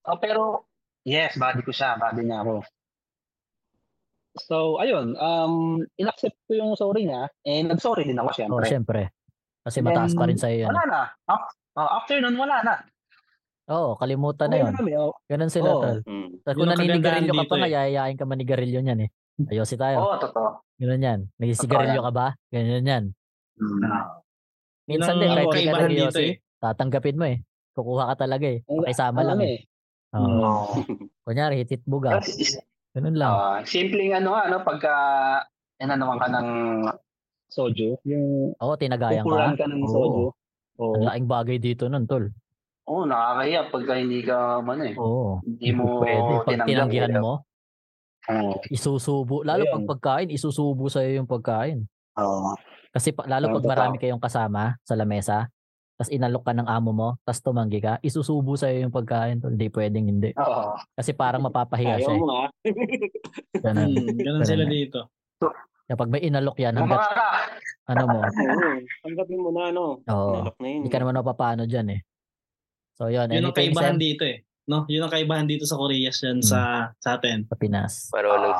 Oh, 0.07 0.17
pero 0.17 0.65
yes, 1.03 1.35
body 1.35 1.61
ko 1.61 1.71
siya, 1.73 1.99
body 1.99 2.23
niya 2.23 2.41
ako. 2.45 2.55
So, 4.37 4.77
ayun, 4.77 5.17
um, 5.17 5.81
inaccept 5.97 6.37
ko 6.45 6.53
yung 6.53 6.77
sorry 6.77 7.09
niya, 7.09 7.25
eh, 7.41 7.65
nag-sorry 7.65 8.05
din 8.05 8.21
ako, 8.21 8.29
syempre. 8.37 8.65
syempre. 8.69 9.01
Kasi 9.65 9.81
mataas 9.81 10.13
pa 10.13 10.29
rin 10.29 10.37
sa'yo 10.37 10.69
yan. 10.69 10.71
Wala 10.71 10.85
na. 10.85 11.01
Oh, 11.73 11.89
after 11.97 12.21
nun, 12.21 12.37
wala 12.37 12.61
na. 12.61 12.75
Oo, 13.67 13.99
kalimutan 13.99 14.47
na 14.47 14.55
Okay 14.55 14.63
yun. 14.63 14.71
na 14.71 14.79
kami, 14.79 14.91
oh. 14.95 15.13
Ganun 15.27 15.51
sila, 15.51 15.69
Oo. 15.73 15.81
tol. 15.83 15.97
Tapos 16.45 16.55
Yun 16.55 16.63
kung 16.63 16.71
naninigarilyo 16.71 17.33
ka 17.33 17.43
pa 17.49 17.55
nga, 17.59 17.67
eh. 17.67 17.73
yayayain 17.75 18.15
ka 18.15 18.25
manigarilyo 18.29 18.79
niyan 18.79 18.99
eh. 19.05 19.09
Ayosi 19.51 19.75
tayo. 19.75 20.05
Oo, 20.05 20.15
totoo. 20.21 20.49
Ganun 20.77 21.01
yan. 21.01 21.19
Nagsigarilyo 21.41 22.01
ka 22.05 22.11
ba? 22.13 22.27
Ganyan 22.53 22.85
yan. 22.85 23.03
Ah. 23.81 24.21
Minsan 24.85 25.17
din, 25.17 25.33
ang 25.33 25.49
kahit 25.49 25.65
di 25.65 25.73
ka 25.73 25.79
nagyosi, 25.83 26.23
eh. 26.23 26.33
tatanggapin 26.61 27.17
mo 27.17 27.25
eh. 27.25 27.41
Kukuha 27.73 28.13
ka 28.13 28.25
talaga 28.25 28.45
eh. 28.45 28.61
Pakisama 28.63 29.25
lang 29.25 29.41
Ano 29.41 29.45
eh. 29.45 29.57
eh. 29.57 30.15
Oo. 30.15 30.63
Kunyari, 31.25 31.59
hitit 31.59 31.81
buga. 31.83 32.21
Ganun 32.93 33.17
lang. 33.17 33.33
ah, 33.33 33.59
simpleng 33.65 34.13
ano, 34.15 34.37
ano, 34.37 34.61
pagka, 34.61 34.93
ano 35.77 35.93
naman 35.93 36.17
ka 36.17 36.27
ng 36.31 36.47
soju, 37.49 37.97
yung 38.05 38.53
Oo, 38.57 38.73
tinagayan 38.77 39.25
ka. 39.25 39.53
ka 39.53 39.65
ng 39.65 39.81
soju. 39.85 40.23
Oo. 40.77 40.93
Ang 40.93 41.05
laking 41.05 41.27
bagay 41.27 41.57
dito 41.57 41.89
nun, 41.89 42.05
tol. 42.05 42.29
Oo, 42.87 43.03
nakakahiya 43.03 43.67
pagka 43.67 43.93
hindi 43.99 44.23
ka, 44.23 44.61
ano 44.63 44.81
eh, 44.81 44.95
Oo. 44.95 45.41
hindi 45.43 45.69
mo 45.75 45.99
Pwede. 45.99 46.21
Pag 46.41 46.45
tinanggap. 46.47 46.69
tinanggihan 46.69 47.13
eh. 47.13 47.21
mo, 47.21 47.33
Oo. 48.27 48.59
isusubo. 48.67 49.41
Lalo 49.41 49.63
Ayun. 49.63 49.73
pag 49.73 49.97
pagkain, 49.97 50.29
isusubo 50.29 50.87
sa'yo 50.87 51.17
yung 51.17 51.29
pagkain. 51.29 51.87
Oo. 52.17 52.53
Kasi 52.89 53.11
pa, 53.11 53.23
lalo 53.25 53.47
pag 53.49 53.61
totoo. 53.61 53.71
marami 53.71 53.95
kayong 53.97 54.19
kasama 54.19 54.75
sa 54.81 54.95
lamesa, 54.95 55.47
tapos 55.95 56.11
inalok 56.11 56.43
ka 56.43 56.53
ng 56.53 56.67
amo 56.67 56.91
mo, 56.91 57.09
tapos 57.21 57.41
tumanggi 57.41 57.79
ka, 57.79 57.97
isusubo 58.01 58.53
sa'yo 58.53 58.85
yung 58.85 58.93
pagkain. 58.93 59.39
Hindi 59.39 59.67
pwedeng 59.69 60.05
hindi. 60.07 60.29
Oo. 60.35 60.75
Kasi 60.93 61.11
parang 61.11 61.41
mapapahiya 61.41 61.97
Ayaw 61.97 62.03
siya. 62.03 62.13
eh. 62.13 62.19
mo 62.19 62.27
ah. 62.29 62.47
Ganun. 63.63 63.89
Hmm. 63.91 64.17
Ganun 64.17 64.43
sila 64.45 64.63
dito. 64.65 64.99
Kapag 65.87 66.07
may 66.09 66.21
inalok 66.21 66.59
yan, 66.59 66.75
hanggat, 66.75 66.99
ano 67.91 68.03
mo. 68.05 68.19
Tanggapin 69.01 69.39
mo 69.39 69.49
na, 69.51 69.71
ano. 69.71 69.83
Oo. 70.03 70.31
Nalok 70.35 70.57
na 70.59 70.67
yun. 70.67 70.77
hindi 70.83 70.91
ka 70.91 70.99
naman 70.99 71.15
mapapano 71.15 71.63
dyan 71.63 71.87
eh. 71.95 71.99
So 72.97 73.07
yun, 73.07 73.29
Yun 73.29 73.45
ang 73.45 73.53
kaibahan 73.53 73.95
dito 73.95 74.25
eh. 74.25 74.43
No, 74.67 74.83
yun 74.91 74.99
ang 74.99 75.13
kaibahan 75.15 75.47
dito 75.47 75.63
sa 75.63 75.79
Korea 75.79 76.11
yan 76.11 76.43
sa 76.43 76.91
sa 76.99 77.15
atin. 77.15 77.47
sa 77.47 77.55
Pinas. 77.55 78.11
Ganun. 78.11 78.51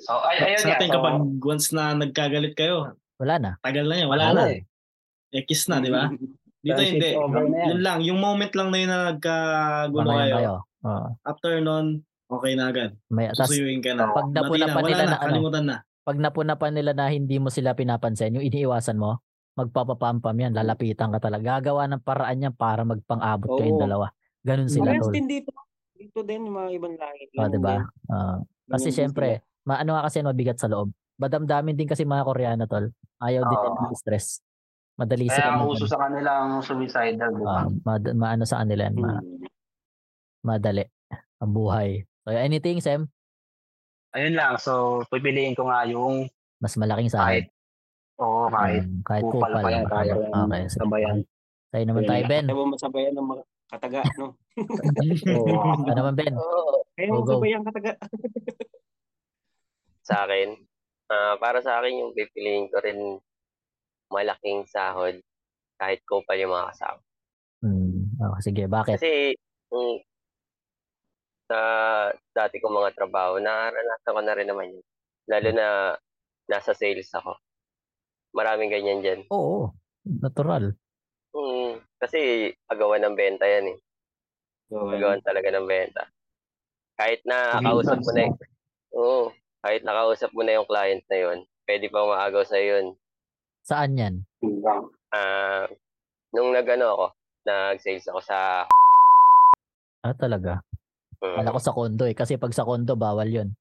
So, 0.00 0.16
ay, 0.24 0.56
ayun 0.56 0.64
Sa 0.64 0.72
atin 0.72 0.88
So, 0.88 0.94
kapag 0.96 1.16
once 1.38 1.66
na 1.70 1.92
nagkagalit 1.92 2.56
kayo, 2.56 2.96
Wala 3.20 3.36
na. 3.36 3.50
tagal 3.60 3.84
na 3.84 3.94
yan, 4.00 4.08
wala 4.08 4.32
Wala 4.32 4.40
na. 4.40 4.56
eh. 4.56 4.64
Eh, 5.30 5.44
kiss 5.44 5.68
na, 5.68 5.78
di 5.78 5.92
ba? 5.92 6.08
Dito 6.64 6.80
hindi. 6.80 7.12
Yun 7.12 7.80
lang, 7.80 8.00
yung 8.00 8.16
moment 8.16 8.52
lang 8.52 8.68
na 8.68 8.76
yun 8.76 8.88
na 8.88 9.00
nagkagulo 9.12 10.08
kayo. 10.10 10.34
kayo. 10.34 10.54
Oo. 10.80 11.08
After 11.24 11.52
nun, 11.60 12.04
okay 12.26 12.52
na 12.56 12.72
agad. 12.72 12.96
May, 13.12 13.28
Susuyuin 13.30 13.84
ka 13.84 13.92
na. 13.92 14.12
pag 14.12 14.32
napuna 14.32 14.64
na, 14.64 14.72
pa 14.72 14.80
nila 14.80 15.02
na, 15.04 15.04
na 15.06 15.16
ano, 15.16 15.24
kalimutan 15.28 15.64
na. 15.68 15.76
pag 16.00 16.16
napuna 16.16 16.54
pa 16.56 16.68
nila 16.72 16.96
na 16.96 17.12
hindi 17.12 17.36
mo 17.36 17.52
sila 17.52 17.76
pinapansin, 17.76 18.32
yung 18.32 18.44
iniiwasan 18.44 18.96
mo, 18.96 19.20
magpapapampam 19.56 20.32
yan, 20.32 20.56
lalapitan 20.56 21.12
ka 21.12 21.20
talaga. 21.20 21.60
Gagawa 21.60 21.84
ng 21.86 22.00
paraan 22.00 22.44
yan 22.48 22.54
para 22.56 22.80
magpang-abot 22.82 23.60
kayong 23.60 23.76
Oo. 23.76 23.84
dalawa. 23.84 24.06
Ganun 24.40 24.68
sila, 24.68 24.90
Parehas 24.90 25.10
din 25.10 25.26
dito. 25.26 25.52
Dito 25.92 26.20
din, 26.22 26.48
yung 26.48 26.56
mga 26.56 26.70
ibang 26.72 26.94
lahi. 26.96 27.22
Oh, 27.30 27.32
Ganun 27.38 27.50
'di 27.50 27.60
ba? 27.60 27.70
din. 27.70 27.82
Ah, 28.08 28.36
Ganun 28.40 28.70
kasi 28.70 28.88
din 28.88 28.96
syempre, 28.96 29.28
maano 29.62 29.90
nga 29.92 30.06
kasi 30.08 30.18
mabigat 30.20 30.56
sa 30.56 30.66
loob. 30.66 30.88
Madamdamin 31.14 31.76
din 31.76 31.84
kasi 31.84 32.02
mga 32.02 32.24
Koreano 32.24 32.64
tol. 32.64 32.88
Ayaw 33.18 33.44
din 33.44 33.52
Oo. 33.54 33.64
nila 33.70 33.86
ng 33.86 33.94
stress. 33.94 34.40
Madali 34.96 35.28
Kaya 35.28 35.36
sila 35.36 35.48
ang 35.50 35.60
mag- 35.60 35.70
uso 35.70 35.84
sa 35.84 35.98
kanila 35.98 36.30
ang 36.38 36.52
suicidal, 36.60 37.30
di 37.30 37.44
ba? 37.44 37.56
ah, 37.58 37.68
mad- 37.84 38.14
maano 38.14 38.44
sa 38.44 38.60
kanila 38.60 38.88
yan, 38.88 38.96
ma- 38.96 39.20
Hmm. 39.20 39.44
madali 40.42 40.84
ang 41.36 41.52
buhay. 41.52 41.88
So 42.22 42.32
anything 42.32 42.80
Sam, 42.80 43.08
Ayun 44.10 44.34
lang. 44.34 44.58
So, 44.58 45.04
pipiliin 45.06 45.54
ko 45.54 45.70
nga 45.70 45.86
yung 45.86 46.26
mas 46.58 46.74
malaking 46.74 47.06
sahod. 47.06 47.30
kahit, 47.30 47.46
oo, 48.18 48.50
kahit 48.50 48.82
Um, 48.82 49.06
kahit 49.06 49.22
kupal 49.22 49.38
kupal. 49.46 49.62
pa 49.62 49.68
yan, 49.70 49.84
kaya 49.86 50.14
Okay, 50.18 50.62
sabayan. 50.68 51.16
Tayo 51.70 51.84
naman 51.86 52.02
tayo, 52.02 52.22
Ben. 52.26 52.44
Kaya 52.44 52.58
mo 52.58 52.74
masabayan 52.74 53.14
ng 53.14 53.22
mga 53.24 53.42
kataga, 53.70 54.02
no? 54.18 54.34
Oo. 55.38 55.86
Tayo 55.86 55.94
naman, 55.96 56.14
Ben. 56.18 56.34
Oo. 56.34 56.82
Kaya 56.98 57.08
mo 57.14 57.22
go. 57.22 57.38
masabayan 57.38 57.62
kataga. 57.62 57.92
sa 60.10 60.26
akin, 60.26 60.58
ah, 61.08 61.38
para 61.38 61.62
sa 61.62 61.78
akin 61.78 62.02
yung 62.02 62.12
pipiliin 62.12 62.66
ko 62.66 62.82
rin 62.82 62.98
malaking 64.10 64.66
sahod 64.66 65.22
kahit 65.78 66.02
kupal 66.04 66.36
yung 66.36 66.50
mga 66.50 66.74
kasama. 66.74 67.00
Hmm. 67.62 68.10
Oh, 68.20 68.36
sige, 68.42 68.66
bakit? 68.66 68.98
Kasi 68.98 69.32
mm, 69.70 69.96
sa 71.46 71.60
dati 72.34 72.58
kong 72.58 72.74
mga 72.74 72.94
trabaho, 72.98 73.38
naranasan 73.38 74.14
ko 74.14 74.20
na 74.22 74.34
rin 74.36 74.48
naman 74.50 74.74
yun. 74.74 74.84
Lalo 75.30 75.48
na 75.54 75.66
nasa 76.50 76.74
sales 76.74 77.10
ako. 77.14 77.38
Maraming 78.34 78.70
ganyan 78.70 79.02
dyan. 79.02 79.20
Oo, 79.30 79.74
natural. 80.06 80.74
Mm, 81.34 81.78
kasi 82.00 82.20
agawan 82.66 83.04
ng 83.04 83.14
benta 83.14 83.44
yan 83.44 83.76
eh. 83.76 83.78
Agawan 84.72 85.20
talaga 85.20 85.52
ng 85.52 85.68
benta. 85.68 86.02
Kahit 86.96 87.20
na 87.22 87.60
kausap 87.60 88.00
mo 88.00 88.10
na 88.10 88.22
eh. 88.24 88.32
Oo. 88.92 89.28
Kahit 89.60 89.84
nakausap 89.84 90.32
mo 90.32 90.40
na 90.40 90.56
yung 90.56 90.64
client 90.64 91.04
na 91.06 91.18
yun, 91.18 91.38
pwede 91.64 91.86
pang 91.86 92.08
maagaw 92.08 92.40
sa 92.42 92.56
yun. 92.56 92.96
Saan 93.60 93.92
yan? 93.92 94.24
Ah, 95.10 95.68
nung 96.32 96.50
nagano 96.50 96.86
ako, 96.90 97.06
nag-sales 97.44 98.08
ako 98.08 98.20
sa 98.20 98.64
Ah, 100.00 100.16
talaga. 100.16 100.64
mm, 101.20 101.36
Kala 101.36 101.52
ko 101.52 101.60
sa 101.60 101.76
kondo 101.76 102.08
eh. 102.08 102.16
Kasi 102.16 102.40
pag 102.40 102.56
sa 102.56 102.64
kondo, 102.64 102.96
bawal 102.96 103.28
yun. 103.28 103.52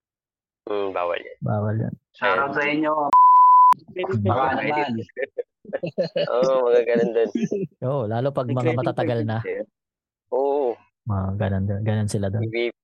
mm, 0.63 0.95
bawal 0.95 1.19
yan. 1.19 1.37
Bawal 1.43 1.75
yun. 1.77 1.93
Shoutout 2.15 2.55
sa 2.55 2.63
inyo. 2.63 2.93
Baka 4.23 4.55
naman. 4.55 5.03
Oo, 6.31 6.67
mga 6.67 6.81
ganun 6.85 7.11
din. 7.11 7.29
Oo, 7.81 8.03
lalo 8.05 8.27
pag 8.29 8.47
mga 8.47 8.73
matatagal 8.73 9.19
na. 9.23 9.39
Oo. 10.29 10.73
Mga 11.05 11.27
ganun, 11.37 11.63
ganun 11.81 12.09
sila 12.09 12.29
doon. 12.29 12.43
Ibi- 12.45 12.75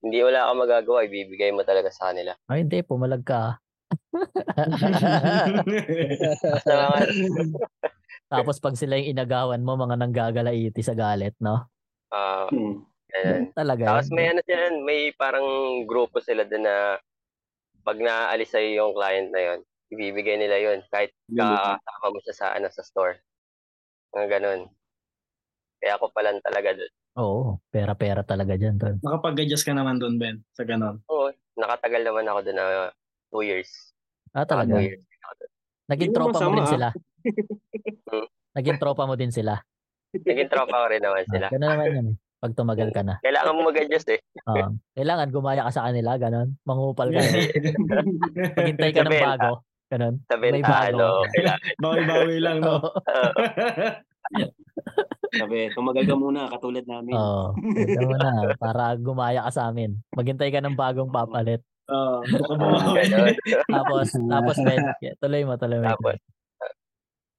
hindi 0.00 0.18
wala 0.20 0.48
ka 0.48 0.52
magagawa, 0.56 1.04
ibibigay 1.04 1.52
mo 1.52 1.60
talaga 1.60 1.92
sa 1.92 2.08
kanila. 2.08 2.32
Ay, 2.48 2.64
hindi. 2.64 2.80
Pumalag 2.80 3.20
ka. 3.20 3.52
ah. 3.52 3.54
Tapos 8.32 8.56
pag 8.58 8.78
sila 8.78 8.96
yung 8.96 9.12
inagawan 9.12 9.60
mo, 9.60 9.74
mga 9.74 9.98
nanggagalaiti 9.98 10.80
sa 10.80 10.94
galit, 10.94 11.34
no? 11.38 11.66
ah, 12.08 12.46
Hmm. 12.48 12.82
ganun. 13.06 13.44
Talaga. 13.52 13.84
Tapos 13.92 14.08
may 14.10 14.30
ano 14.30 14.40
sila, 14.40 14.60
may 14.80 15.10
parang 15.12 15.46
grupo 15.84 16.22
sila 16.22 16.46
doon 16.46 16.62
na 16.62 16.96
pag 17.82 17.98
naalis 17.98 18.50
sa'yo 18.50 18.70
yung 18.78 18.92
client 18.94 19.28
na 19.30 19.40
yon, 19.42 19.60
ibibigay 19.90 20.38
nila 20.38 20.56
yon 20.62 20.80
kahit 20.88 21.10
kasama 21.26 22.06
mo 22.10 22.18
siya 22.22 22.34
sa, 22.34 22.46
ano, 22.54 22.70
sa 22.70 22.86
store. 22.86 23.18
Mga 24.14 24.38
ganun. 24.38 24.60
Kaya 25.82 25.98
ako 25.98 26.14
palan 26.14 26.38
talaga 26.42 26.76
doon. 26.78 26.92
Oo, 27.18 27.58
pera-pera 27.74 28.22
talaga 28.22 28.54
dyan. 28.54 28.78
Tol. 28.78 29.02
Nakapag-adjust 29.02 29.66
ka 29.66 29.74
naman 29.74 29.98
doon, 29.98 30.16
Ben, 30.20 30.46
sa 30.54 30.62
ganon. 30.62 31.02
Oo, 31.10 31.34
nakatagal 31.58 32.06
naman 32.06 32.28
ako 32.30 32.38
doon 32.46 32.58
na 32.58 32.66
two 33.34 33.42
years. 33.42 33.70
Ah, 34.30 34.46
talaga. 34.46 34.78
two 34.78 34.94
years. 34.94 35.02
Naging 35.90 36.14
tropa 36.14 36.38
mo 36.46 36.54
din 36.54 36.66
ah. 36.66 36.70
sila. 36.70 36.88
Hmm. 38.06 38.26
Naging 38.54 38.78
tropa 38.78 39.02
mo 39.10 39.14
din 39.18 39.32
sila. 39.34 39.58
Naging 40.14 40.50
tropa 40.50 40.76
ko 40.82 40.86
rin 40.86 41.02
naman 41.02 41.24
sila. 41.26 41.46
Ah, 41.50 41.52
ganun 41.54 41.70
naman 41.74 41.86
yan. 41.90 42.06
eh. 42.14 42.16
Pag 42.40 42.56
tumagal 42.56 42.88
ka 42.88 43.02
na. 43.04 43.20
Kailangan 43.20 43.52
mo 43.52 43.68
mag-adjust 43.68 44.08
eh. 44.16 44.20
Oo. 44.48 44.72
kailangan 44.96 45.28
gumaya 45.28 45.60
ka 45.68 45.72
sa 45.76 45.84
kanila, 45.90 46.16
ganun. 46.16 46.56
Mangupal 46.64 47.12
ka. 47.12 47.20
Paghintay 48.56 48.90
ka 48.96 49.04
ng 49.04 49.18
bago. 49.20 49.60
Ganun. 49.90 50.14
Sa 50.30 50.38
May 50.38 50.54
benta, 50.54 50.70
bago. 50.70 50.86
ano, 50.94 51.06
kailangan. 51.34 51.60
Bawi-bawi 51.82 52.36
lang, 52.38 52.56
no? 52.62 52.78
Sabi, 55.34 55.70
tumagal 55.74 56.04
ka 56.06 56.14
muna, 56.14 56.46
katulad 56.46 56.86
namin. 56.86 57.14
Oo. 57.18 57.50
Ito 57.74 58.06
mo 58.06 58.14
na. 58.14 58.54
Para 58.54 58.94
gumaya 58.94 59.42
ka 59.46 59.50
sa 59.50 59.66
amin. 59.66 59.98
Maghintay 60.14 60.54
ka 60.54 60.62
ng 60.62 60.78
bagong 60.78 61.10
papalit. 61.10 61.58
Oo. 61.90 62.22
Ganun. 62.22 63.34
Tapos, 63.74 64.14
tapos, 64.14 64.56
Ben, 64.62 64.94
tuloy 65.18 65.42
mo, 65.42 65.58
tuloy 65.58 65.82
mo. 65.82 65.90
Tapos, 65.90 66.22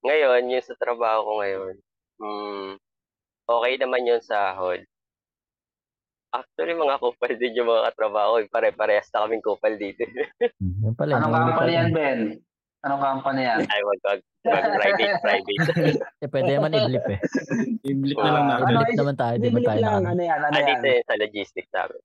ngayon, 0.03 0.51
yung 0.51 0.65
sa 0.65 0.75
trabaho 0.75 1.23
ko 1.23 1.31
ngayon, 1.39 1.75
hmm, 2.19 2.69
okay 3.47 3.73
naman 3.79 4.09
yung 4.11 4.19
sahod. 4.19 4.83
Actually, 6.31 6.73
mga 6.73 6.95
kupal 6.97 7.31
din 7.35 7.53
yung 7.53 7.67
mga 7.67 7.91
katrabaho. 7.91 8.39
ko. 8.39 8.47
Pare-parehas 8.49 9.11
na 9.11 9.27
kaming 9.27 9.43
kupal 9.43 9.75
dito. 9.75 10.07
Hmm, 10.57 10.79
Yun 10.81 10.93
pala. 10.95 11.19
Anong 11.19 11.27
no? 11.27 11.39
company 11.45 11.71
yan, 11.75 11.89
Ben? 11.91 12.19
Anong 12.81 13.01
company 13.03 13.41
yan? 13.43 13.59
Ay, 13.67 13.81
wag, 13.83 13.99
wag, 14.01 14.19
wag, 14.41 14.63
private, 14.73 15.15
private. 15.25 15.59
Eh, 16.17 16.29
pwede 16.31 16.49
naman 16.55 16.71
i-blip 16.71 17.05
eh. 17.05 17.19
I-blip 17.83 18.17
na 18.17 18.31
lang 18.31 18.45
Ah, 18.47 18.51
natin. 18.57 18.73
I-blip 18.73 18.95
naman 18.95 19.15
tayo. 19.19 19.35
Di 19.35 19.49
ba 19.49 19.59
tayo 19.61 19.79
lang. 19.83 20.01
na? 20.01 20.09
Ano 20.09 20.21
yan? 20.23 20.39
Ano 20.39 20.47
Ah, 20.49 20.55
yan? 20.57 20.67
dito 20.71 20.85
yun 20.87 21.03
sa 21.03 21.15
logistics 21.19 21.71
namin. 21.75 22.01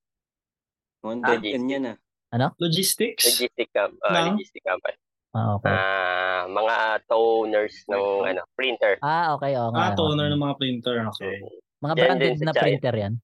Ah, 1.22 1.39
yan 1.39 1.85
ah. 1.87 2.51
Logistics? 2.59 3.22
Logistic, 3.24 3.68
camp, 3.70 3.95
ah, 4.03 4.11
Ng? 4.11 4.35
logistic 4.35 4.62
company. 4.66 4.99
Ah, 5.31 5.49
okay. 5.55 5.70
Ah, 5.70 6.43
mga 6.49 6.74
toners 7.07 7.74
ng 7.87 8.05
ano, 8.27 8.41
printer. 8.57 8.97
Ah, 9.01 9.37
okay. 9.37 9.55
Oo 9.55 9.70
nga. 9.70 9.81
Ah, 9.81 9.95
toner 9.95 10.27
ng 10.29 10.41
mga 10.41 10.57
printer. 10.57 10.97
Okay. 11.14 11.45
Mga 11.79 11.95
Yan 11.95 12.01
branded 12.01 12.37
na 12.41 12.53
printer 12.53 12.95
yan. 12.97 13.14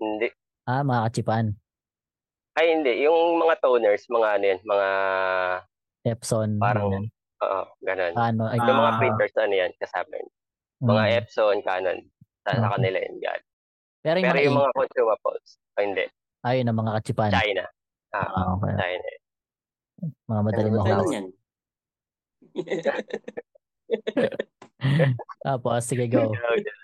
Hindi. 0.00 0.28
Ah, 0.64 0.82
mga 0.82 1.00
kachipan. 1.10 1.46
Ay, 2.54 2.66
hindi. 2.70 3.02
Yung 3.04 3.36
mga 3.38 3.58
toners, 3.58 4.06
mga 4.06 4.28
ano 4.38 4.44
yun, 4.46 4.60
mga, 4.62 4.88
Epson. 6.04 6.50
Parang- 6.60 7.08
oo, 7.40 7.60
ganun. 7.82 8.12
Ano, 8.14 8.42
ay, 8.46 8.58
yung 8.60 8.78
mga 8.78 8.92
Ah. 8.94 8.98
printers, 9.00 9.34
ano 9.40 9.54
yan, 9.54 9.72
kasama 9.80 10.12
yun. 10.14 10.28
Mga 10.84 11.02
mm. 11.02 11.16
Epson, 11.18 11.56
Canon. 11.64 11.98
Sa, 12.44 12.50
sa 12.60 12.68
kanila 12.76 12.98
yun, 13.00 13.16
yan. 13.18 13.40
Pero 14.04 14.16
yung 14.20 14.26
Pero 14.28 14.36
mga, 14.36 14.44
yung 14.44 14.58
mga 14.60 14.72
consumables, 14.76 15.48
ay, 15.74 15.84
hindi. 15.88 16.04
ayun 16.44 16.68
ang 16.68 16.78
mga 16.78 16.92
kachipan. 17.00 17.30
China. 17.32 17.64
Ah, 18.12 18.28
Ah, 18.30 18.46
okay. 18.54 18.74
China. 18.76 19.08
Mga 20.28 20.40
madaling 20.44 20.74
mahuli. 20.76 20.92
Ano 20.92 21.08
yan? 21.10 21.26
Tapos, 25.44 25.80
sige, 25.84 26.04
go. 26.06 26.28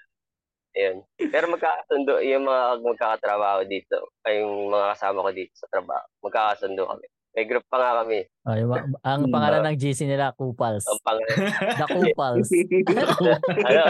Ayun. 0.71 0.97
Pero 1.29 1.45
magkakasundo, 1.49 2.21
yung 2.21 2.45
mga 2.45 2.65
magkakatrabaho 2.81 3.61
dito, 3.65 3.97
ay 4.23 4.39
yung 4.39 4.69
mga 4.69 4.95
kasama 4.95 5.25
ko 5.25 5.31
dito 5.31 5.53
sa 5.53 5.67
trabaho, 5.67 6.05
magkakasundo 6.21 6.83
kami. 6.85 7.07
May 7.31 7.45
group 7.45 7.63
pa 7.67 7.79
nga 7.79 8.03
kami. 8.03 8.27
Ay, 8.43 8.63
ma- 8.63 8.87
ang 9.01 9.23
Hmm. 9.25 9.33
pangalan 9.33 9.63
ng 9.65 9.77
GC 9.77 10.03
nila, 10.05 10.31
Kupals. 10.33 10.83
Ang 10.85 10.99
pang, 11.01 11.19
The 11.73 11.87
Kupals. 11.89 12.49
ano, 13.69 13.83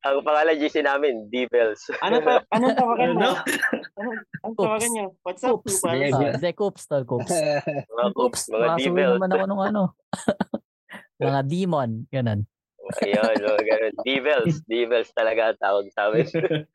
ang 0.00 0.16
pangalan 0.20 0.56
GC 0.56 0.80
namin, 0.80 1.28
D-Bells. 1.28 1.84
ano 2.00 2.16
pa? 2.18 2.40
Anong 2.50 2.72
tawagan 2.72 3.10
mo? 3.12 3.20
Ano? 3.20 4.10
Anong 4.40 4.56
tawagan 4.56 4.90
niya? 4.90 5.06
What's 5.20 5.44
up, 5.44 5.60
Coops. 5.60 5.76
Kupal? 5.76 5.94
Yeah, 5.94 6.08
Ah, 6.10 6.32
Hindi, 6.32 6.52
Coops, 6.54 6.82
tol, 6.86 7.04
Coops. 7.04 7.28
Mga 7.28 8.08
coops, 8.14 8.42
mga 8.48 8.68
D-Bells. 8.78 9.16
naman 9.16 9.30
ako 9.30 9.44
nung 9.46 9.60
ano. 9.62 9.82
mga 11.20 11.40
demon, 11.44 11.90
ganun. 12.08 12.40
Ayun, 12.98 13.36
mga 13.40 13.62
ganun. 13.64 13.94
D-Bells. 14.02 14.54
D-Bells 14.70 15.10
talaga 15.14 15.52
ang 15.52 15.60
tawag 15.60 15.86
sa 15.94 16.10
amin. 16.10 16.26
Ano, 16.26 16.66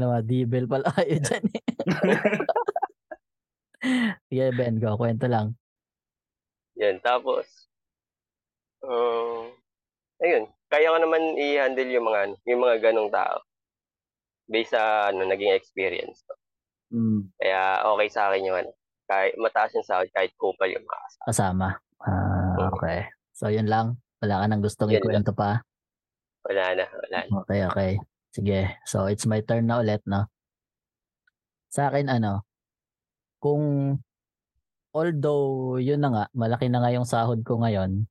Mga 0.00 0.18
D-bell 0.24 0.66
pala 0.70 0.88
kayo 0.96 1.16
dyan 1.18 1.44
eh. 1.50 1.64
Sige, 4.30 4.46
Ben, 4.54 4.76
go. 4.78 4.96
Kwento 4.96 5.26
lang. 5.26 5.56
Yan, 6.78 7.00
tapos, 7.04 7.68
um, 8.80 9.50
ayun, 10.22 10.48
kaya 10.70 10.94
ko 10.94 10.98
naman 11.02 11.36
i-handle 11.36 11.90
yung 11.90 12.06
mga, 12.06 12.20
yung 12.48 12.60
mga 12.62 12.76
ganong 12.80 13.10
tao. 13.12 13.42
Based 14.48 14.72
sa, 14.72 15.12
ano, 15.12 15.26
naging 15.26 15.52
experience 15.52 16.24
ko. 16.24 16.32
Mm. 16.94 17.28
Kaya, 17.36 17.84
okay 17.84 18.08
sa 18.08 18.30
akin 18.30 18.46
yung, 18.48 18.58
ano, 18.64 18.70
kahit 19.10 19.34
mataas 19.36 19.74
yung 19.74 19.86
sahod, 19.86 20.08
kahit 20.14 20.30
kupal 20.38 20.70
yung 20.70 20.86
mga 20.86 21.02
kasama. 21.02 21.26
Kasama. 21.26 21.68
Ah, 22.00 22.54
Oo. 22.56 22.78
okay. 22.78 23.10
So, 23.34 23.50
yun 23.50 23.66
lang. 23.66 23.98
Wala 24.20 24.34
ka 24.40 24.44
nang 24.46 24.62
gustong 24.62 24.90
Yun 24.92 25.00
lang. 25.00 25.24
ikwento 25.24 25.32
pa? 25.32 25.64
Wala 26.44 26.64
na, 26.76 26.84
wala 26.88 27.18
na. 27.24 27.36
Okay, 27.44 27.60
okay. 27.68 27.92
Sige. 28.30 28.60
So, 28.84 29.08
it's 29.08 29.24
my 29.24 29.40
turn 29.42 29.66
na 29.66 29.80
ulit, 29.80 30.04
no? 30.04 30.28
Sa 31.72 31.88
akin, 31.88 32.12
ano, 32.12 32.44
kung 33.40 33.96
although, 34.92 35.80
yun 35.80 36.04
na 36.04 36.10
nga, 36.12 36.24
malaki 36.36 36.68
na 36.68 36.84
nga 36.84 36.92
yung 36.92 37.08
sahod 37.08 37.40
ko 37.46 37.62
ngayon, 37.62 38.04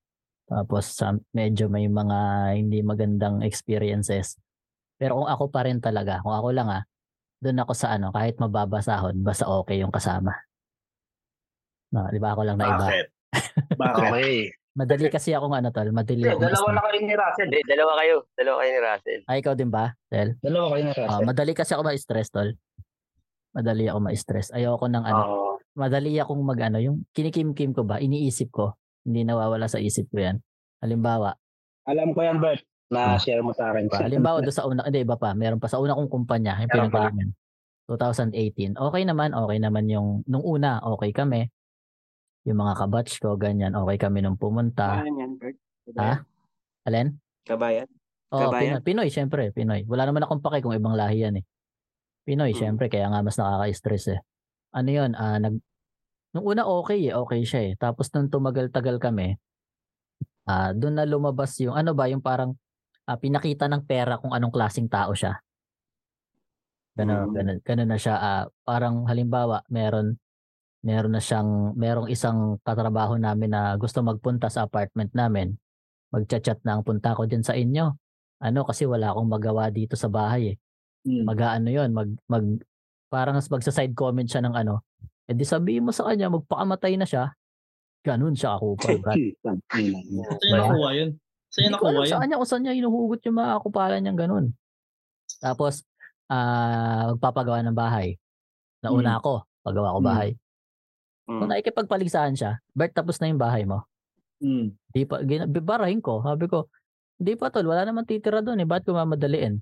tapos 0.49 0.97
sa 0.97 1.14
medyo 1.30 1.70
may 1.70 1.86
mga 1.86 2.20
hindi 2.57 2.82
magandang 2.82 3.45
experiences. 3.45 4.41
Pero 4.97 5.22
kung 5.22 5.30
ako 5.30 5.53
pa 5.53 5.70
rin 5.70 5.78
talaga, 5.78 6.26
kung 6.26 6.34
ako 6.34 6.49
lang 6.49 6.68
ah, 6.74 6.84
doon 7.39 7.62
ako 7.62 7.72
sa 7.78 7.93
ano, 7.93 8.10
kahit 8.10 8.36
mababa 8.41 8.82
sahod, 8.82 9.14
basta 9.22 9.45
okay 9.45 9.80
yung 9.80 9.93
kasama. 9.93 10.34
No, 11.93 12.10
di 12.10 12.18
ba 12.18 12.34
ako 12.34 12.41
lang 12.45 12.57
na 12.57 12.66
iba? 12.66 12.88
Bakit? 12.89 13.07
Bakit? 13.82 14.10
Okay. 14.10 14.34
Madali 14.70 15.10
kasi 15.10 15.34
akong 15.34 15.52
ano 15.52 15.74
tol, 15.74 15.90
madali 15.90 16.22
ako. 16.24 16.40
dalawa 16.40 16.68
na 16.72 16.82
kayo 16.86 17.00
ni 17.02 17.16
Russell. 17.18 17.48
Hindi, 17.50 17.60
dalawa 17.66 17.92
kayo. 17.98 18.16
Dalawa 18.32 18.56
kayo 18.62 18.70
ni 18.70 18.82
Russell. 18.82 19.22
Ay, 19.26 19.38
ikaw 19.42 19.54
din 19.58 19.70
ba, 19.70 19.86
Tel? 20.08 20.38
Dalawa 20.40 20.66
kayo 20.72 20.82
ni 20.82 20.92
Ah, 20.92 20.98
Russell. 21.00 21.26
madali 21.26 21.52
kasi 21.52 21.72
ako 21.74 21.82
ma-stress, 21.84 22.30
tol. 22.30 22.50
Madali 23.50 23.84
ako 23.90 24.00
ma-stress. 24.00 24.48
Ayoko 24.54 24.86
ng 24.86 25.04
ano, 25.04 25.22
Oo. 25.26 25.52
madali 25.74 26.14
akong 26.16 26.38
mag 26.40 26.60
ano, 26.62 26.78
yung 26.78 27.02
kinikim-kim 27.12 27.74
ko 27.74 27.82
ba, 27.82 27.98
iniisip 27.98 28.54
ko. 28.54 28.78
Hindi 29.02 29.26
nawawala 29.26 29.66
sa 29.66 29.82
isip 29.82 30.06
ko 30.08 30.22
yan. 30.22 30.38
Halimbawa, 30.80 31.34
Alam 31.84 32.14
ko 32.14 32.22
yan, 32.22 32.38
Bert. 32.38 32.62
Na-share 32.90 33.42
mo 33.42 33.50
sa 33.52 33.74
akin. 33.74 33.86
Diba? 33.86 33.98
Halimbawa 34.00 34.38
doon 34.40 34.54
sa 34.54 34.66
una, 34.66 34.86
hindi 34.86 35.02
iba 35.02 35.18
pa, 35.18 35.34
meron 35.34 35.58
pa 35.58 35.66
sa 35.66 35.82
una 35.82 35.94
kong 35.94 36.08
kumpanya, 36.08 36.58
yung 36.58 36.70
pa? 36.70 36.74
pinanggalingan. 36.78 37.30
2018. 37.90 38.78
Okay 38.78 39.02
naman, 39.02 39.34
okay 39.34 39.58
naman 39.58 39.90
yung 39.90 40.22
nung 40.24 40.46
una, 40.46 40.78
okay 40.84 41.10
kami. 41.10 41.50
Yung 42.50 42.60
mga 42.66 42.82
kabatch 42.82 43.22
ko, 43.22 43.38
ganyan, 43.38 43.78
okay 43.78 44.02
kami 44.02 44.26
nung 44.26 44.34
pumunta. 44.34 45.06
Kabayan 45.06 45.22
yan, 45.22 45.32
Bert. 45.38 45.58
Ha? 45.93 46.26
Alin? 46.89 47.08
Kabayan. 47.45 47.86
Oh, 48.34 48.50
Kabayan? 48.50 48.82
Pinoy, 48.82 49.06
Pinoy, 49.06 49.10
syempre, 49.14 49.54
Pinoy. 49.54 49.86
Wala 49.86 50.10
naman 50.10 50.26
akong 50.26 50.41
pake 50.41 50.66
kung 50.66 50.74
ibang 50.74 50.97
lahi 50.97 51.22
yan 51.30 51.41
eh. 51.41 51.45
Pinoy, 52.26 52.54
Hmm. 52.54 52.62
syempre, 52.62 52.89
kaya 52.89 53.06
nga 53.10 53.22
mas 53.22 53.38
nakaka-stress 53.38 54.18
eh. 54.18 54.20
Ano 54.74 54.89
yun, 54.89 55.14
ah, 55.14 55.38
nag, 55.38 55.62
nung 56.34 56.45
una 56.45 56.66
okay 56.66 57.10
eh, 57.10 57.14
okay 57.14 57.41
siya 57.45 57.62
eh. 57.70 57.74
Tapos 57.78 58.10
nung 58.14 58.30
tumagal-tagal 58.34 58.97
kami, 58.97 59.38
ah, 60.45 60.74
doon 60.74 60.97
na 60.97 61.06
lumabas 61.06 61.54
yung, 61.62 61.74
ano 61.78 61.93
ba, 61.93 62.10
yung 62.10 62.22
parang, 62.22 62.54
ah, 63.06 63.18
pinakita 63.18 63.70
ng 63.70 63.86
pera 63.86 64.18
kung 64.18 64.34
anong 64.34 64.54
klaseng 64.54 64.89
tao 64.89 65.14
siya. 65.14 65.38
Ganun, 66.97 67.30
Mm. 67.30 67.34
ganun, 67.34 67.58
ganun 67.62 67.89
na 67.93 67.97
siya. 67.97 68.16
ah, 68.18 68.45
parang 68.62 69.06
halimbawa, 69.06 69.62
meron, 69.70 70.18
meron 70.80 71.12
na 71.12 71.22
siyang, 71.22 71.76
merong 71.76 72.08
isang 72.08 72.56
katrabaho 72.64 73.20
namin 73.20 73.52
na 73.52 73.76
gusto 73.76 74.00
magpunta 74.00 74.48
sa 74.48 74.64
apartment 74.64 75.12
namin. 75.12 75.56
Magchat-chat 76.10 76.64
na 76.64 76.80
ang 76.80 76.84
punta 76.88 77.14
ko 77.14 77.28
din 77.28 77.44
sa 77.44 77.54
inyo. 77.54 77.92
Ano, 78.40 78.64
kasi 78.64 78.88
wala 78.88 79.12
akong 79.12 79.28
magawa 79.28 79.68
dito 79.68 80.00
sa 80.00 80.08
bahay 80.08 80.56
eh. 80.56 80.58
Mm. 81.04 81.24
Mag-ano 81.28 81.68
yun, 81.68 81.90
mag, 81.92 82.10
mag, 82.28 82.46
parang 83.12 83.36
magsa-side 83.36 83.92
comment 83.92 84.28
siya 84.28 84.40
ng 84.44 84.56
ano. 84.56 84.84
Eh 85.28 85.36
di 85.36 85.44
sabihin 85.44 85.84
mo 85.84 85.92
sa 85.92 86.08
kanya, 86.08 86.32
magpakamatay 86.32 86.96
na 86.96 87.04
siya. 87.04 87.36
Ganun 88.02 88.34
siya 88.34 88.56
akupal, 88.56 88.96
Brad. 89.04 89.20
Saan 89.44 89.60
niya 89.68 90.24
Ba? 90.56 90.58
nakuha 90.64 90.90
yun? 90.96 91.10
Alam 91.60 91.72
nakuha 91.76 91.92
yun? 91.92 92.08
sa 92.08 92.20
kanya 92.24 92.36
kung 92.40 92.50
saan 92.50 92.62
niya 92.64 92.74
hinuhugot 92.80 93.20
yung 93.28 93.38
mga 93.38 93.52
akupalan 93.60 94.00
niyang 94.00 94.20
ganun. 94.20 94.46
Tapos, 95.44 95.84
ah 96.32 97.12
magpapagawa 97.12 97.60
ng 97.68 97.76
bahay. 97.76 98.16
Nauna 98.80 99.18
Mm. 99.18 99.20
ako, 99.20 99.34
pagawa 99.62 99.96
ko 99.96 100.00
Mm. 100.00 100.08
bahay. 100.08 100.30
Mm. 101.30 101.40
Kung 101.46 101.50
nakikipagpaligsahan 101.54 102.34
siya, 102.34 102.58
Bert, 102.74 102.98
tapos 102.98 103.22
na 103.22 103.30
yung 103.30 103.38
bahay 103.38 103.62
mo. 103.70 103.86
Mm. 104.42 104.74
Di 104.90 105.06
pa, 105.06 105.22
gina, 105.22 105.46
bibarahin 105.46 106.02
ko. 106.02 106.26
Sabi 106.26 106.50
ko, 106.50 106.74
di 107.22 107.38
pa 107.38 107.54
tol, 107.54 107.70
wala 107.70 107.86
naman 107.86 108.10
titira 108.10 108.42
doon 108.42 108.66
eh. 108.66 108.68
Ba't 108.68 108.82
ko 108.82 108.98
mamadaliin? 108.98 109.62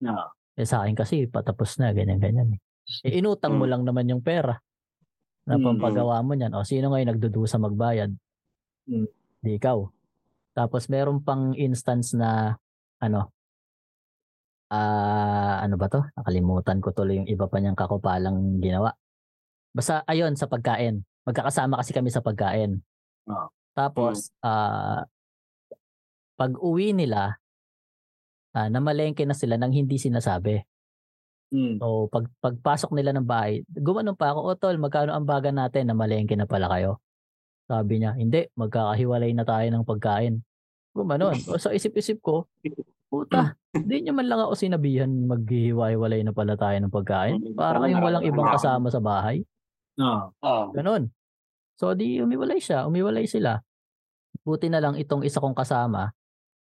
No. 0.00 0.32
Eh 0.56 0.64
sa 0.64 0.80
akin 0.80 0.96
kasi, 0.96 1.28
patapos 1.28 1.76
na, 1.76 1.92
ganyan-ganyan 1.92 2.56
eh. 2.56 2.60
Eh, 3.04 3.20
inutang 3.20 3.60
mo 3.60 3.68
Mm. 3.68 3.70
lang 3.76 3.82
naman 3.84 4.08
yung 4.08 4.22
pera 4.24 4.56
na 5.44 5.60
Mm. 5.60 5.64
pampagawa 5.68 6.24
mo 6.24 6.32
niyan. 6.32 6.56
O 6.56 6.64
sino 6.64 6.90
ngayon 6.90 7.12
nagdudusa 7.12 7.60
magbayad? 7.60 8.10
Mm. 8.88 9.06
Di 9.44 9.50
ikaw. 9.60 9.84
Tapos 10.56 10.88
meron 10.88 11.20
pang 11.22 11.52
instance 11.54 12.16
na 12.16 12.56
ano 12.98 13.30
ah 14.70 15.62
ano 15.62 15.74
ba 15.74 15.86
to? 15.90 16.02
Nakalimutan 16.14 16.78
ko 16.78 16.94
tuloy 16.94 17.18
yung 17.22 17.30
iba 17.30 17.46
pa 17.50 17.58
niyang 17.58 17.78
kakupalang 17.78 18.58
ginawa. 18.62 18.94
Basta 19.70 20.02
ayun 20.06 20.34
sa 20.34 20.50
pagkain. 20.50 21.06
Magkakasama 21.26 21.78
kasi 21.78 21.94
kami 21.94 22.10
sa 22.10 22.24
pagkain. 22.24 22.82
Oo. 23.30 23.46
Tapos 23.74 24.34
ah 24.42 25.06
pag 26.34 26.52
uwi 26.58 26.96
nila 26.96 27.38
ah, 28.56 28.66
namalengke 28.66 29.22
na 29.22 29.36
sila 29.36 29.54
nang 29.54 29.70
hindi 29.70 29.94
sinasabi. 30.00 30.58
Mm. 31.50 31.82
So 31.82 32.06
pag 32.10 32.30
pagpasok 32.42 32.94
nila 32.94 33.14
ng 33.14 33.26
bahay, 33.26 33.66
gumanon 33.66 34.14
pa 34.14 34.34
ako, 34.34 34.40
"O 34.46 34.54
tol, 34.54 34.78
magkano 34.78 35.14
ang 35.14 35.26
baga 35.26 35.50
natin? 35.50 35.90
Namalengke 35.90 36.34
na 36.38 36.46
pala 36.46 36.70
kayo." 36.70 37.02
Sabi 37.66 38.02
niya, 38.02 38.14
"Hindi, 38.18 38.50
magkakahiwalay 38.54 39.30
na 39.34 39.46
tayo 39.46 39.66
ng 39.70 39.86
pagkain." 39.86 40.42
Gumanon. 40.94 41.34
O 41.54 41.58
sa 41.58 41.70
isip-isip 41.74 42.18
ko, 42.22 42.50
puta, 43.10 43.54
hindi 43.74 44.06
niyo 44.06 44.12
man 44.14 44.26
lang 44.26 44.42
ako 44.42 44.54
sinabihan 44.58 45.10
maghihiwa-hiwalay 45.26 46.22
na 46.26 46.34
pala 46.34 46.54
tayo 46.58 46.78
ng 46.78 46.94
pagkain. 46.94 47.38
Para 47.54 47.82
kayong 47.82 48.02
walang 48.02 48.26
ibang 48.26 48.50
kasama 48.50 48.90
sa 48.90 49.02
bahay. 49.02 49.42
No. 49.98 50.30
Oo. 50.44 50.70
Ganon. 50.76 51.10
So 51.80 51.96
di 51.96 52.20
umiwalay 52.22 52.60
siya, 52.62 52.86
umiwalay 52.86 53.26
sila. 53.26 53.58
Buti 54.44 54.68
na 54.70 54.78
lang 54.82 54.94
itong 55.00 55.24
isa 55.26 55.40
kong 55.42 55.56
kasama 55.56 56.12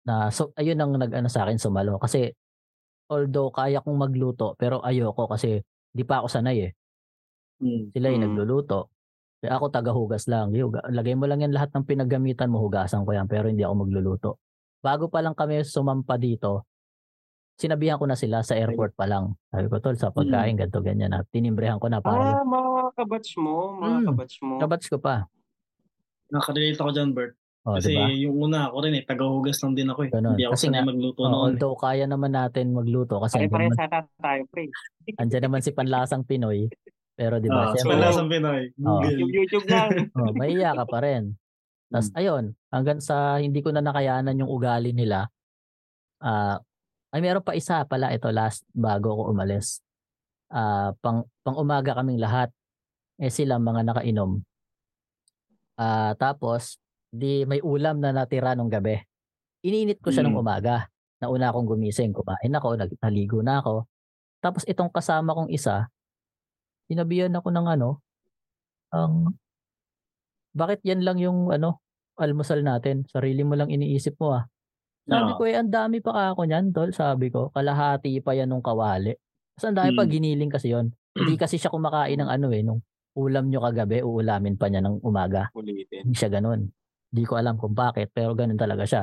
na 0.07 0.33
so 0.33 0.51
ayun 0.57 0.79
ang 0.81 0.97
nag-ano 0.97 1.29
sa 1.29 1.45
akin 1.45 1.61
sumalo 1.61 2.01
kasi 2.01 2.33
although 3.12 3.53
kaya 3.53 3.81
kong 3.85 3.99
magluto 3.99 4.57
pero 4.57 4.81
ayoko 4.83 5.29
kasi 5.29 5.61
di 5.93 6.03
pa 6.07 6.22
ako 6.22 6.29
sanay 6.33 6.70
eh. 6.70 6.72
Mm. 7.62 7.91
Sila 7.93 8.07
yung 8.14 8.22
Mm. 8.22 8.29
nagluluto. 8.35 8.81
Kaya 9.43 9.55
ako 9.59 9.66
tagahugas 9.70 10.26
lang. 10.31 10.51
Hiuga, 10.55 10.83
lagay 10.91 11.14
mo 11.14 11.26
lang 11.31 11.43
yan 11.43 11.55
lahat 11.55 11.70
ng 11.74 11.87
pinaggamitan 11.87 12.51
mo, 12.51 12.62
hugasan 12.62 13.07
ko 13.07 13.14
yan 13.14 13.26
pero 13.31 13.47
hindi 13.51 13.62
ako 13.66 13.74
magluluto. 13.87 14.31
Bago 14.83 15.11
pa 15.11 15.22
lang 15.22 15.35
kami 15.39 15.62
sumampa 15.66 16.18
dito, 16.18 16.66
sinabihan 17.59 17.99
ko 17.99 18.07
na 18.07 18.14
sila 18.18 18.43
sa 18.47 18.55
airport 18.59 18.95
pa 18.99 19.07
lang. 19.11 19.35
Sabi 19.51 19.66
ko, 19.70 19.79
tol, 19.83 19.99
sa 19.99 20.11
pagkain, 20.14 20.55
ganito, 20.59 20.79
ganyan 20.83 21.11
na. 21.14 21.22
Tinimbrehan 21.26 21.79
ko 21.83 21.91
na 21.91 21.99
para. 22.03 22.39
Ah, 22.39 22.47
mga 22.47 22.68
kabatch 22.93 23.30
mo, 23.36 23.57
mga 23.76 23.97
Mm. 23.97 24.07
kabatch 24.07 24.36
mo. 24.41 24.55
Kabats 24.59 24.86
ko 24.86 24.97
pa. 24.97 25.26
Nakarelate 26.28 26.76
ako 26.76 26.91
dyan, 26.91 27.11
Bert. 27.11 27.34
O, 27.62 27.74
Kasi 27.74 27.91
diba? 27.91 28.09
yung 28.14 28.36
una 28.41 28.70
ako 28.70 28.76
rin 28.80 28.95
eh, 28.95 29.05
tagahugas 29.05 29.61
lang 29.61 29.74
din 29.74 29.89
ako 29.89 30.01
eh. 30.03 30.11
Ganun. 30.11 30.32
Hindi 30.32 30.45
ako 30.45 30.53
Kasi 30.55 30.66
nga, 30.68 30.80
magluto 30.82 31.20
Oh, 31.20 31.28
noon. 31.28 31.36
eh. 31.36 31.45
although 31.53 31.76
kaya 31.76 32.05
naman 32.05 32.32
natin 32.32 32.72
magluto 32.72 33.20
kasi 33.20 33.34
Pare-pares 33.39 33.72
naman, 33.72 33.84
ata 33.84 34.01
tayo, 34.16 34.43
pre. 34.49 34.64
andyan 35.20 35.43
naman 35.45 35.61
si 35.61 35.70
panlasang 35.70 36.24
Pinoy. 36.24 36.68
Pero 37.12 37.43
di 37.43 37.51
ba, 37.51 37.68
Ah, 37.68 37.74
syempre, 37.74 37.99
wala 37.99 38.09
sa 38.09 38.24
Pinoy. 38.24 38.62
Google. 38.72 39.16
Yung 39.18 39.32
YouTube 39.34 39.66
lang. 39.66 39.89
oh, 40.16 40.32
mahiya 40.32 40.70
ka 40.72 40.84
pa 40.86 40.99
rin. 41.03 41.34
Tapos 41.89 42.09
ayun, 42.14 42.45
hanggang 42.68 43.01
sa 43.01 43.16
hindi 43.36 43.59
ko 43.59 43.68
na 43.68 43.80
nakayanan 43.80 44.39
yung 44.39 44.49
ugali 44.49 44.93
nila. 44.93 45.26
Ah, 46.18 46.61
ay 47.11 47.20
meron 47.20 47.41
pa 47.41 47.53
isa 47.53 47.82
pala 47.84 48.12
ito 48.12 48.28
last 48.28 48.62
bago 48.70 49.12
ko 49.12 49.22
umalis. 49.26 49.80
Ah, 50.47 50.93
pang 50.99 51.24
pang 51.43 51.57
umaga 51.57 51.93
kaming 51.95 52.16
lahat. 52.16 52.49
Eh 53.19 53.35
sila 53.35 53.59
mga 53.59 53.83
nakainom. 53.83 54.39
Ah, 55.75 56.14
tapos 56.19 56.79
di 57.11 57.43
may 57.47 57.59
ulam 57.62 57.99
na 57.99 58.14
natira 58.14 58.55
nung 58.55 58.71
gabi. 58.71 58.99
Ininit 59.66 59.99
ko 60.03 60.11
siya 60.14 60.23
nung 60.27 60.39
Mm. 60.39 60.43
umaga. 60.43 60.87
Nauna 61.23 61.51
akong 61.51 61.66
gumising, 61.66 62.14
kumain 62.14 62.55
ako, 62.55 62.79
naligo 63.03 63.43
na 63.43 63.59
ako. 63.62 63.87
Tapos 64.43 64.62
itong 64.71 64.91
kasama 64.95 65.35
kong 65.35 65.51
isa, 65.51 65.91
sinabihan 66.91 67.35
ako 67.35 67.49
ng 67.55 67.66
ano, 67.69 68.03
ang 68.95 69.35
bakit 70.55 70.81
yan 70.87 71.05
lang 71.05 71.19
yung 71.21 71.51
ano, 71.53 71.83
almusal 72.19 72.62
natin? 72.64 73.05
Sarili 73.11 73.43
mo 73.47 73.55
lang 73.59 73.71
iniisip 73.71 74.16
mo 74.19 74.35
ah. 74.39 74.45
Sabi 75.09 75.35
Oo. 75.35 75.39
ko 75.39 75.43
eh, 75.49 75.57
ang 75.59 75.71
dami 75.73 76.01
pa 76.05 76.33
ako 76.35 76.49
niyan, 76.49 76.73
tol. 76.73 76.91
Sabi 76.95 77.29
ko, 77.33 77.51
kalahati 77.55 78.21
pa 78.23 78.33
yan 78.37 78.51
nung 78.53 78.64
kawali. 78.64 79.14
Tapos 79.57 79.66
ang 79.71 79.79
dami 79.79 79.91
pa 79.95 80.05
Mm. 80.07 80.12
giniling 80.12 80.53
kasi 80.53 80.73
yon. 80.75 80.93
Hindi 81.16 81.35
kasi 81.43 81.57
siya 81.61 81.73
kumakain 81.73 82.19
ng 82.21 82.31
ano 82.31 82.49
eh, 82.55 82.62
nung 82.64 82.81
ulam 83.19 83.51
nyo 83.51 83.59
kagabi, 83.59 84.07
uulamin 84.07 84.55
pa 84.55 84.71
niya 84.71 84.87
ng 84.87 85.03
umaga. 85.03 85.51
Ulitin. 85.59 86.07
Hindi 86.07 86.14
siya 86.14 86.31
ganun. 86.31 86.71
Hindi 87.11 87.23
ko 87.27 87.35
alam 87.35 87.59
kung 87.59 87.75
bakit, 87.75 88.14
pero 88.14 88.39
ganun 88.39 88.55
talaga 88.55 88.87
siya. 88.87 89.03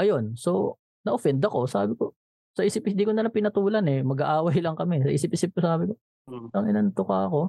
Ayun, 0.00 0.32
so, 0.32 0.80
na-offend 1.04 1.44
ako. 1.44 1.68
Sabi 1.68 1.92
ko, 1.92 2.16
sa 2.56 2.64
isip, 2.64 2.88
hindi 2.88 3.04
ko 3.04 3.12
na 3.12 3.28
lang 3.28 3.34
pinatulan 3.34 3.84
eh. 3.84 4.00
Mag-aaway 4.00 4.60
lang 4.64 4.76
kami. 4.76 5.04
Sa 5.04 5.12
isip-isip 5.12 5.52
ko 5.52 5.60
sabi 5.60 5.92
ko, 5.92 5.94
Mm. 6.22 6.48
ang 6.54 6.64
inanto 6.70 7.02
ka 7.02 7.26
ako. 7.26 7.40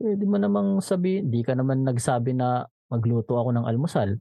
Eh, 0.00 0.16
di 0.16 0.24
mo 0.24 0.40
namang 0.40 0.80
sabi, 0.80 1.20
di 1.20 1.44
ka 1.44 1.52
naman 1.52 1.84
nagsabi 1.84 2.32
na 2.32 2.64
magluto 2.88 3.36
ako 3.36 3.52
ng 3.52 3.68
almusal. 3.68 4.16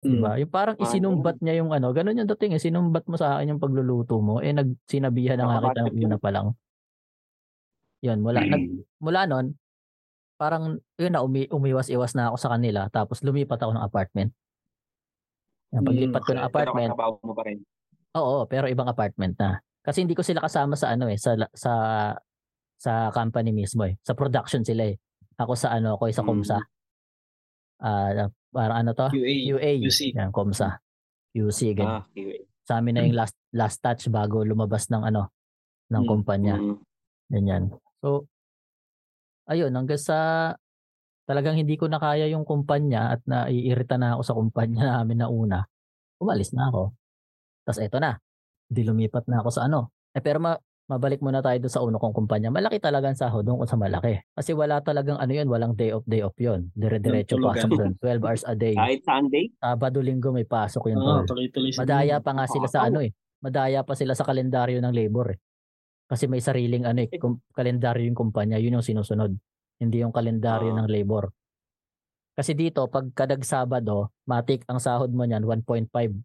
Mm. 0.00 0.10
Diba? 0.16 0.30
Yung 0.40 0.52
parang 0.52 0.76
isinumbat 0.78 1.42
niya 1.42 1.60
yung 1.60 1.74
ano, 1.74 1.92
ganun 1.92 2.16
yung 2.16 2.30
dating 2.30 2.56
eh, 2.56 2.62
sinumbat 2.62 3.04
mo 3.10 3.18
sa 3.18 3.36
akin 3.36 3.56
yung 3.56 3.62
pagluluto 3.62 4.22
mo, 4.22 4.40
eh 4.40 4.54
nagsinabihan 4.54 5.36
na 5.36 5.44
nga 5.50 5.74
kita 5.74 5.80
ng 5.90 5.96
una 6.06 6.16
pa 6.16 6.30
lang. 6.32 6.46
Yun, 8.00 8.18
mula, 8.20 8.40
nag, 8.40 8.64
mula 8.96 9.28
nun, 9.28 9.52
parang, 10.34 10.80
yun 10.96 11.12
na, 11.12 11.20
umi, 11.20 11.44
umiwas-iwas 11.46 12.16
na 12.16 12.32
ako 12.32 12.36
sa 12.40 12.50
kanila, 12.56 12.88
tapos 12.88 13.20
lumipat 13.20 13.60
ako 13.60 13.76
ng 13.76 13.84
apartment. 13.84 14.30
Yan, 15.70 15.84
paglipat 15.84 16.22
ko 16.24 16.32
ng. 16.32 16.40
Pero 16.40 16.48
apartment, 16.48 16.90
katrabaho 16.96 17.14
mo 17.22 17.32
pa 17.36 17.42
rin. 17.44 17.58
oo, 18.16 18.48
pero 18.48 18.66
ibang 18.66 18.88
apartment 18.88 19.36
na. 19.36 19.60
Kasi 19.80 20.02
hindi 20.02 20.16
ko 20.16 20.24
sila 20.24 20.40
kasama 20.40 20.74
sa 20.74 20.92
ano 20.92 21.06
eh, 21.06 21.16
sa, 21.20 21.36
sa, 21.52 21.72
sa 22.76 22.92
company 23.12 23.52
mismo 23.52 23.84
eh. 23.84 23.96
Sa 24.02 24.16
production 24.16 24.64
sila 24.64 24.88
eh. 24.90 24.96
Ako 25.36 25.52
sa 25.56 25.72
ano, 25.72 25.96
ako 25.96 26.10
sa 26.10 26.24
Mm. 26.24 26.28
Comsa. 26.28 26.58
Ah, 27.80 28.28
parang 28.52 28.76
ano 28.84 28.90
to? 28.92 29.08
QA. 29.08 29.32
QA. 29.56 29.70
QC. 29.80 30.12
Yan, 30.12 30.28
Comsa. 30.32 30.76
QC, 31.32 31.72
ganyan. 31.72 32.00
Ah, 32.00 32.04
okay. 32.04 32.44
Sa 32.68 32.76
amin 32.76 32.92
na 32.92 33.02
yung 33.02 33.16
last 33.16 33.36
last 33.52 33.78
touch 33.80 34.12
bago 34.12 34.44
lumabas 34.44 34.92
ng 34.92 35.00
ano 35.00 35.32
ng 35.88 36.02
Mm. 36.04 36.08
kumpanya. 36.08 36.54
Mm. 36.60 36.76
Ganyan. 37.30 37.62
So 38.00 38.24
ayun 39.50 39.72
hanggang 39.74 40.00
sa 40.00 40.18
talagang 41.26 41.54
hindi 41.58 41.78
ko 41.78 41.86
na 41.86 42.02
kaya 42.02 42.26
yung 42.26 42.42
kumpanya 42.42 43.14
at 43.14 43.20
naiirita 43.22 43.94
na 43.94 44.18
ako 44.18 44.22
sa 44.26 44.34
kumpanya 44.34 44.82
namin 44.98 45.22
na 45.22 45.28
una. 45.30 45.58
Umalis 46.18 46.52
na 46.52 46.68
ako. 46.68 46.92
Tapos 47.64 47.78
eto 47.80 48.02
na. 48.02 48.18
Di 48.66 48.82
lumipat 48.82 49.30
na 49.30 49.40
ako 49.42 49.48
sa 49.54 49.70
ano. 49.70 49.94
Eh 50.10 50.18
pero 50.18 50.42
ma- 50.42 50.58
mabalik 50.90 51.22
muna 51.22 51.38
tayo 51.38 51.54
doon 51.62 51.70
sa 51.70 51.86
uno 51.86 52.02
kong 52.02 52.14
kumpanya. 52.18 52.50
Malaki 52.50 52.82
talaga 52.82 53.06
ang 53.06 53.14
sahod 53.14 53.46
doon 53.46 53.62
sa 53.62 53.78
malaki. 53.78 54.18
Kasi 54.34 54.50
wala 54.58 54.82
talagang 54.82 55.22
ano 55.22 55.30
yun, 55.30 55.46
walang 55.46 55.78
day 55.78 55.94
off 55.94 56.02
day 56.02 56.18
off 56.26 56.34
yun. 56.34 56.66
Dire-diretso 56.74 57.38
pasok 57.38 57.70
doon. 57.78 57.92
12 58.02 58.26
hours 58.26 58.42
a 58.42 58.54
day. 58.58 58.74
Kahit 58.74 59.06
Sunday, 59.06 59.54
Sabado, 59.54 60.02
linggo 60.02 60.34
may 60.34 60.42
pasok 60.42 60.90
yun. 60.90 60.98
Tol. 60.98 61.30
tuloy-tuloy 61.30 61.70
Madaya 61.78 62.18
pa 62.18 62.34
nga 62.34 62.50
sila 62.50 62.66
sa 62.66 62.90
ano 62.90 63.06
eh. 63.06 63.14
Madaya 63.38 63.86
pa 63.86 63.94
sila 63.94 64.18
sa 64.18 64.26
kalendaryo 64.26 64.82
ng 64.82 64.90
labor 64.90 65.38
eh. 65.38 65.38
Kasi 66.10 66.26
may 66.26 66.42
sariling 66.42 66.82
ano 66.82 67.06
eh, 67.06 67.08
kum- 67.14 67.38
kalendaryo 67.54 68.02
yung 68.02 68.18
kumpanya, 68.18 68.58
yun 68.58 68.74
yung 68.74 68.82
sinusunod. 68.82 69.30
Hindi 69.78 70.02
yung 70.02 70.10
kalendaryo 70.10 70.74
Oo. 70.74 70.78
ng 70.82 70.88
labor. 70.90 71.30
Kasi 72.34 72.58
dito, 72.58 72.90
pag 72.90 73.06
kadag 73.14 73.46
Sabado, 73.46 74.10
matik 74.26 74.66
ang 74.66 74.82
sahod 74.82 75.14
mo 75.14 75.22
niyan 75.22 75.46
1.5% 75.46 76.18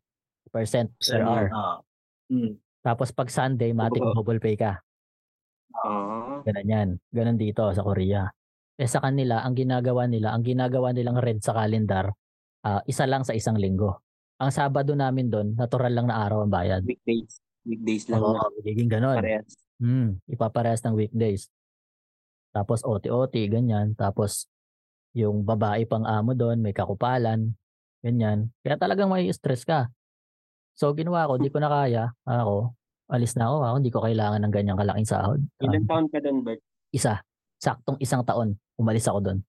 per 0.89 1.21
hour. 1.21 1.45
Ah. 1.53 1.77
Mm. 2.33 2.57
Tapos 2.81 3.13
pag 3.13 3.29
Sunday, 3.29 3.77
matik 3.77 4.01
Oo. 4.01 4.13
double 4.13 4.41
pay 4.41 4.57
ka. 4.57 4.81
ah, 5.77 6.41
Ganun 6.41 6.65
yan. 6.67 6.89
Ganun 7.13 7.37
dito 7.37 7.69
sa 7.69 7.81
Korea. 7.81 8.25
Eh 8.75 8.89
sa 8.89 8.99
kanila, 8.99 9.45
ang 9.45 9.53
ginagawa 9.53 10.09
nila, 10.09 10.33
ang 10.33 10.41
ginagawa 10.41 10.91
nilang 10.91 11.21
red 11.21 11.39
sa 11.39 11.53
kalendar, 11.53 12.09
ah, 12.63 12.81
isa 12.85 13.05
lang 13.05 13.21
sa 13.21 13.37
isang 13.37 13.55
linggo. 13.55 14.01
Ang 14.35 14.49
Sabado 14.51 14.97
namin 14.97 15.29
doon, 15.29 15.53
natural 15.55 15.93
lang 15.93 16.09
na 16.09 16.25
araw 16.25 16.43
ang 16.43 16.51
bayad. 16.51 16.81
weekdays. 16.83 17.39
Weekdays 17.63 18.09
lang 18.09 18.19
Oo, 18.19 18.35
magiging 18.59 18.89
ganun. 18.89 19.15
parehas. 19.15 19.47
Hmm, 19.75 20.17
ipaparehas 20.31 20.79
ng 20.83 20.95
weekdays. 20.95 21.51
Tapos 22.55 22.79
OT-OT, 22.87 23.51
ganyan. 23.51 23.91
Tapos 23.93 24.47
yung 25.11 25.43
babae 25.43 25.83
pang 25.83 26.07
amo 26.07 26.31
doon, 26.31 26.63
may 26.63 26.71
kakupalan, 26.71 27.51
ganyan. 27.99 28.51
Kaya 28.63 28.79
talagang 28.79 29.11
may 29.11 29.27
stress 29.35 29.67
ka. 29.67 29.91
So 30.75 30.91
ginawa 30.95 31.27
ko, 31.27 31.39
di 31.39 31.51
ko 31.51 31.59
na 31.59 31.71
kaya. 31.71 32.11
Ako, 32.23 32.71
alis 33.11 33.35
na 33.35 33.51
ako. 33.51 33.55
Ako, 33.63 33.75
hindi 33.79 33.91
ko 33.91 33.99
kailangan 34.03 34.39
ng 34.43 34.53
ganyang 34.55 34.79
kalaking 34.79 35.07
sahod. 35.07 35.39
Ilan 35.59 35.83
Um, 35.83 35.87
taon 35.87 36.05
ka 36.11 36.19
doon, 36.23 36.37
Bert? 36.43 36.61
isa. 36.91 37.19
Saktong 37.59 37.99
isang 38.03 38.23
taon, 38.27 38.59
umalis 38.79 39.07
ako 39.07 39.19
doon. 39.23 39.39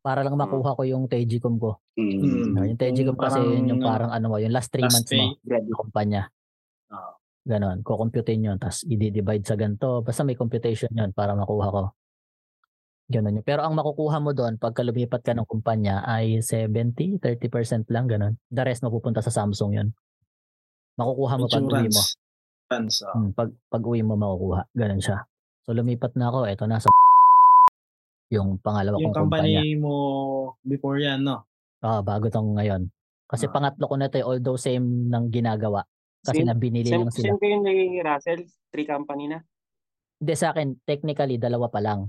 Para 0.00 0.24
lang 0.24 0.34
makuha 0.34 0.74
ko 0.74 0.82
yung 0.84 1.04
Tejicom 1.06 1.60
ko. 1.60 1.78
Mm. 1.96 2.56
Uh, 2.56 2.64
yung 2.72 2.80
Tejicom 2.80 3.16
kasi 3.16 3.40
parang, 3.40 3.52
yun 3.54 3.70
yung 3.76 3.82
parang 3.84 4.10
ano 4.10 4.26
mo, 4.28 4.36
yung 4.40 4.52
last 4.52 4.68
three 4.72 4.84
last 4.84 5.04
months 5.04 5.12
mo 5.12 5.36
pay. 5.40 5.60
Sa 5.64 5.76
kumpanya. 5.80 6.22
Ganon. 7.44 7.84
Kukomputin 7.84 8.40
yun. 8.42 8.56
Tapos 8.56 8.82
i-divide 8.84 9.44
sa 9.44 9.54
ganito. 9.54 10.00
Basta 10.00 10.24
may 10.24 10.34
computation 10.34 10.88
yun 10.90 11.12
para 11.12 11.36
makuha 11.36 11.68
ko. 11.68 11.82
Ganon 13.06 13.36
yun. 13.36 13.44
Pero 13.44 13.60
ang 13.62 13.76
makukuha 13.76 14.16
mo 14.18 14.32
doon 14.32 14.56
pagka 14.56 14.80
lumipat 14.80 15.20
ka 15.20 15.36
ng 15.36 15.44
kumpanya 15.44 16.00
ay 16.02 16.40
70, 16.40 17.20
30% 17.20 17.84
lang. 17.92 18.08
Ganon. 18.08 18.40
The 18.48 18.64
rest 18.64 18.80
mapupunta 18.80 19.20
sa 19.20 19.28
Samsung 19.28 19.76
yun. 19.76 19.88
Makukuha 20.96 21.34
mo 21.36 21.44
pag 21.46 21.62
uwi 21.62 21.88
mo. 21.90 22.02
Funds, 22.64 23.04
ah. 23.04 23.12
Hmm, 23.12 23.36
pag, 23.36 23.52
pag 23.68 23.84
uwi 23.84 24.00
mo 24.00 24.16
makukuha. 24.16 24.72
Ganon 24.72 25.04
siya. 25.04 25.28
So 25.62 25.76
lumipat 25.76 26.16
na 26.16 26.32
ako. 26.32 26.48
Ito 26.48 26.64
na 26.64 26.80
sa 26.80 26.88
yung 28.34 28.56
pangalawa 28.56 28.96
Yung 28.96 29.12
kong 29.12 29.28
kumpanya. 29.28 29.60
company 29.60 29.76
mo 29.76 29.94
before 30.64 30.96
yan, 30.96 31.22
no? 31.22 31.44
Ah, 31.84 32.00
bago 32.00 32.32
tong 32.32 32.56
ngayon. 32.56 32.88
Kasi 33.28 33.46
Ah. 33.46 33.52
pangatlo 33.52 33.84
ko 33.84 34.00
na 34.00 34.08
ito, 34.08 34.16
eh, 34.16 34.24
although 34.24 34.56
same 34.56 35.12
ng 35.12 35.28
ginagawa. 35.28 35.84
Kasi 36.24 36.40
Same- 36.40 36.48
na 36.48 36.54
binili 36.54 36.88
Same, 36.88 37.04
lang 37.04 37.12
sila. 37.12 37.24
same 37.26 37.38
kayo 37.38 37.56
ni 37.60 37.72
Russell, 38.00 38.40
three 38.72 38.88
company 38.88 39.28
na. 39.28 39.38
Hindi 40.16 40.32
sa 40.34 40.50
akin, 40.50 40.80
technically, 40.82 41.36
dalawa 41.36 41.68
pa 41.68 41.78
lang. 41.78 42.08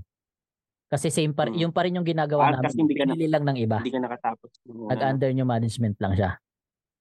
Kasi 0.86 1.10
same 1.10 1.30
pa, 1.30 1.44
Mm. 1.44 1.58
yung 1.60 1.72
pa 1.74 1.82
rin 1.82 1.94
yung 1.94 2.06
ginagawa 2.06 2.42
Ah, 2.42 2.50
namin. 2.54 2.64
kasi 2.64 2.76
hindi 2.78 2.94
ka 2.94 3.04
na- 3.04 3.18
lang 3.18 3.44
ng 3.44 3.58
iba. 3.58 3.76
Hindi 3.78 3.92
ka 3.92 4.00
nakatapos. 4.00 4.50
Nag-under 4.64 5.30
new 5.30 5.44
management 5.44 5.98
lang 5.98 6.14
siya. 6.14 6.30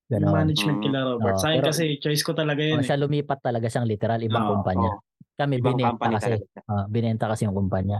Yung 0.07 0.21
Ganon. 0.21 0.33
management 0.35 0.77
kila 0.81 0.97
Robert. 1.07 1.33
Oo, 1.33 1.39
Sa 1.39 1.47
akin 1.47 1.59
pero- 1.59 1.69
kasi, 1.71 1.83
choice 1.97 2.21
ko 2.21 2.33
talaga 2.33 2.59
Oh, 2.59 2.67
yun. 2.67 2.79
eh. 2.79 2.85
siya 2.85 2.97
lumipat 2.97 3.39
talaga 3.39 3.65
siyang 3.65 3.87
literal, 3.87 4.19
ibang 4.19 4.43
Oo, 4.43 4.51
kumpanya. 4.55 4.91
Oo, 4.91 5.01
Kami 5.35 5.53
ibang 5.55 5.65
binenta 5.73 5.89
company 5.93 6.13
kasi. 6.13 6.25
talaga. 6.27 6.45
Ah, 6.67 6.85
binenta 6.85 7.25
kasi 7.25 7.41
yung 7.43 7.55
kumpanya. 7.55 7.97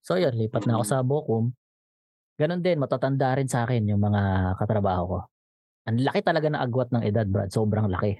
So 0.00 0.14
yun, 0.14 0.32
lipat 0.32 0.64
na 0.64 0.74
ako 0.74 0.82
Mm. 0.82 0.88
sa 0.88 0.98
Bocom. 1.02 1.44
Ganon 2.34 2.62
din, 2.62 2.78
matatanda 2.78 3.34
rin 3.34 3.46
sa 3.46 3.62
akin 3.62 3.82
yung 3.84 3.98
mga 3.98 4.22
katrabaho 4.56 5.02
ko. 5.04 5.18
Ang 5.84 6.04
laki 6.04 6.20
talaga 6.22 6.46
ng 6.46 6.60
agwat 6.60 6.88
ng 6.90 7.02
edad, 7.02 7.24
Brad. 7.24 7.50
Sobrang 7.50 7.88
laki. 7.88 8.14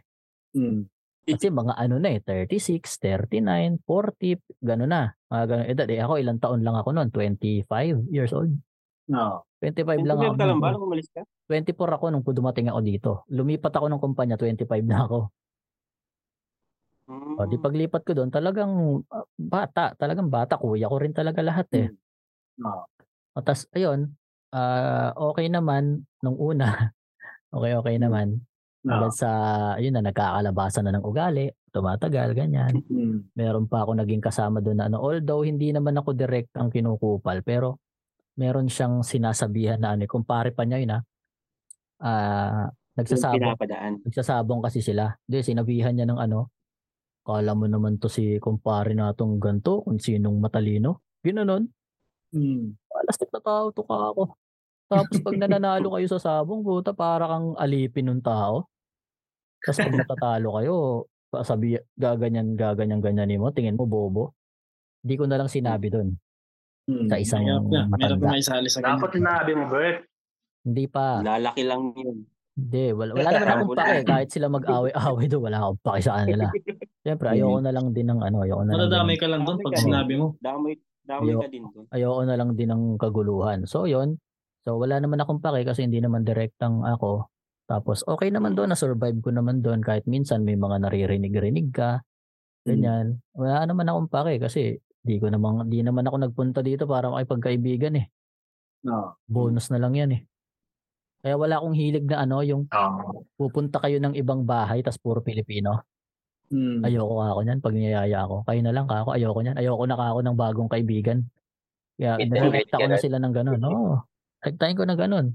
Mm. 0.57 0.89
Kasi 1.29 1.53
mga 1.53 1.77
ano 1.77 2.01
na 2.01 2.09
eh, 2.17 2.21
36, 2.25 2.97
39, 2.97 3.77
40, 3.85 4.41
gano'n 4.65 4.89
na. 4.89 5.13
Mga 5.29 5.45
gano'n 5.45 5.67
edad. 5.69 5.89
Eh 5.93 6.01
ako 6.01 6.15
ilang 6.25 6.41
taon 6.41 6.65
lang 6.65 6.73
ako 6.73 6.89
noon, 6.97 7.13
25 7.13 8.01
years 8.09 8.33
old. 8.33 8.49
No. 9.09 9.45
25 9.63 10.03
lang 10.05 10.19
ako. 10.21 10.33
Interview 10.33 10.37
ka 10.39 10.45
lang 10.47 10.61
ba 10.61 10.69
nung 10.71 10.85
umalis 10.85 11.09
ka? 11.11 11.25
24 11.49 11.91
ako 11.99 12.13
nung 12.13 12.25
dumating 12.27 12.69
ako 12.73 12.81
dito. 12.85 13.11
Lumipat 13.33 13.73
ako 13.77 13.87
ng 13.93 14.03
kumpanya, 14.05 14.37
25 14.41 14.87
na 14.89 15.05
ako. 15.09 15.33
Mm. 17.09 17.39
O, 17.39 17.47
di 17.51 17.55
paglipat 17.61 18.03
ko 18.07 18.13
doon, 18.17 18.31
talagang 18.33 18.73
ah, 19.13 19.27
bata, 19.37 19.93
talagang 20.01 20.27
bata. 20.33 20.57
Kuya 20.57 20.89
ko 20.89 20.97
rin 21.03 21.13
talaga 21.13 21.41
lahat 21.45 21.69
eh. 21.77 21.89
No. 22.59 22.89
O, 23.37 23.43
tas, 23.45 23.69
ayun, 23.77 24.17
ah, 24.55 25.13
okay 25.17 25.49
naman 25.53 26.09
nung 26.25 26.39
una. 26.41 26.65
okay, 27.57 27.75
okay 27.77 27.97
Hmm. 28.03 28.03
naman. 28.03 28.48
Hanggang 28.89 29.13
sa, 29.15 29.29
ayun 29.77 29.93
na, 29.95 30.03
nagkakalabasan 30.09 30.85
na 30.89 30.93
ng 30.97 31.05
ugali. 31.05 31.53
Tumatagal, 31.69 32.33
ganyan. 32.33 32.73
Mm. 32.89 33.29
meron 33.37 33.69
pa 33.69 33.85
ako 33.85 34.01
naging 34.01 34.25
kasama 34.25 34.59
doon 34.65 34.81
na 34.81 34.89
ano, 34.89 34.99
although 35.05 35.45
hindi 35.45 35.69
naman 35.71 35.95
ako 36.01 36.17
direct 36.17 36.51
ang 36.57 36.73
kinukupal, 36.73 37.45
pero 37.45 37.79
meron 38.41 38.67
siyang 38.73 39.05
sinasabihan 39.05 39.77
na 39.79 39.93
ano, 39.95 40.09
eh, 40.09 40.11
kumpare 40.11 40.51
pa 40.57 40.65
niya 40.65 40.79
yun 40.81 40.93
ah. 40.97 41.03
Ah, 42.01 42.67
Yung 42.73 43.05
nagsasabong, 43.05 43.55
nagsasabong 44.09 44.61
kasi 44.65 44.81
sila. 44.81 45.13
Hindi, 45.29 45.39
sinabihan 45.45 45.93
niya 45.95 46.09
ng 46.09 46.19
ano, 46.19 46.51
kala 47.23 47.53
mo 47.53 47.69
naman 47.69 48.01
to 48.01 48.09
si 48.09 48.41
kumpare 48.41 48.97
natong 48.97 49.37
ganto, 49.39 49.85
kung 49.85 50.01
sinong 50.01 50.41
matalino. 50.41 51.05
Ginanon, 51.23 51.69
Mm. 52.29 52.77
alastik 52.93 53.33
na 53.33 53.41
tao 53.41 53.73
to 53.73 53.81
ka 53.89 54.13
ako. 54.13 54.37
Tapos 54.89 55.17
pag 55.25 55.37
nananalo 55.41 55.89
kayo 55.97 56.09
sa 56.09 56.21
sabong, 56.21 56.61
puta, 56.61 56.93
para 56.93 57.25
kang 57.29 57.57
alipin 57.57 58.09
ng 58.09 58.21
tao. 58.25 58.69
Tapos 59.63 59.79
pag 59.83 59.95
natatalo 59.95 60.49
kayo, 60.61 60.75
sabi, 61.45 61.77
gaganyan, 61.99 62.57
gaganyan, 62.57 63.01
ganyan 63.05 63.37
mo, 63.37 63.53
tingin 63.53 63.77
mo 63.77 63.85
bobo. 63.85 64.33
Hindi 65.05 65.15
ko 65.19 65.25
na 65.29 65.39
lang 65.39 65.51
sinabi 65.51 65.93
doon. 65.93 66.09
Mm. 66.89 67.07
Sa 67.13 67.17
isang. 67.21 67.45
Mahirap 67.45 68.17
matanda. 68.17 68.41
isali 68.41 68.69
sa 68.73 68.81
Dapat 68.81 69.11
sinabi 69.13 69.51
mo, 69.53 69.69
Bert. 69.69 70.09
Hindi 70.65 70.85
pa. 70.89 71.21
Lalaki 71.21 71.63
lang 71.69 71.93
yun. 71.95 72.25
Hindi. 72.59 72.87
Wala, 72.91 73.11
wala 73.15 73.29
naman 73.31 73.49
akong 73.55 73.79
pake. 73.79 73.99
Kahit 74.09 74.29
sila 74.35 74.47
mag-away-away 74.51 75.27
doon, 75.31 75.43
wala 75.47 75.59
akong 75.63 75.81
pake 75.85 76.01
sa 76.03 76.13
kanila. 76.19 76.47
Siyempre, 77.07 77.27
ayoko 77.31 77.61
na 77.63 77.73
lang 77.73 77.87
din 77.95 78.07
ng 78.11 78.21
ano, 78.25 78.37
ayoko 78.43 78.63
na 78.67 78.73
lang 78.75 78.79
Madadamay 78.83 79.15
din, 79.15 79.23
ka 79.23 79.27
lang 79.31 79.43
doon 79.47 79.59
pag 79.63 79.75
sinabi 79.79 80.13
mo. 80.19 80.27
Damay, 80.43 80.75
damay 81.07 81.33
Yo. 81.33 81.39
ka 81.39 81.49
din 81.49 81.65
doon. 81.71 81.85
ayoko 81.95 82.23
na 82.27 82.35
lang 82.35 82.51
din 82.59 82.69
ng 82.73 82.83
kaguluhan. 82.99 83.59
So, 83.69 83.87
yon 83.87 84.19
So, 84.67 84.75
wala 84.77 84.99
naman 84.99 85.23
akong 85.23 85.39
pake 85.39 85.63
kasi 85.65 85.87
hindi 85.87 86.03
naman 86.03 86.27
direktang 86.27 86.83
ako. 86.83 87.31
Tapos, 87.69 88.01
okay 88.09 88.33
naman 88.33 88.57
doon. 88.57 88.73
Na-survive 88.73 89.21
ko 89.21 89.29
naman 89.29 89.61
doon. 89.61 89.85
Kahit 89.85 90.09
minsan 90.09 90.41
may 90.43 90.57
mga 90.57 90.89
naririnig-rinig 90.89 91.69
ka. 91.69 92.01
Ganyan. 92.65 93.21
Wala 93.37 93.69
naman 93.69 93.87
akong 93.89 94.09
pake 94.09 94.41
kasi 94.41 94.81
di 95.05 95.17
ko 95.21 95.29
naman, 95.29 95.69
di 95.69 95.85
naman 95.85 96.05
ako 96.09 96.17
nagpunta 96.21 96.61
dito 96.65 96.89
para 96.89 97.13
makipagkaibigan 97.13 97.97
eh. 98.01 98.07
No. 98.85 99.17
Bonus 99.29 99.69
na 99.69 99.81
lang 99.81 99.97
yan 99.97 100.11
eh. 100.17 100.23
Kaya 101.25 101.35
wala 101.35 101.59
akong 101.59 101.77
hilig 101.77 102.07
na 102.07 102.25
ano, 102.25 102.41
yung 102.47 102.69
pupunta 103.37 103.83
kayo 103.83 103.99
ng 103.99 104.15
ibang 104.17 104.47
bahay 104.47 104.81
tas 104.81 104.97
puro 104.97 105.21
Pilipino. 105.21 105.83
Mm. 106.49 106.81
Ayoko 106.87 107.15
ka 107.21 107.27
ako 107.37 107.41
niyan 107.45 107.59
pag 107.61 107.75
niyayaya 107.77 108.19
ako. 108.25 108.37
Kayo 108.49 108.61
na 108.65 108.73
lang 108.73 108.87
ka 108.89 108.97
ako, 109.05 109.09
ayoko 109.19 109.41
niyan. 109.45 109.57
Ayoko 109.61 109.85
na 109.85 109.97
ka 109.99 110.05
ako 110.15 110.21
ng 110.25 110.37
bagong 110.39 110.71
kaibigan. 110.73 111.19
Kaya 111.99 112.13
Meet 112.17 112.31
and 112.31 112.33
nirekta 112.33 112.55
greet 112.55 112.69
ko 112.71 112.77
na 112.87 112.97
ganun. 112.97 113.03
sila 113.03 113.17
ng 113.19 113.35
gano'n. 113.35 113.61
Oo. 113.67 113.95
Nagtayin 114.47 114.79
ko 114.79 114.85
na 114.87 114.97
ganun. 114.97 115.27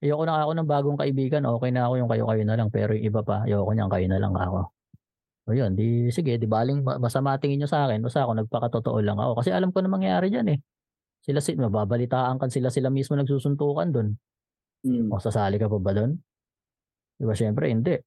Ayoko 0.00 0.24
na 0.24 0.40
ako 0.40 0.52
ng 0.56 0.68
bagong 0.68 0.98
kaibigan, 0.98 1.44
okay 1.44 1.68
na 1.68 1.84
ako 1.84 1.94
yung 2.00 2.08
kayo-kayo 2.08 2.42
na 2.48 2.56
lang. 2.56 2.68
Pero 2.72 2.96
yung 2.96 3.04
iba 3.04 3.20
pa, 3.20 3.44
ayoko 3.44 3.70
niyang 3.76 3.92
kayo 3.92 4.06
na 4.08 4.16
lang 4.16 4.32
ako. 4.32 4.72
O 5.44 5.52
yun, 5.52 5.76
di 5.76 6.08
sige, 6.08 6.40
di 6.40 6.48
baling 6.48 6.80
ma- 6.80 6.96
masama 6.96 7.36
tingin 7.36 7.60
nyo 7.60 7.68
sa 7.68 7.84
akin, 7.84 8.00
basta 8.00 8.24
ako 8.24 8.32
nagpakatotoo 8.40 8.98
lang 9.04 9.20
ako. 9.20 9.44
Kasi 9.44 9.52
alam 9.52 9.72
ko 9.72 9.84
na 9.84 9.92
mangyayari 9.92 10.32
dyan 10.32 10.56
eh. 10.56 10.58
Sila, 11.20 11.44
sila, 11.44 11.68
mababalitaan 11.68 12.40
kan 12.40 12.48
sila, 12.48 12.72
sila 12.72 12.88
mismo 12.88 13.12
nagsusuntukan 13.20 13.92
doon. 13.92 14.08
Mm. 14.88 15.12
O 15.12 15.20
sasali 15.20 15.60
ka 15.60 15.68
pa 15.68 15.76
ba 15.76 15.92
doon? 15.92 16.16
Di 17.20 17.24
ba, 17.28 17.36
syempre, 17.36 17.68
hindi. 17.68 18.00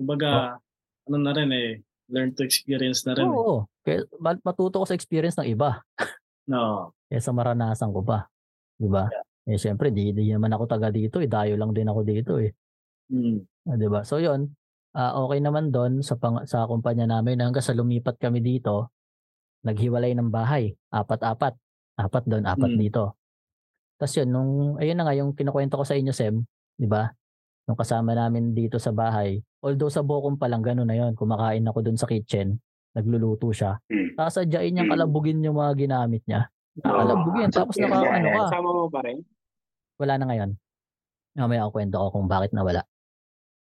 Kumbaga, 0.00 0.56
ano 1.04 1.16
na 1.20 1.32
rin 1.36 1.52
eh, 1.52 1.84
learn 2.08 2.32
to 2.32 2.48
experience 2.48 3.04
na 3.04 3.12
rin. 3.12 3.28
eh. 3.28 3.36
Oo, 3.36 3.68
kaya 3.84 4.08
ma- 4.16 4.40
matuto 4.40 4.80
ko 4.80 4.86
sa 4.88 4.96
experience 4.96 5.36
ng 5.36 5.52
iba. 5.52 5.84
No. 6.48 6.96
Kesa 7.12 7.36
maranasan 7.36 7.92
ko 7.92 8.00
pa. 8.00 8.24
Di 8.80 8.88
ba? 8.88 9.06
Eh, 9.46 9.58
syempre, 9.58 9.90
di, 9.90 10.14
di 10.14 10.30
naman 10.30 10.54
ako 10.54 10.64
taga 10.70 10.86
dito 10.94 11.18
eh. 11.18 11.26
Dayo 11.26 11.58
lang 11.58 11.74
din 11.74 11.90
ako 11.90 12.00
dito 12.06 12.38
eh. 12.38 12.54
Mm. 13.10 13.46
Ah, 13.66 13.78
'di 13.78 13.86
ba? 13.86 14.02
So 14.02 14.18
'yun, 14.18 14.50
ah, 14.98 15.14
okay 15.22 15.38
naman 15.38 15.70
doon 15.70 16.02
sa 16.02 16.18
pang, 16.18 16.42
sa 16.50 16.66
kumpanya 16.66 17.06
namin 17.06 17.38
hanggang 17.38 17.62
sa 17.62 17.74
lumipat 17.78 18.18
kami 18.18 18.42
dito, 18.42 18.90
naghiwalay 19.66 20.14
ng 20.18 20.30
bahay, 20.32 20.74
apat-apat. 20.92 21.54
Apat 21.98 22.24
doon, 22.26 22.44
apat 22.48 22.72
Mm. 22.74 22.78
dito. 22.78 23.16
Tapos 24.00 24.14
'yun 24.18 24.28
nung 24.32 24.52
ayun 24.82 24.96
na 24.98 25.04
nga 25.08 25.14
yung 25.18 25.32
kinukuwento 25.36 25.78
ko 25.80 25.84
sa 25.86 25.94
inyo 25.98 26.12
Sem, 26.14 26.42
'di 26.78 26.88
ba? 26.90 27.10
Nung 27.68 27.78
kasama 27.78 28.12
namin 28.18 28.52
dito 28.56 28.78
sa 28.82 28.90
bahay, 28.94 29.40
although 29.64 29.90
sa 29.92 30.02
Bocom 30.06 30.36
pa 30.40 30.48
lang 30.50 30.62
gano'n 30.64 30.88
na 30.88 30.96
'yon, 30.98 31.12
kumakain 31.18 31.64
ako 31.68 31.80
doon 31.86 31.98
sa 32.00 32.06
kitchen, 32.10 32.58
nagluluto 32.96 33.50
siya. 33.54 33.78
Mm. 33.90 34.18
Sasadyain 34.18 34.72
niyang 34.76 34.88
Mm. 34.88 34.92
kalabugin 34.92 35.42
yung 35.46 35.58
mga 35.60 35.72
ginamit 35.78 36.22
niya. 36.28 36.50
Kalabugin, 36.80 37.52
tapos 37.52 37.76
Yeah, 37.76 37.92
naka 37.92 38.08
ano 38.16 38.28
ka, 38.32 38.42
Kasama 38.48 38.68
mo 38.72 38.88
pa 38.88 39.00
rin? 39.04 39.20
wala 40.00 40.14
na 40.16 40.24
ngayon. 40.24 40.50
Mamaya 41.36 41.68
ako 41.68 41.70
kwento 41.76 41.96
ko 42.00 42.08
kung 42.16 42.26
bakit 42.32 42.50
nawala. 42.56 42.82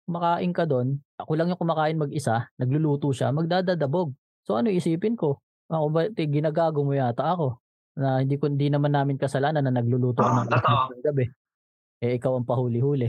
Kumakain 0.05 0.53
ka 0.53 0.65
doon, 0.69 1.01
ako 1.17 1.31
lang 1.35 1.49
yung 1.49 1.61
kumakain 1.61 1.97
mag-isa, 1.97 2.49
nagluluto 2.61 3.11
siya, 3.11 3.33
magdadadabog. 3.33 4.13
So 4.45 4.61
ano 4.61 4.69
isipin 4.69 5.17
ko? 5.17 5.41
Ako 5.71 5.87
ba, 5.91 6.07
ginagago 6.13 6.83
mo 6.85 6.93
yata 6.93 7.35
ako? 7.35 7.57
Na 7.97 8.21
hindi 8.21 8.37
ko 8.37 8.49
hindi 8.53 8.69
naman 8.69 8.93
namin 8.93 9.17
kasalanan 9.17 9.65
na 9.65 9.73
nagluluto 9.75 10.21
ako 10.21 10.45
ng 10.45 10.51
ng 10.51 11.05
gabi. 11.05 11.25
Eh 12.01 12.17
ikaw 12.17 12.37
ang 12.37 12.49
pahuli-huli. 12.49 13.09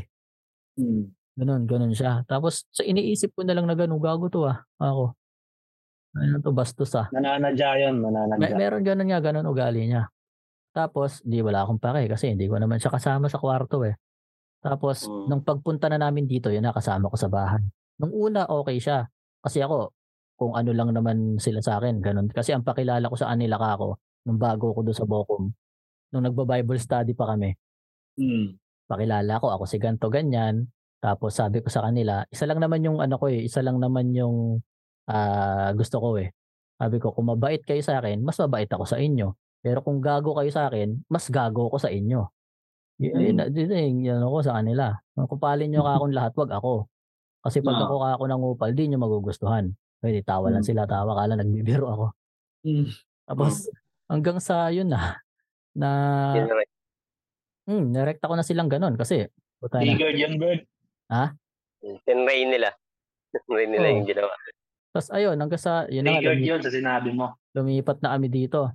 Mm. 0.79 1.09
Ganun, 1.41 1.63
ganun 1.63 1.93
siya. 1.95 2.27
Tapos 2.27 2.67
sa 2.75 2.83
iniisip 2.83 3.31
ko 3.35 3.47
na 3.47 3.55
lang 3.55 3.65
na 3.67 3.75
ganun, 3.75 4.03
gago 4.03 4.27
to 4.27 4.43
ah. 4.45 4.61
Ako. 4.77 5.15
Ano 6.11 6.43
to, 6.43 6.51
bastos 6.51 6.91
ah. 6.99 7.07
Nananadya 7.15 7.87
yun, 7.87 8.03
May, 8.03 8.11
nananadya. 8.11 8.55
meron 8.59 8.83
ganun 8.83 9.07
nga, 9.07 9.19
ganun 9.23 9.47
ugali 9.47 9.87
niya. 9.87 10.11
Tapos, 10.75 11.23
di 11.23 11.39
wala 11.39 11.63
akong 11.63 11.79
pake 11.79 12.11
kasi 12.11 12.31
hindi 12.35 12.47
ko 12.51 12.59
naman 12.59 12.79
siya 12.83 12.91
kasama 12.91 13.31
sa 13.31 13.39
kwarto 13.39 13.83
eh. 13.87 13.95
Tapos, 14.59 15.07
Mm. 15.07 15.25
nung 15.31 15.43
pagpunta 15.43 15.87
na 15.87 15.99
namin 15.99 16.27
dito, 16.27 16.51
yun 16.51 16.63
na, 16.67 16.75
kasama 16.75 17.07
ko 17.07 17.15
sa 17.15 17.31
bahay. 17.31 17.63
Nung 17.99 18.11
una, 18.11 18.43
okay 18.47 18.77
siya. 18.79 19.07
Kasi 19.39 19.63
ako, 19.63 19.91
kung 20.35 20.53
ano 20.53 20.71
lang 20.75 20.91
naman 20.91 21.39
sila 21.39 21.63
sa 21.63 21.79
akin, 21.79 22.03
ganun. 22.03 22.27
Kasi 22.27 22.51
ang 22.51 22.63
pakilala 22.63 23.07
ko 23.07 23.15
sa 23.15 23.31
kanila 23.31 23.55
ka 23.57 23.69
ako, 23.79 23.87
nung 24.27 24.39
bago 24.39 24.75
ko 24.75 24.79
doon 24.83 24.97
sa 24.97 25.07
Bocom, 25.07 25.43
nung 26.11 26.23
nagba-Bible 26.27 26.79
study 26.79 27.15
pa 27.15 27.35
kami, 27.35 27.55
Mm. 28.19 28.59
pakilala 28.85 29.39
ko, 29.39 29.47
ako 29.55 29.63
si 29.63 29.79
ganto 29.79 30.11
ganyan. 30.11 30.67
Tapos 30.99 31.33
sabi 31.39 31.63
ko 31.63 31.71
sa 31.71 31.81
kanila, 31.87 32.21
isa 32.29 32.45
lang 32.45 32.59
naman 32.59 32.83
yung 32.85 32.99
ano 33.01 33.17
ko 33.17 33.31
eh, 33.31 33.47
isa 33.47 33.63
lang 33.65 33.79
naman 33.81 34.11
yung 34.13 34.59
ah, 35.11 35.69
gusto 35.75 35.99
ko 35.99 36.15
eh. 36.17 36.31
Sabi 36.75 36.97
ko, 36.97 37.11
kung 37.11 37.27
mabait 37.27 37.59
kayo 37.59 37.83
sa 37.83 37.99
akin, 37.99 38.23
mas 38.23 38.39
mabait 38.39 38.65
ako 38.65 38.87
sa 38.87 38.97
inyo. 38.97 39.35
Pero 39.61 39.83
kung 39.83 39.99
gago 39.99 40.33
kayo 40.33 40.49
sa 40.49 40.65
akin, 40.65 41.03
mas 41.05 41.27
gago 41.27 41.67
ko 41.67 41.77
sa 41.77 41.91
inyo. 41.91 42.25
Y- 42.97 43.11
Mm. 43.11 43.21
yun, 43.21 43.37
yun, 43.51 43.69
yun, 43.69 43.95
yun 44.01 44.15
ano 44.17 44.29
ko 44.29 44.41
sa 44.41 44.57
kanila. 44.57 44.97
Kung 45.13 45.27
kupalin 45.27 45.69
nyo 45.69 45.81
ka 45.81 45.91
akong 45.97 46.15
lahat, 46.15 46.33
wag 46.33 46.51
ako. 46.51 46.73
Kasi 47.41 47.57
pag 47.59 47.77
ako 47.79 47.95
ka 47.97 48.09
ako 48.15 48.23
ng 48.25 48.41
upal, 48.47 48.71
di 48.71 48.83
nyo 48.87 48.97
magugustuhan. 48.97 49.65
Pwede, 49.97 50.21
tawa 50.21 50.49
lang 50.49 50.65
Mm. 50.65 50.69
sila, 50.69 50.81
tawa 50.85 51.13
kala, 51.13 51.33
nagbibiro 51.35 51.85
ako. 51.85 52.05
Mm. 52.63 52.85
Tapos, 53.25 53.53
hanggang 54.05 54.37
sa 54.37 54.69
yun 54.69 54.89
na, 54.89 55.21
na, 55.73 55.89
Yun 56.35 56.49
rin. 56.51 56.69
hmm, 57.65 57.85
narekta 57.93 58.25
ko 58.25 58.33
na 58.33 58.43
silang 58.43 58.69
ganun 58.69 58.97
kasi. 58.97 59.29
Triggered 59.61 60.17
yun, 60.17 60.41
Bird. 60.41 60.65
Tinray 62.03 62.45
nila. 62.45 62.73
Tinray 63.45 63.65
nila 63.65 63.85
Oo. 63.87 63.93
yung 63.97 64.07
ginawa. 64.09 64.33
Tapos 64.91 65.07
ayun, 65.09 65.35
hanggang 65.35 65.57
sa, 65.57 65.87
yun 65.87 66.03
na 66.03 66.19
lumi- 66.19 66.43
yun 66.45 66.59
sa 66.59 66.67
sinabi 66.67 67.09
mo. 67.09 67.31
lumipat 67.51 67.99
na 67.99 68.11
kami 68.11 68.27
dito. 68.27 68.67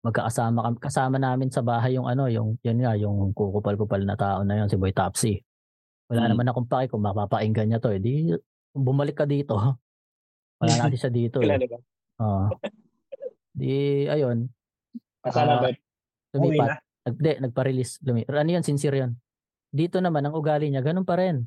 Magkakasama 0.00 0.58
kami, 0.62 0.76
kasama 0.80 1.16
namin 1.16 1.52
sa 1.52 1.60
bahay 1.60 1.94
yung 1.94 2.08
ano, 2.08 2.24
yung, 2.26 2.56
yun 2.60 2.78
nga, 2.80 2.96
yung 2.96 3.32
kukupal-kupal 3.32 4.00
na 4.00 4.16
tao 4.16 4.40
na 4.40 4.56
yun, 4.56 4.66
si 4.66 4.80
Boy 4.80 4.90
Topsy. 4.90 5.36
Wala 6.08 6.24
Mm. 6.24 6.30
naman 6.32 6.46
akong 6.48 6.66
paki 6.66 6.88
kung 6.88 7.04
mapapakinggan 7.04 7.68
niya 7.68 7.78
to, 7.78 7.92
eh. 7.92 8.00
Di, 8.00 8.32
bumalik 8.72 9.14
ka 9.14 9.28
dito, 9.28 9.54
wala 10.60 10.72
natin 10.74 10.96
siya 10.98 11.12
dito. 11.12 11.38
Eh. 11.38 11.44
Kilala 11.44 11.66
ba? 11.68 11.78
Oo. 12.18 12.44
Di, 13.52 13.72
ayun, 14.08 14.48
Bird. 15.60 15.76
Uwi 16.32 16.56
lumipat. 16.56 16.66
na. 16.66 16.76
Nag, 17.00 17.16
di, 17.16 17.30
nagpa-release. 17.38 17.92
Lumi, 18.00 18.24
ano 18.24 18.50
yun, 18.50 18.64
sincere 18.64 18.96
yun. 18.98 19.12
Dito 19.68 20.00
naman, 20.00 20.24
ang 20.24 20.32
ugali 20.32 20.72
niya, 20.72 20.80
ganun 20.80 21.04
pa 21.04 21.20
rin. 21.20 21.44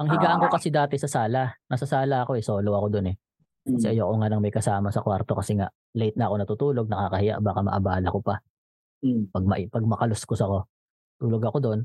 Ang 0.00 0.08
higaan 0.08 0.40
ko 0.40 0.48
kasi 0.48 0.72
dati 0.72 0.96
sa 0.96 1.06
sala. 1.06 1.52
Nasa 1.68 1.84
sala 1.84 2.24
ako 2.24 2.40
eh, 2.40 2.42
solo 2.42 2.72
ako 2.72 2.86
dun 2.88 3.12
eh. 3.12 3.16
Kasi 3.60 3.86
Mm. 3.86 3.92
ayoko 3.92 4.14
nga 4.16 4.28
nang 4.32 4.40
may 4.40 4.50
kasama 4.50 4.88
sa 4.88 5.04
kwarto 5.04 5.36
kasi 5.36 5.52
nga 5.54 5.68
late 5.92 6.16
na 6.16 6.26
ako 6.26 6.34
natutulog, 6.40 6.86
nakakahiya, 6.88 7.44
baka 7.44 7.60
maabala 7.60 8.08
ko 8.08 8.24
pa. 8.24 8.40
Mm. 9.04 9.28
Pag, 9.28 9.44
ma 9.44 9.56
pag 9.60 9.84
makaluskos 9.84 10.40
ako, 10.40 10.64
tulog 11.20 11.44
ako 11.44 11.58
doon. 11.60 11.80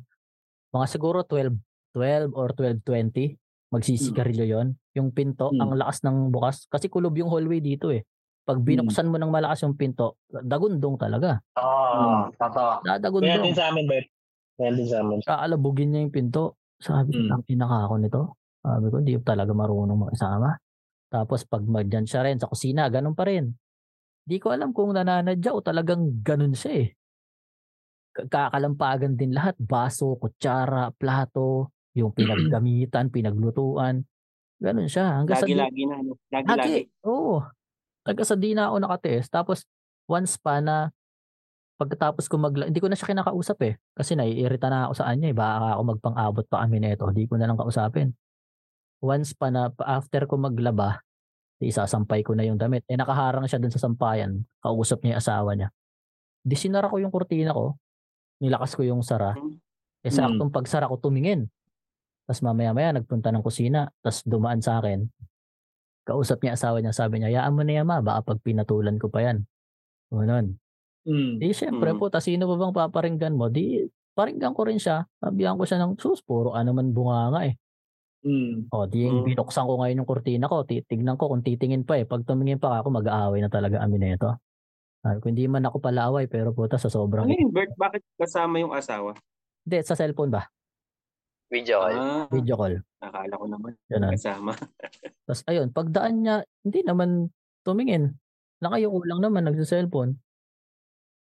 Mga 0.71 0.85
siguro 0.87 1.27
12, 1.27 1.59
12 1.91 2.31
or 2.31 2.55
12.20, 2.55 3.35
magsisigarilyo 3.69 4.47
yon 4.47 4.67
Yung 4.95 5.11
pinto, 5.11 5.51
Mm. 5.51 5.59
ang 5.59 5.71
lakas 5.75 5.99
ng 6.07 6.31
bukas. 6.31 6.71
Kasi 6.71 6.87
kulob 6.87 7.11
yung 7.19 7.27
hallway 7.27 7.59
dito 7.59 7.91
eh. 7.91 8.07
Pag 8.47 8.63
binuksan 8.63 9.11
mo 9.11 9.19
ng 9.19 9.27
malakas 9.27 9.67
yung 9.67 9.75
pinto, 9.75 10.15
dagundong 10.29 10.95
talaga. 10.95 11.43
Oo, 11.59 12.31
totoo. 12.31 12.79
Kaya 12.79 12.95
din 12.95 13.11
Dadagundong. 13.11 13.51
sa 13.51 13.67
amin, 13.73 13.83
Bird. 13.83 14.07
Kaya 14.55 14.69
din 14.71 14.87
sa 14.87 14.97
amin. 15.03 15.19
Kaalabugin 15.19 15.91
niya 15.91 16.07
yung 16.07 16.15
pinto. 16.15 16.55
Sabi 16.85 17.09
ko, 17.11 17.19
Mm. 17.25 17.33
mm. 17.33 17.43
pinaka 17.49 17.77
ako 17.89 17.95
nito. 17.97 18.21
Sabi 18.61 18.85
ko, 18.93 18.95
hindi 19.01 19.13
ko 19.17 19.23
talaga 19.25 19.51
marunong 19.57 19.99
makisama. 20.05 20.49
Tapos 21.09 21.41
pag 21.49 21.65
magdyan 21.65 22.05
siya 22.05 22.21
rin 22.21 22.37
sa 22.37 22.45
kusina, 22.45 22.85
ganun 22.93 23.17
pa 23.17 23.25
rin. 23.25 23.49
Di 24.25 24.37
ko 24.37 24.53
alam 24.53 24.69
kung 24.69 24.93
nananadya 24.93 25.53
o 25.53 25.61
talagang 25.61 26.21
ganun 26.21 26.53
siya 26.53 26.85
eh. 26.85 26.89
Kakalampagan 28.15 29.17
din 29.19 29.35
lahat. 29.35 29.59
Baso, 29.59 30.15
kutsara, 30.15 30.89
plato, 30.95 31.75
yung 31.93 32.15
pinaggamitan, 32.15 33.11
pinaglutuan. 33.11 34.01
Ganun 34.55 34.87
siya. 34.87 35.19
Hanggang 35.19 35.35
sa 35.35 35.45
di- 35.45 35.51
Lagi-lagi 35.57 35.83
na. 35.83 35.95
ano? 35.99 36.11
Lagi-lagi. 36.31 36.73
Lagi. 36.87 37.05
Oo. 37.05 37.43
Hanggang 38.07 38.27
sa 38.27 38.37
di 38.39 38.51
na 38.55 38.71
ako 38.71 38.75
nakatiis. 38.81 39.27
Tapos, 39.27 39.59
once 40.07 40.39
pa 40.39 40.63
na 40.63 40.94
pagkatapos 41.75 42.31
ko 42.31 42.39
mag 42.39 42.55
hindi 42.55 42.79
ko 42.79 42.87
na 42.87 42.95
siya 42.95 43.11
kinakausap 43.11 43.59
eh. 43.67 43.73
Kasi 43.95 44.15
naiirita 44.15 44.71
na 44.71 44.87
ako 44.87 44.93
sa 44.95 45.05
kanya 45.11 45.27
eh. 45.31 45.35
Baka 45.35 45.75
ako 45.75 45.81
magpang-abot 45.95 46.45
pa 46.47 46.63
kami 46.63 46.79
nito. 46.79 47.03
Hindi 47.07 47.27
ko 47.27 47.35
na 47.35 47.47
lang 47.51 47.59
kausapin. 47.59 48.15
Once 49.03 49.35
pa 49.35 49.51
na 49.51 49.69
after 49.83 50.23
ko 50.25 50.39
maglaba, 50.39 51.03
isasampay 51.59 52.23
ko 52.23 52.33
na 52.33 52.47
yung 52.47 52.55
damit. 52.55 52.87
Eh 52.87 52.95
nakaharang 52.95 53.45
siya 53.45 53.59
dun 53.59 53.71
sa 53.71 53.79
sampayan. 53.79 54.47
Kausap 54.63 55.03
niya 55.03 55.19
yung 55.19 55.21
asawa 55.21 55.51
niya. 55.55 55.69
Di 56.41 56.55
sinara 56.55 56.87
ko 56.87 56.97
yung 56.97 57.11
kurtina 57.11 57.51
ko. 57.51 57.75
Nilakas 58.39 58.75
ko 58.75 58.83
yung 58.87 59.03
sara. 59.03 59.35
Hmm. 59.35 59.59
Eh 60.05 60.13
saktong 60.13 60.51
pagsara 60.51 60.87
ko 60.87 60.95
tumingin. 60.95 61.51
Tapos 62.25 62.41
mamaya-maya 62.41 62.95
nagpunta 62.95 63.29
ng 63.35 63.43
kusina. 63.43 63.91
Tapos 63.99 64.23
dumaan 64.23 64.63
sa 64.63 64.79
akin. 64.79 65.05
Kausap 66.05 66.39
niya 66.39 66.55
asawa 66.55 66.79
niya. 66.79 66.93
Sabi 66.95 67.19
niya, 67.19 67.41
yaan 67.41 67.57
mo 67.57 67.65
na 67.65 67.81
yan 67.81 67.85
ma. 67.89 67.99
Baka 67.99 68.33
pag 68.33 68.39
pinatulan 68.45 68.95
ko 69.01 69.09
pa 69.11 69.25
yan. 69.25 69.43
Ganun. 70.13 70.55
Mm. 71.05 71.37
Di 71.37 71.53
syempre 71.53 71.93
Mm. 71.93 71.99
po, 72.01 72.09
ta 72.09 72.17
sino 72.17 72.45
ba 72.45 72.55
bang 72.57 72.73
paparinggan 72.73 73.33
mo? 73.33 73.45
Di 73.47 73.85
paringgan 74.11 74.51
ko 74.51 74.65
rin 74.65 74.81
siya. 74.81 75.05
Sabihan 75.21 75.53
ko 75.53 75.63
siya 75.63 75.77
ng 75.79 76.01
sus, 76.01 76.25
puro 76.25 76.51
ka 76.51 76.61
naman 76.61 76.91
bunganga 76.91 77.45
eh. 77.45 77.55
Mm. 78.25 78.73
O, 78.73 78.89
di 78.89 79.05
Mm. 79.05 79.21
binuksan 79.23 79.69
ko 79.69 79.77
ngayon 79.77 80.01
yung 80.01 80.09
kurtina 80.09 80.49
ko. 80.49 80.65
Titignan 80.65 81.13
ko 81.13 81.29
kung 81.29 81.45
titingin 81.45 81.85
pa 81.85 82.01
eh. 82.01 82.09
Pag 82.09 82.25
tumingin 82.25 82.57
pa 82.57 82.81
ako, 82.81 82.89
mag-aaway 82.91 83.37
na 83.37 83.53
talaga 83.53 83.77
kami 83.79 84.01
nito. 84.01 84.33
Sabi 85.05 85.21
ko, 85.21 85.25
hindi 85.29 85.45
man 85.45 85.61
ako 85.61 85.77
palaaway, 85.77 86.25
pero 86.25 86.49
puta 86.49 86.81
sa 86.81 86.89
sobrang... 86.89 87.29
Ano 87.29 87.37
yung 87.37 87.53
Bert? 87.53 87.77
Bakit 87.77 88.01
kasama 88.17 88.57
yung 88.57 88.73
asawa? 88.73 89.13
Hindi, 89.61 89.77
sa 89.85 89.93
cellphone 89.93 90.33
ba? 90.33 90.49
Video 91.53 91.77
call. 91.77 91.93
Ah, 91.93 92.25
Video 92.33 92.55
call. 92.57 92.75
akala 92.97 93.37
ko 93.37 93.45
naman. 93.45 93.77
Ganun. 93.85 94.17
Kasama. 94.17 94.57
Tapos 95.29 95.45
ayun, 95.45 95.69
pagdaan 95.69 96.25
niya, 96.25 96.35
hindi 96.65 96.81
naman 96.81 97.29
tumingin. 97.61 98.17
Nakayuko 98.57 99.05
lang 99.05 99.21
naman, 99.21 99.45
nagsa-cellphone. 99.45 100.17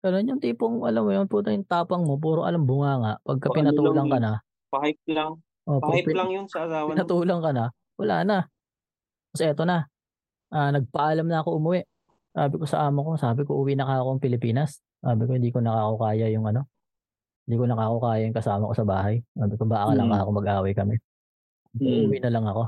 Ganun 0.07 0.31
yung 0.31 0.39
tipong, 0.39 0.87
alam 0.87 1.03
mo 1.03 1.11
yun, 1.11 1.27
puta 1.27 1.51
yung 1.51 1.67
tapang 1.67 2.07
mo, 2.07 2.15
puro 2.15 2.47
alam 2.47 2.63
bunganga. 2.63 3.19
Pagka 3.21 3.51
O, 3.51 3.53
ano 3.53 3.59
pinatulang 3.59 3.95
lang 3.97 4.09
ka 4.09 4.19
na, 4.23 4.33
Pahype 4.71 5.03
lang. 5.11 5.33
oh, 5.67 5.83
Pahype 5.83 6.07
pin- 6.07 6.15
lang 6.15 6.31
yun 6.31 6.47
sa 6.47 6.63
asawa. 6.63 6.87
ng- 6.87 6.91
pinatulang 6.95 7.41
ka 7.43 7.51
na, 7.51 7.65
wala 7.99 8.17
na. 8.23 8.39
Tapos 9.27 9.43
eto 9.43 9.63
na, 9.67 9.91
ah, 10.49 10.71
nagpaalam 10.71 11.27
na 11.27 11.43
ako 11.43 11.59
umuwi. 11.59 11.83
Sabi 12.31 12.55
ko 12.55 12.65
sa 12.65 12.87
amo 12.87 13.03
ko, 13.03 13.11
sabi 13.17 13.43
ko 13.43 13.59
uwi 13.59 13.75
na 13.75 13.83
ka 13.83 13.99
akong 13.99 14.23
Pilipinas. 14.23 14.79
Sabi 14.99 15.27
ko 15.27 15.35
hindi 15.35 15.51
ko 15.51 15.59
na 15.59 15.75
ako 15.75 15.95
kaya 16.01 16.31
yung 16.31 16.47
ano, 16.47 16.71
Hindi 17.43 17.57
ko 17.57 17.65
na 17.65 17.75
ako 17.75 17.97
kaya 18.01 18.27
yung 18.27 18.35
kasama 18.35 18.67
ko 18.67 18.75
sa 18.75 18.83
bahay. 18.85 19.23
Sabi 19.33 19.55
ko, 19.55 19.63
baka 19.65 19.95
lang 19.95 20.11
Mm. 20.11 20.19
ako 20.19 20.31
mag-away 20.35 20.73
kami. 20.73 20.99
Mm. 21.75 22.11
Uuwi 22.11 22.19
na 22.19 22.31
lang 22.31 22.43
ako. 22.45 22.63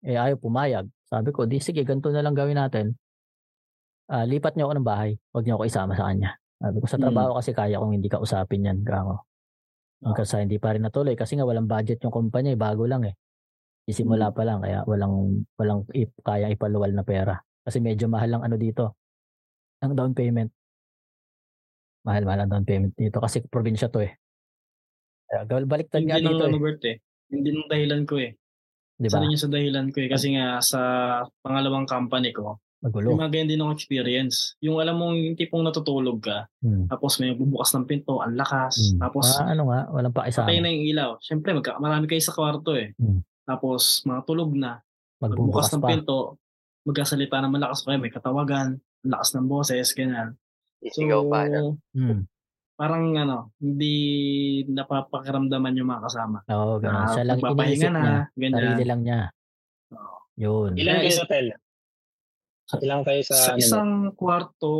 Eh, 0.00 0.14
ayaw 0.14 0.38
pumayag. 0.38 0.86
Sabi 1.04 1.30
ko, 1.30 1.42
di 1.42 1.58
sige, 1.58 1.82
ganito 1.82 2.06
na 2.08 2.22
lang 2.22 2.32
gawin 2.32 2.54
natin. 2.54 2.94
Ah, 4.08 4.24
lipat 4.24 4.56
niyo 4.56 4.66
ako 4.66 4.74
ng 4.80 4.88
bahay. 4.88 5.10
Huwag 5.30 5.44
niyo 5.44 5.54
ako 5.54 5.64
isama 5.68 5.92
sa 5.92 6.08
kanya. 6.08 6.32
Sabi 6.58 6.76
ko, 6.80 6.86
sa 6.88 6.96
Mm. 6.96 7.04
trabaho 7.04 7.30
kasi 7.36 7.50
kaya 7.52 7.76
kong 7.76 7.92
hindi 7.92 8.08
ka 8.08 8.18
usapin 8.18 8.64
yan. 8.64 8.80
Kako. 8.80 9.20
Hanggang 10.00 10.24
sa 10.26 10.40
hindi 10.40 10.56
pa 10.56 10.72
rin 10.72 10.82
natuloy. 10.82 11.12
Kasi 11.12 11.36
nga, 11.36 11.44
walang 11.44 11.68
budget 11.68 12.00
yung 12.00 12.10
kumpanya. 12.10 12.50
eh, 12.50 12.58
Bago 12.58 12.88
lang 12.88 13.04
eh. 13.04 13.14
Isimula 13.84 14.32
pa 14.32 14.42
lang. 14.42 14.64
Kaya 14.64 14.80
walang, 14.84 15.44
walang 15.54 15.84
ip, 15.92 16.16
kaya 16.20 16.48
ipaluwal 16.48 16.90
na 16.90 17.04
pera. 17.04 17.36
Kasi 17.62 17.78
medyo 17.78 18.08
mahal 18.08 18.32
ang 18.32 18.42
ano 18.42 18.56
dito. 18.56 18.96
Ang 19.80 19.92
down 19.92 20.12
payment. 20.12 20.50
Mahal-mahal 22.02 22.46
ang 22.46 22.50
down 22.50 22.64
payment 22.64 22.94
dito. 22.94 23.20
Kasi 23.20 23.44
probinsya 23.44 23.92
to 23.92 24.00
eh. 24.00 24.16
Kaya, 25.28 25.44
gawal 25.44 25.68
baliktad 25.68 26.00
Hindi 26.00 26.08
nga 26.08 26.18
lang 26.18 26.32
dito 26.32 26.42
eh. 26.42 26.48
ano, 26.48 26.58
Bert 26.58 26.82
eh. 26.82 26.96
Hindi 27.28 27.48
nung 27.52 27.68
dahilan 27.68 28.02
ko 28.08 28.16
eh. 28.16 28.32
Di 28.96 29.06
Isa 29.06 29.14
ba? 29.14 29.22
rin 29.22 29.34
yung 29.36 29.44
sa 29.44 29.52
dahilan 29.52 29.86
ko 29.92 29.98
eh. 30.00 30.08
Kasi 30.08 30.26
nga 30.32 30.46
sa 30.58 30.80
pangalawang 31.44 31.84
company 31.84 32.32
ko, 32.32 32.56
Magulo. 32.78 33.10
may 33.10 33.18
mga 33.18 33.30
ganyan 33.32 33.48
din 33.48 33.58
akong 33.58 33.74
experience. 33.74 34.36
Yung 34.60 34.78
alam 34.78 34.94
mong 34.94 35.16
yung 35.16 35.34
tipong 35.34 35.60
natutulog 35.60 36.18
ka, 36.20 36.46
Hmm. 36.58 36.86
tapos 36.86 37.18
may 37.18 37.32
bubukas 37.32 37.74
ng 37.74 37.84
pinto, 37.84 38.18
ang 38.18 38.34
lakas, 38.34 38.94
Hmm. 38.94 39.02
tapos 39.02 39.26
Ah, 39.36 39.50
ano 39.50 39.66
nga, 39.66 39.90
walang 39.90 40.12
pakisama. 40.12 40.46
patay 40.46 40.58
na 40.58 40.68
yung 40.68 40.86
ilaw. 40.86 41.10
Siyempre, 41.18 41.50
magka, 41.52 41.74
marami 41.76 42.06
kayo 42.06 42.20
sa 42.20 42.30
kwarto 42.30 42.72
eh. 42.72 42.94
Hmm. 42.94 43.26
Tapos 43.42 44.02
mga 44.02 44.22
tulog 44.22 44.50
na, 44.52 44.78
Magbubukas 45.16 45.66
magbukas 45.66 45.68
ng 45.68 45.82
pa. 45.82 45.88
pinto, 45.90 46.18
magkasalita 46.84 47.36
ng 47.40 47.50
malakas 47.50 47.82
kayo, 47.82 47.96
may 47.96 48.08
katawagan, 48.08 48.68
ang 48.76 49.10
lakas 49.10 49.30
ng 49.32 49.46
boses, 49.46 49.90
ganyan. 49.92 50.38
So, 50.78 51.02
Isigaw 51.02 51.26
pa. 51.26 51.50
No? 51.50 51.74
Hmm. 51.90 52.30
parang 52.78 53.10
ano, 53.12 53.50
hindi 53.58 53.90
napapakiramdaman 54.70 55.74
yung 55.74 55.90
mga 55.90 56.02
kasama. 56.04 56.38
Oo, 56.46 56.78
ganun. 56.78 56.94
Ah, 56.96 57.10
Siya 57.10 57.26
lang 57.26 57.42
iniisip 57.42 57.90
na, 57.90 57.98
niya. 57.98 58.18
ganyan. 58.32 58.54
Sarili 58.54 58.84
lang 58.86 59.00
niya. 59.02 59.20
Yun. 60.38 60.70
Ilan 60.78 61.02
kayo 61.02 61.10
sa 61.10 61.26
hotel? 61.26 61.46
Ilang 62.76 63.02
kayo 63.02 63.20
sa, 63.22 63.34
Sa 63.34 63.50
ano? 63.50 63.58
isang 63.58 63.90
kwarto, 64.12 64.72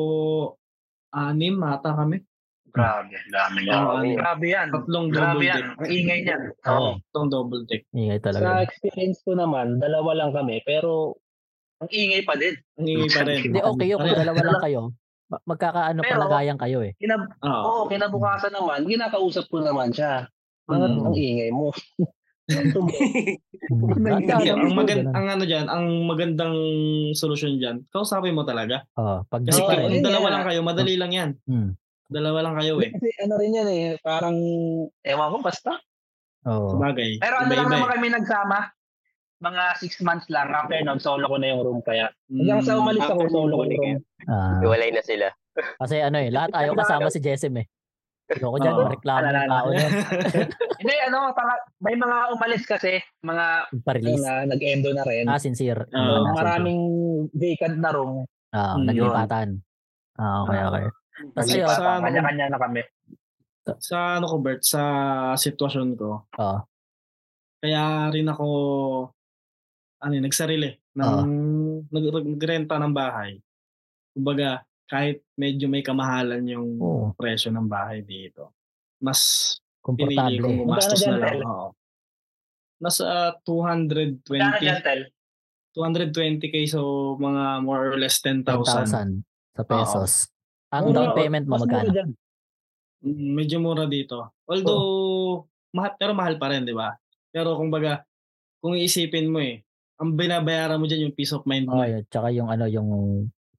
anim 1.11 1.57
mata 1.57 1.97
kami. 1.97 2.21
Grabe, 2.69 3.17
dami 3.27 3.65
Oo, 3.65 3.73
Grabe. 3.73 3.97
anim. 3.97 4.17
Grabe 4.19 4.47
yan. 4.47 4.69
Tatlong 4.69 5.07
Grabe 5.09 5.25
double 5.33 5.47
yan. 5.47 5.57
deck. 5.59 5.69
Ang 5.75 5.89
ingay 5.91 6.19
niyan. 6.21 6.43
Oo. 6.67 6.91
Tatlong 7.01 7.29
double 7.29 7.63
deck. 7.65 7.83
Ingay 7.91 8.19
Sa 8.19 8.25
talaga. 8.29 8.61
experience 8.61 9.19
ko 9.19 9.33
naman, 9.33 9.67
dalawa 9.79 10.11
lang 10.15 10.31
kami, 10.31 10.61
pero 10.63 11.17
ang 11.79 11.89
ingay 11.89 12.23
pa 12.23 12.37
din. 12.37 12.55
Ang 12.77 12.87
ingay 12.87 13.09
pa 13.09 13.23
rin. 13.25 13.41
Hindi, 13.41 13.59
okay 13.59 13.87
yun. 13.89 13.99
Kung 13.99 14.21
dalawa 14.21 14.41
lang 14.45 14.61
kayo, 14.61 14.81
ma- 15.27 15.45
magkakaano 15.47 15.99
Pero- 15.99 16.13
palagayan 16.21 16.59
kayo 16.59 16.79
eh. 16.83 16.93
Kinab 16.95 17.23
Oo. 17.41 17.63
Oo, 17.65 17.83
kinabukasan 17.87 18.53
naman, 18.53 18.85
ginakausap 18.85 19.49
ko 19.49 19.65
naman 19.65 19.89
siya. 19.89 20.29
Bakit 20.67 20.91
Mm. 20.93 21.01
ang 21.01 21.17
ingay 21.17 21.51
mo? 21.51 21.73
Hmm. 22.49 22.73
Ang 23.69 24.73
magand- 24.73 25.13
ang 25.13 25.27
ano 25.29 25.45
dyan, 25.45 25.69
ang 25.69 26.09
magandang 26.09 26.57
solusyon 27.13 27.61
dyan, 27.61 27.85
kausapin 27.93 28.33
mo 28.33 28.41
talaga. 28.41 28.89
Oo, 28.97 29.21
pag 29.29 29.45
Kasi 29.45 29.61
pa 29.61 29.77
kung 29.77 29.93
yun 29.93 30.01
dalawa 30.01 30.27
lang 30.33 30.45
kayo, 30.49 30.61
madali 30.65 30.97
lang 30.97 31.13
yan. 31.13 31.31
Hmm. 31.45 31.77
Dalawa 32.09 32.39
lang 32.41 32.57
kayo 32.57 32.81
eh. 32.81 32.89
Kasi 32.89 33.09
ano 33.21 33.35
rin 33.37 33.53
yan 33.53 33.69
eh, 33.69 33.85
parang, 34.01 34.37
ewan 35.05 35.29
ko, 35.29 35.37
basta. 35.45 35.77
Oo. 36.49 36.73
Sabagay. 36.73 37.21
Pero 37.21 37.35
ano 37.37 37.53
lang 37.53 37.69
naman 37.69 37.85
eh. 37.85 37.93
kami 37.93 38.09
nagsama. 38.17 38.59
Mga 39.39 39.63
six 39.79 39.93
months 40.01 40.27
lang. 40.33 40.51
After 40.51 40.83
nun, 40.83 40.99
solo 40.99 41.29
ko 41.29 41.37
na 41.39 41.53
yung 41.53 41.63
room 41.63 41.79
kaya. 41.85 42.11
Hanggang 42.27 42.65
sa 42.65 42.75
umalis 42.75 43.07
ako, 43.07 43.23
solo 43.29 43.55
ko 43.55 43.65
yung 43.69 44.01
room. 44.01 44.01
Ah, 44.27 44.59
Iwalay 44.65 44.91
na 44.91 45.05
sila. 45.05 45.29
kasi 45.79 46.01
ano 46.01 46.17
eh, 46.17 46.33
lahat 46.33 46.51
ayaw 46.59 46.73
kasama 46.75 47.13
si 47.13 47.21
Jessim 47.21 47.55
eh. 47.55 47.69
Ayoko 48.29 48.57
dyan, 48.59 48.75
Oo. 48.75 48.85
mareklamo 48.85 49.19
Alala, 49.19 49.41
ng 49.41 49.49
tao 49.49 49.69
niya. 49.71 49.89
Hindi, 50.77 50.95
ano, 51.01 51.19
tala- 51.33 51.65
may 51.81 51.97
mga 51.97 52.17
umalis 52.31 52.65
kasi, 52.65 52.93
mga 53.25 53.47
Pa-release. 53.81 54.21
na 54.21 54.45
nag-endo 54.45 54.91
na 54.93 55.03
rin. 55.03 55.25
Ah, 55.25 55.41
sincere. 55.41 55.89
Yun, 55.89 55.97
So, 55.97 56.13
ah, 56.21 56.35
maraming 56.35 56.81
vacant 57.33 57.77
na 57.79 57.91
room. 57.91 58.13
Ah, 58.51 58.77
Mm, 58.77 58.85
naglipatan. 58.85 59.49
Ah, 60.15 60.45
okay, 60.45 60.61
okay. 60.61 60.85
Tapos 61.31 61.35
Kasi 61.41 61.53
ayun, 61.57 61.69
sa, 61.71 61.85
Kanya-kanya 61.99 62.47
na 62.49 62.59
kami. 62.59 62.83
sa 63.81 63.97
ano 64.17 64.27
ko, 64.27 64.37
Bert, 64.39 64.61
sa 64.63 64.83
sitwasyon 65.35 65.89
ko, 65.95 66.29
Oo. 66.31 66.59
kaya 67.59 67.83
rin 68.09 68.29
ako, 68.29 68.47
ano 69.99 70.13
yun, 70.13 70.25
nagsarili 70.25 70.69
ng, 70.95 71.05
Oo. 71.05 71.25
nag, 71.89 72.05
nagrenta 72.29 72.77
ng 72.77 72.93
bahay. 72.93 73.41
Kumbaga, 74.13 74.68
kahit 74.89 75.21
medyo 75.37 75.69
may 75.69 75.85
kamahalan 75.85 76.43
yung 76.49 76.81
Oo. 76.81 77.07
presyo 77.15 77.53
ng 77.53 77.69
bahay 77.69 78.01
dito, 78.01 78.57
mas 78.99 79.21
pinili 79.85 80.41
ko 80.41 80.49
Komportable. 80.49 80.59
gumastos 80.65 81.01
Magkano 81.01 81.13
na 81.13 81.19
dyan, 81.21 81.21
lang. 81.21 81.29
Tel? 81.29 81.43
Oo. 81.45 81.69
Nasa 82.79 83.05
Kano 83.37 83.69
220, 84.25 84.65
dyan, 84.65 84.81
Tel? 84.81 85.03
220k 85.77 86.57
so 86.67 86.81
mga 87.21 87.63
more 87.63 87.95
or 87.95 87.97
less 88.01 88.19
10,000. 88.25 88.43
10,000 88.43 89.23
sa 89.55 89.63
pesos. 89.63 90.13
Ang 90.73 90.91
down 90.91 91.13
payment 91.15 91.45
mo 91.47 91.61
Mas 91.61 91.63
mura 91.63 91.71
magkano? 91.85 91.91
dyan. 91.95 92.11
Mm, 93.05 93.29
Medyo 93.39 93.57
mura 93.63 93.85
dito. 93.87 94.35
Although, 94.49 95.47
mahal, 95.71 95.93
pero 96.01 96.13
mahal 96.17 96.35
pa 96.41 96.51
rin, 96.51 96.67
di 96.67 96.75
ba? 96.75 96.97
Pero 97.31 97.55
kumbaga, 97.55 98.03
kung 98.59 98.75
iisipin 98.75 99.31
mo 99.31 99.39
eh, 99.39 99.63
ang 99.99 100.15
binabayaran 100.15 100.79
mo 100.79 100.87
dyan 100.87 101.11
yung 101.11 101.15
peace 101.15 101.35
of 101.35 101.47
mind 101.47 101.67
mo. 101.67 101.79
Oh, 101.79 101.85
eh. 101.87 101.99
yun. 101.99 102.03
Tsaka 102.11 102.31
yung 102.35 102.49
ano, 102.51 102.65
yung 102.67 102.89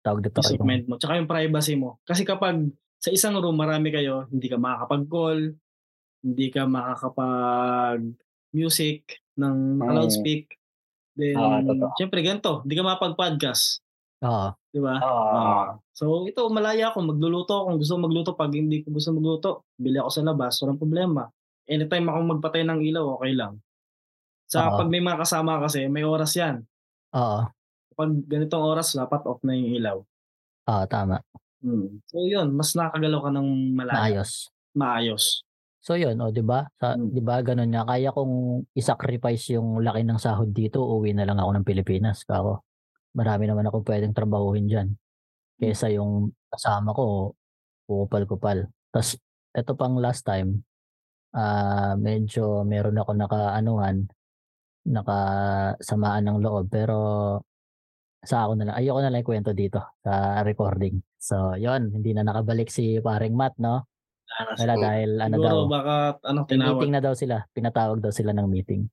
tawag 0.09 0.23
dito 0.25 0.65
mind 0.65 0.85
mo. 0.89 0.95
Tsaka 0.97 1.17
yung 1.21 1.29
privacy 1.29 1.75
mo. 1.77 1.99
Kasi 2.03 2.25
kapag 2.25 2.55
sa 2.99 3.09
isang 3.13 3.37
room, 3.37 3.55
marami 3.55 3.93
kayo, 3.93 4.27
hindi 4.27 4.49
ka 4.49 4.57
makakapag-call, 4.59 5.55
hindi 6.19 6.47
ka 6.51 6.67
makakapag-music 7.69 9.01
ng 9.39 9.55
Mm. 9.79 9.93
loudspeak. 9.95 10.57
Then, 11.15 11.35
totoo. 11.35 11.95
syempre 11.99 12.19
ganito, 12.23 12.63
hindi 12.63 12.75
ka 12.75 12.83
makapag-podcast. 12.83 13.83
Oo. 14.19 14.51
Di 14.69 14.79
ba? 14.83 14.99
Oo. 14.99 15.31
Ah. 15.31 15.79
so 15.95 16.27
ito, 16.27 16.43
malaya 16.51 16.91
ako. 16.91 17.15
Magluluto. 17.15 17.65
Kung 17.67 17.79
gusto 17.79 17.95
magluto, 17.95 18.35
pag 18.35 18.51
hindi 18.51 18.83
ko 18.83 18.91
gusto 18.91 19.15
magluto, 19.15 19.49
bili 19.79 19.95
ako 19.99 20.09
sa 20.11 20.23
labas. 20.27 20.59
Walang 20.59 20.79
problema. 20.79 21.23
Anytime 21.67 22.07
ako 22.11 22.17
magpatay 22.37 22.63
ng 22.67 22.79
ilaw, 22.83 23.15
okay 23.19 23.31
lang. 23.35 23.59
Sa 24.49 24.75
Oo. 24.75 24.77
pag 24.83 24.89
may 24.91 24.99
mga 24.99 25.23
kasama 25.23 25.61
kasi, 25.63 25.87
may 25.87 26.03
oras 26.03 26.35
yan. 26.35 26.65
Oo. 27.15 27.47
Pag 27.99 28.11
ganitong 28.31 28.63
oras, 28.63 28.95
dapat 28.95 29.27
off 29.27 29.43
na 29.43 29.59
yung 29.59 29.71
ilaw. 29.75 29.97
Oo, 30.71 30.83
tama. 30.87 31.19
Hmm. 31.59 31.99
So 32.07 32.23
yun, 32.23 32.55
mas 32.55 32.71
nakagalaw 32.71 33.19
ka 33.27 33.31
ng 33.35 33.49
malaya. 33.75 33.99
Maayos. 33.99 34.31
Maayos. 34.71 35.43
So 35.83 35.99
yun, 35.99 36.15
oh, 36.23 36.31
'di 36.31 36.39
ba? 36.43 36.63
Sa 36.79 36.95
Mm. 36.95 37.11
'di 37.11 37.21
ba 37.23 37.43
ganun 37.43 37.71
nga 37.71 37.83
kaya 37.87 38.11
kong 38.15 38.63
i-sacrifice 38.75 39.55
yung 39.59 39.83
laki 39.83 40.07
ng 40.07 40.19
sahod 40.19 40.51
dito, 40.55 40.79
uwi 40.83 41.11
na 41.11 41.27
lang 41.27 41.39
ako 41.39 41.51
ng 41.59 41.67
Pilipinas, 41.67 42.23
kako. 42.23 42.63
Marami 43.15 43.47
naman 43.51 43.67
ako 43.67 43.83
pwedeng 43.87 44.15
trabahuhin 44.15 44.67
diyan. 44.71 44.87
Kaysa 45.59 45.91
yung 45.95 46.31
kasama 46.51 46.91
ko 46.95 47.35
kupal-kupal. 47.87 48.67
Tapos 48.91 49.19
ito 49.55 49.73
pang 49.75 49.99
last 49.99 50.23
time, 50.23 50.63
ah 51.35 51.95
medyo 51.99 52.63
meron 52.67 52.99
ako 52.99 53.11
nakaanuhan, 53.17 54.07
nakasamaan 54.87 56.23
ng 56.27 56.37
loob 56.43 56.67
pero 56.71 56.97
sa 58.19 58.47
ako 58.47 58.59
na 58.59 58.63
lang. 58.71 58.75
Ayoko 58.75 58.99
na 58.99 59.11
lang 59.11 59.23
ikwento 59.23 59.51
dito 59.55 59.79
sa 60.03 60.43
recording. 60.43 60.99
So, 61.19 61.55
yon 61.55 61.91
hindi 61.95 62.11
na 62.11 62.27
nakabalik 62.27 62.67
si 62.67 62.99
paring 62.99 63.35
Matt, 63.35 63.55
no? 63.59 63.87
Wala 64.59 64.75
dahil 64.77 65.09
ano 65.19 65.35
daw. 65.41 65.55
Baka, 65.67 65.95
ano, 66.23 66.45
tinawag. 66.45 66.79
meeting 66.79 66.93
na 66.95 67.01
daw 67.03 67.13
sila. 67.15 67.43
Pinatawag 67.51 67.99
daw 67.99 68.11
sila 68.13 68.31
ng 68.35 68.47
meeting. 68.47 68.87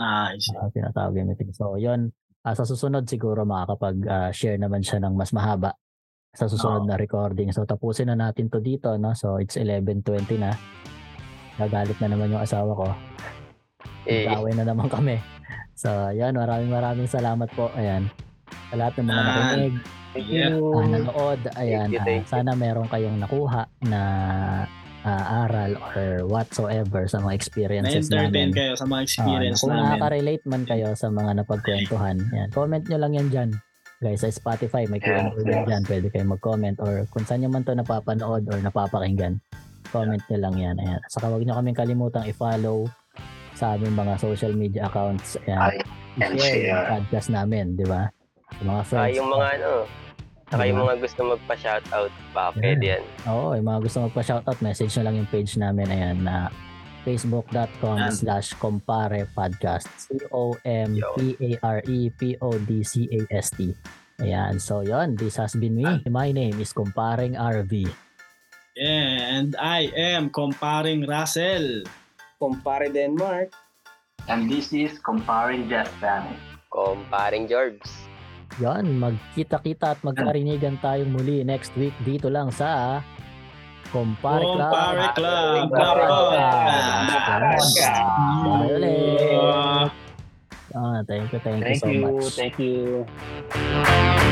Ah, 0.00 0.32
I 0.32 0.40
see. 0.40 0.56
Ah, 0.56 0.70
tinatawag 0.72 1.14
yung 1.20 1.30
meeting. 1.30 1.52
So, 1.52 1.76
yun. 1.76 2.10
Ah, 2.40 2.56
sa 2.56 2.64
susunod 2.64 3.04
siguro 3.04 3.44
makakapag-share 3.44 4.56
naman 4.56 4.80
siya 4.80 5.04
ng 5.04 5.12
mas 5.12 5.30
mahaba 5.36 5.76
sa 6.32 6.46
susunod 6.48 6.86
na 6.86 6.96
recording. 6.96 7.52
So, 7.52 7.66
tapusin 7.68 8.08
na 8.08 8.16
natin 8.16 8.48
to 8.48 8.62
dito. 8.62 8.94
No? 8.96 9.12
So, 9.12 9.36
it's 9.36 9.58
11.20 9.60 10.40
na. 10.40 10.54
Gagalit 11.60 11.98
na 12.00 12.08
naman 12.08 12.32
yung 12.32 12.42
asawa 12.42 12.72
ko. 12.72 12.86
Eh, 14.08 14.24
Nag-away 14.24 14.56
na 14.56 14.64
naman 14.64 14.88
kami. 14.88 15.20
So, 15.76 15.90
yan. 16.14 16.38
Maraming 16.38 16.72
maraming 16.72 17.10
salamat 17.10 17.50
po. 17.52 17.68
Ayan. 17.76 18.08
Sa 18.70 18.76
lahat 18.76 18.94
ng 18.96 19.06
mga 19.06 19.22
nakinig, 19.22 19.74
Thank 20.10 20.26
Yeah. 20.26 20.50
you. 20.52 20.74
ah, 20.74 20.82
nanood. 20.84 21.40
Ayan. 21.54 21.86
you, 21.88 21.98
ah, 21.98 22.02
thank 22.02 22.24
you. 22.24 22.30
sana 22.32 22.50
meron 22.52 22.86
kayong 22.86 23.14
nakuha 23.16 23.62
na 23.84 24.00
ah, 25.00 25.24
aral 25.40 25.78
or 25.88 26.00
whatsoever 26.26 27.06
sa 27.06 27.18
mga 27.20 27.32
experiences 27.32 28.10
Na-entertain 28.10 28.26
namin. 28.28 28.48
kayo 28.52 28.72
sa 28.74 28.84
mga 28.84 28.98
Ah, 28.98 29.06
experience 29.06 29.58
kung 29.58 29.70
namin. 29.70 29.82
nakaka-relate 29.86 30.44
man 30.44 30.62
kayo 30.64 30.88
sa 30.92 31.08
mga 31.08 31.30
napagkwentuhan, 31.36 32.16
yan. 32.28 32.48
comment 32.50 32.82
nyo 32.84 32.98
lang 32.98 33.12
yan 33.12 33.28
dyan. 33.28 33.50
Guys, 33.98 34.18
sa 34.18 34.28
Spotify, 34.28 34.84
may 34.84 34.98
Yeah, 34.98 35.28
Q&A 35.30 35.46
yan 35.46 35.62
dyan. 35.64 35.82
Pwede 35.84 36.06
kayo 36.08 36.24
mag-comment 36.26 36.76
or 36.80 37.06
kung 37.08 37.22
saan 37.22 37.40
nyo 37.40 37.48
man 37.48 37.62
to 37.62 37.72
napapanood 37.72 38.44
or 38.44 38.58
napapakinggan, 38.58 39.38
comment 39.86 40.20
nyo 40.26 40.38
lang 40.40 40.54
yan. 40.56 40.76
Ayan. 40.76 41.00
Saka 41.06 41.28
huwag 41.28 41.44
nyo 41.44 41.54
kaming 41.54 41.76
kalimutang 41.76 42.24
i-follow 42.24 42.88
sa 43.52 43.74
aming 43.74 43.94
mga 43.94 44.16
social 44.16 44.52
media 44.52 44.84
accounts. 44.84 45.38
Ayan. 45.40 45.60
Ay, 45.60 45.76
and 46.18 46.32
I-share 46.34 46.42
yung 46.58 46.66
share. 46.74 46.88
podcast 46.90 47.28
namin, 47.30 47.64
di 47.72 47.84
ba? 47.84 48.10
Sa 48.58 48.62
mga 48.64 48.80
ah, 48.80 48.86
friends. 48.86 49.16
yung 49.16 49.30
mga 49.30 49.48
ano, 49.60 49.72
Saka 50.50 50.66
yung 50.66 50.82
Diba? 50.82 50.90
mga 50.90 50.98
gusto 51.06 51.20
magpa-shoutout, 51.30 52.10
baka 52.34 52.50
Yeah. 52.50 52.62
pwede 52.66 52.84
yan. 52.98 53.02
Oo, 53.30 53.54
yung 53.54 53.66
mga 53.70 53.80
gusto 53.86 53.98
magpa-shoutout, 54.02 54.58
message 54.58 54.98
na 54.98 55.04
lang 55.06 55.14
yung 55.22 55.30
page 55.30 55.54
namin. 55.54 55.86
Ayan, 55.86 56.26
na 56.26 56.50
facebook.com 57.06 58.10
slash 58.10 58.58
compare 58.58 59.30
podcast. 59.30 59.86
C-O-M-P-A-R-E-P-O-D-C-A-S-T. 62.50 63.58
Ayan, 64.20 64.60
so 64.60 64.84
yon 64.84 65.16
this 65.16 65.38
has 65.38 65.56
been 65.56 65.72
me. 65.72 65.86
My 66.10 66.28
name 66.28 66.60
is 66.60 66.74
Comparing 66.74 67.38
RV. 67.38 67.88
Yeah, 68.76 69.38
and 69.38 69.54
I 69.56 69.88
am 69.94 70.28
comparing 70.28 71.06
Russell. 71.06 71.86
Compare 72.36 72.90
Denmark. 72.90 73.54
And 74.28 74.50
this 74.50 74.74
is 74.74 74.98
Comparing 74.98 75.70
Just. 75.70 75.94
Comparing 76.68 77.48
George. 77.48 77.80
Yan, 78.60 79.00
magkita-kita 79.00 79.96
at 79.96 80.00
magkarinigan 80.04 80.76
tayong 80.84 81.16
muli 81.16 81.40
next 81.40 81.72
week 81.80 81.96
dito 82.04 82.28
lang 82.28 82.52
sa 82.52 83.00
Compare 83.88 84.44
Club. 84.44 84.68
Compare 84.68 85.08
Club. 85.16 85.56
Compare 85.64 86.04
Club. 86.04 86.36
Ah, 90.70 91.02
thank 91.08 91.32
you, 91.32 91.40
thank, 91.40 91.64
you 91.66 91.74
so 91.74 91.88
much. 91.88 92.36
Thank 92.36 92.60
you, 92.60 93.08
thank 93.08 93.88
you. 94.28 94.30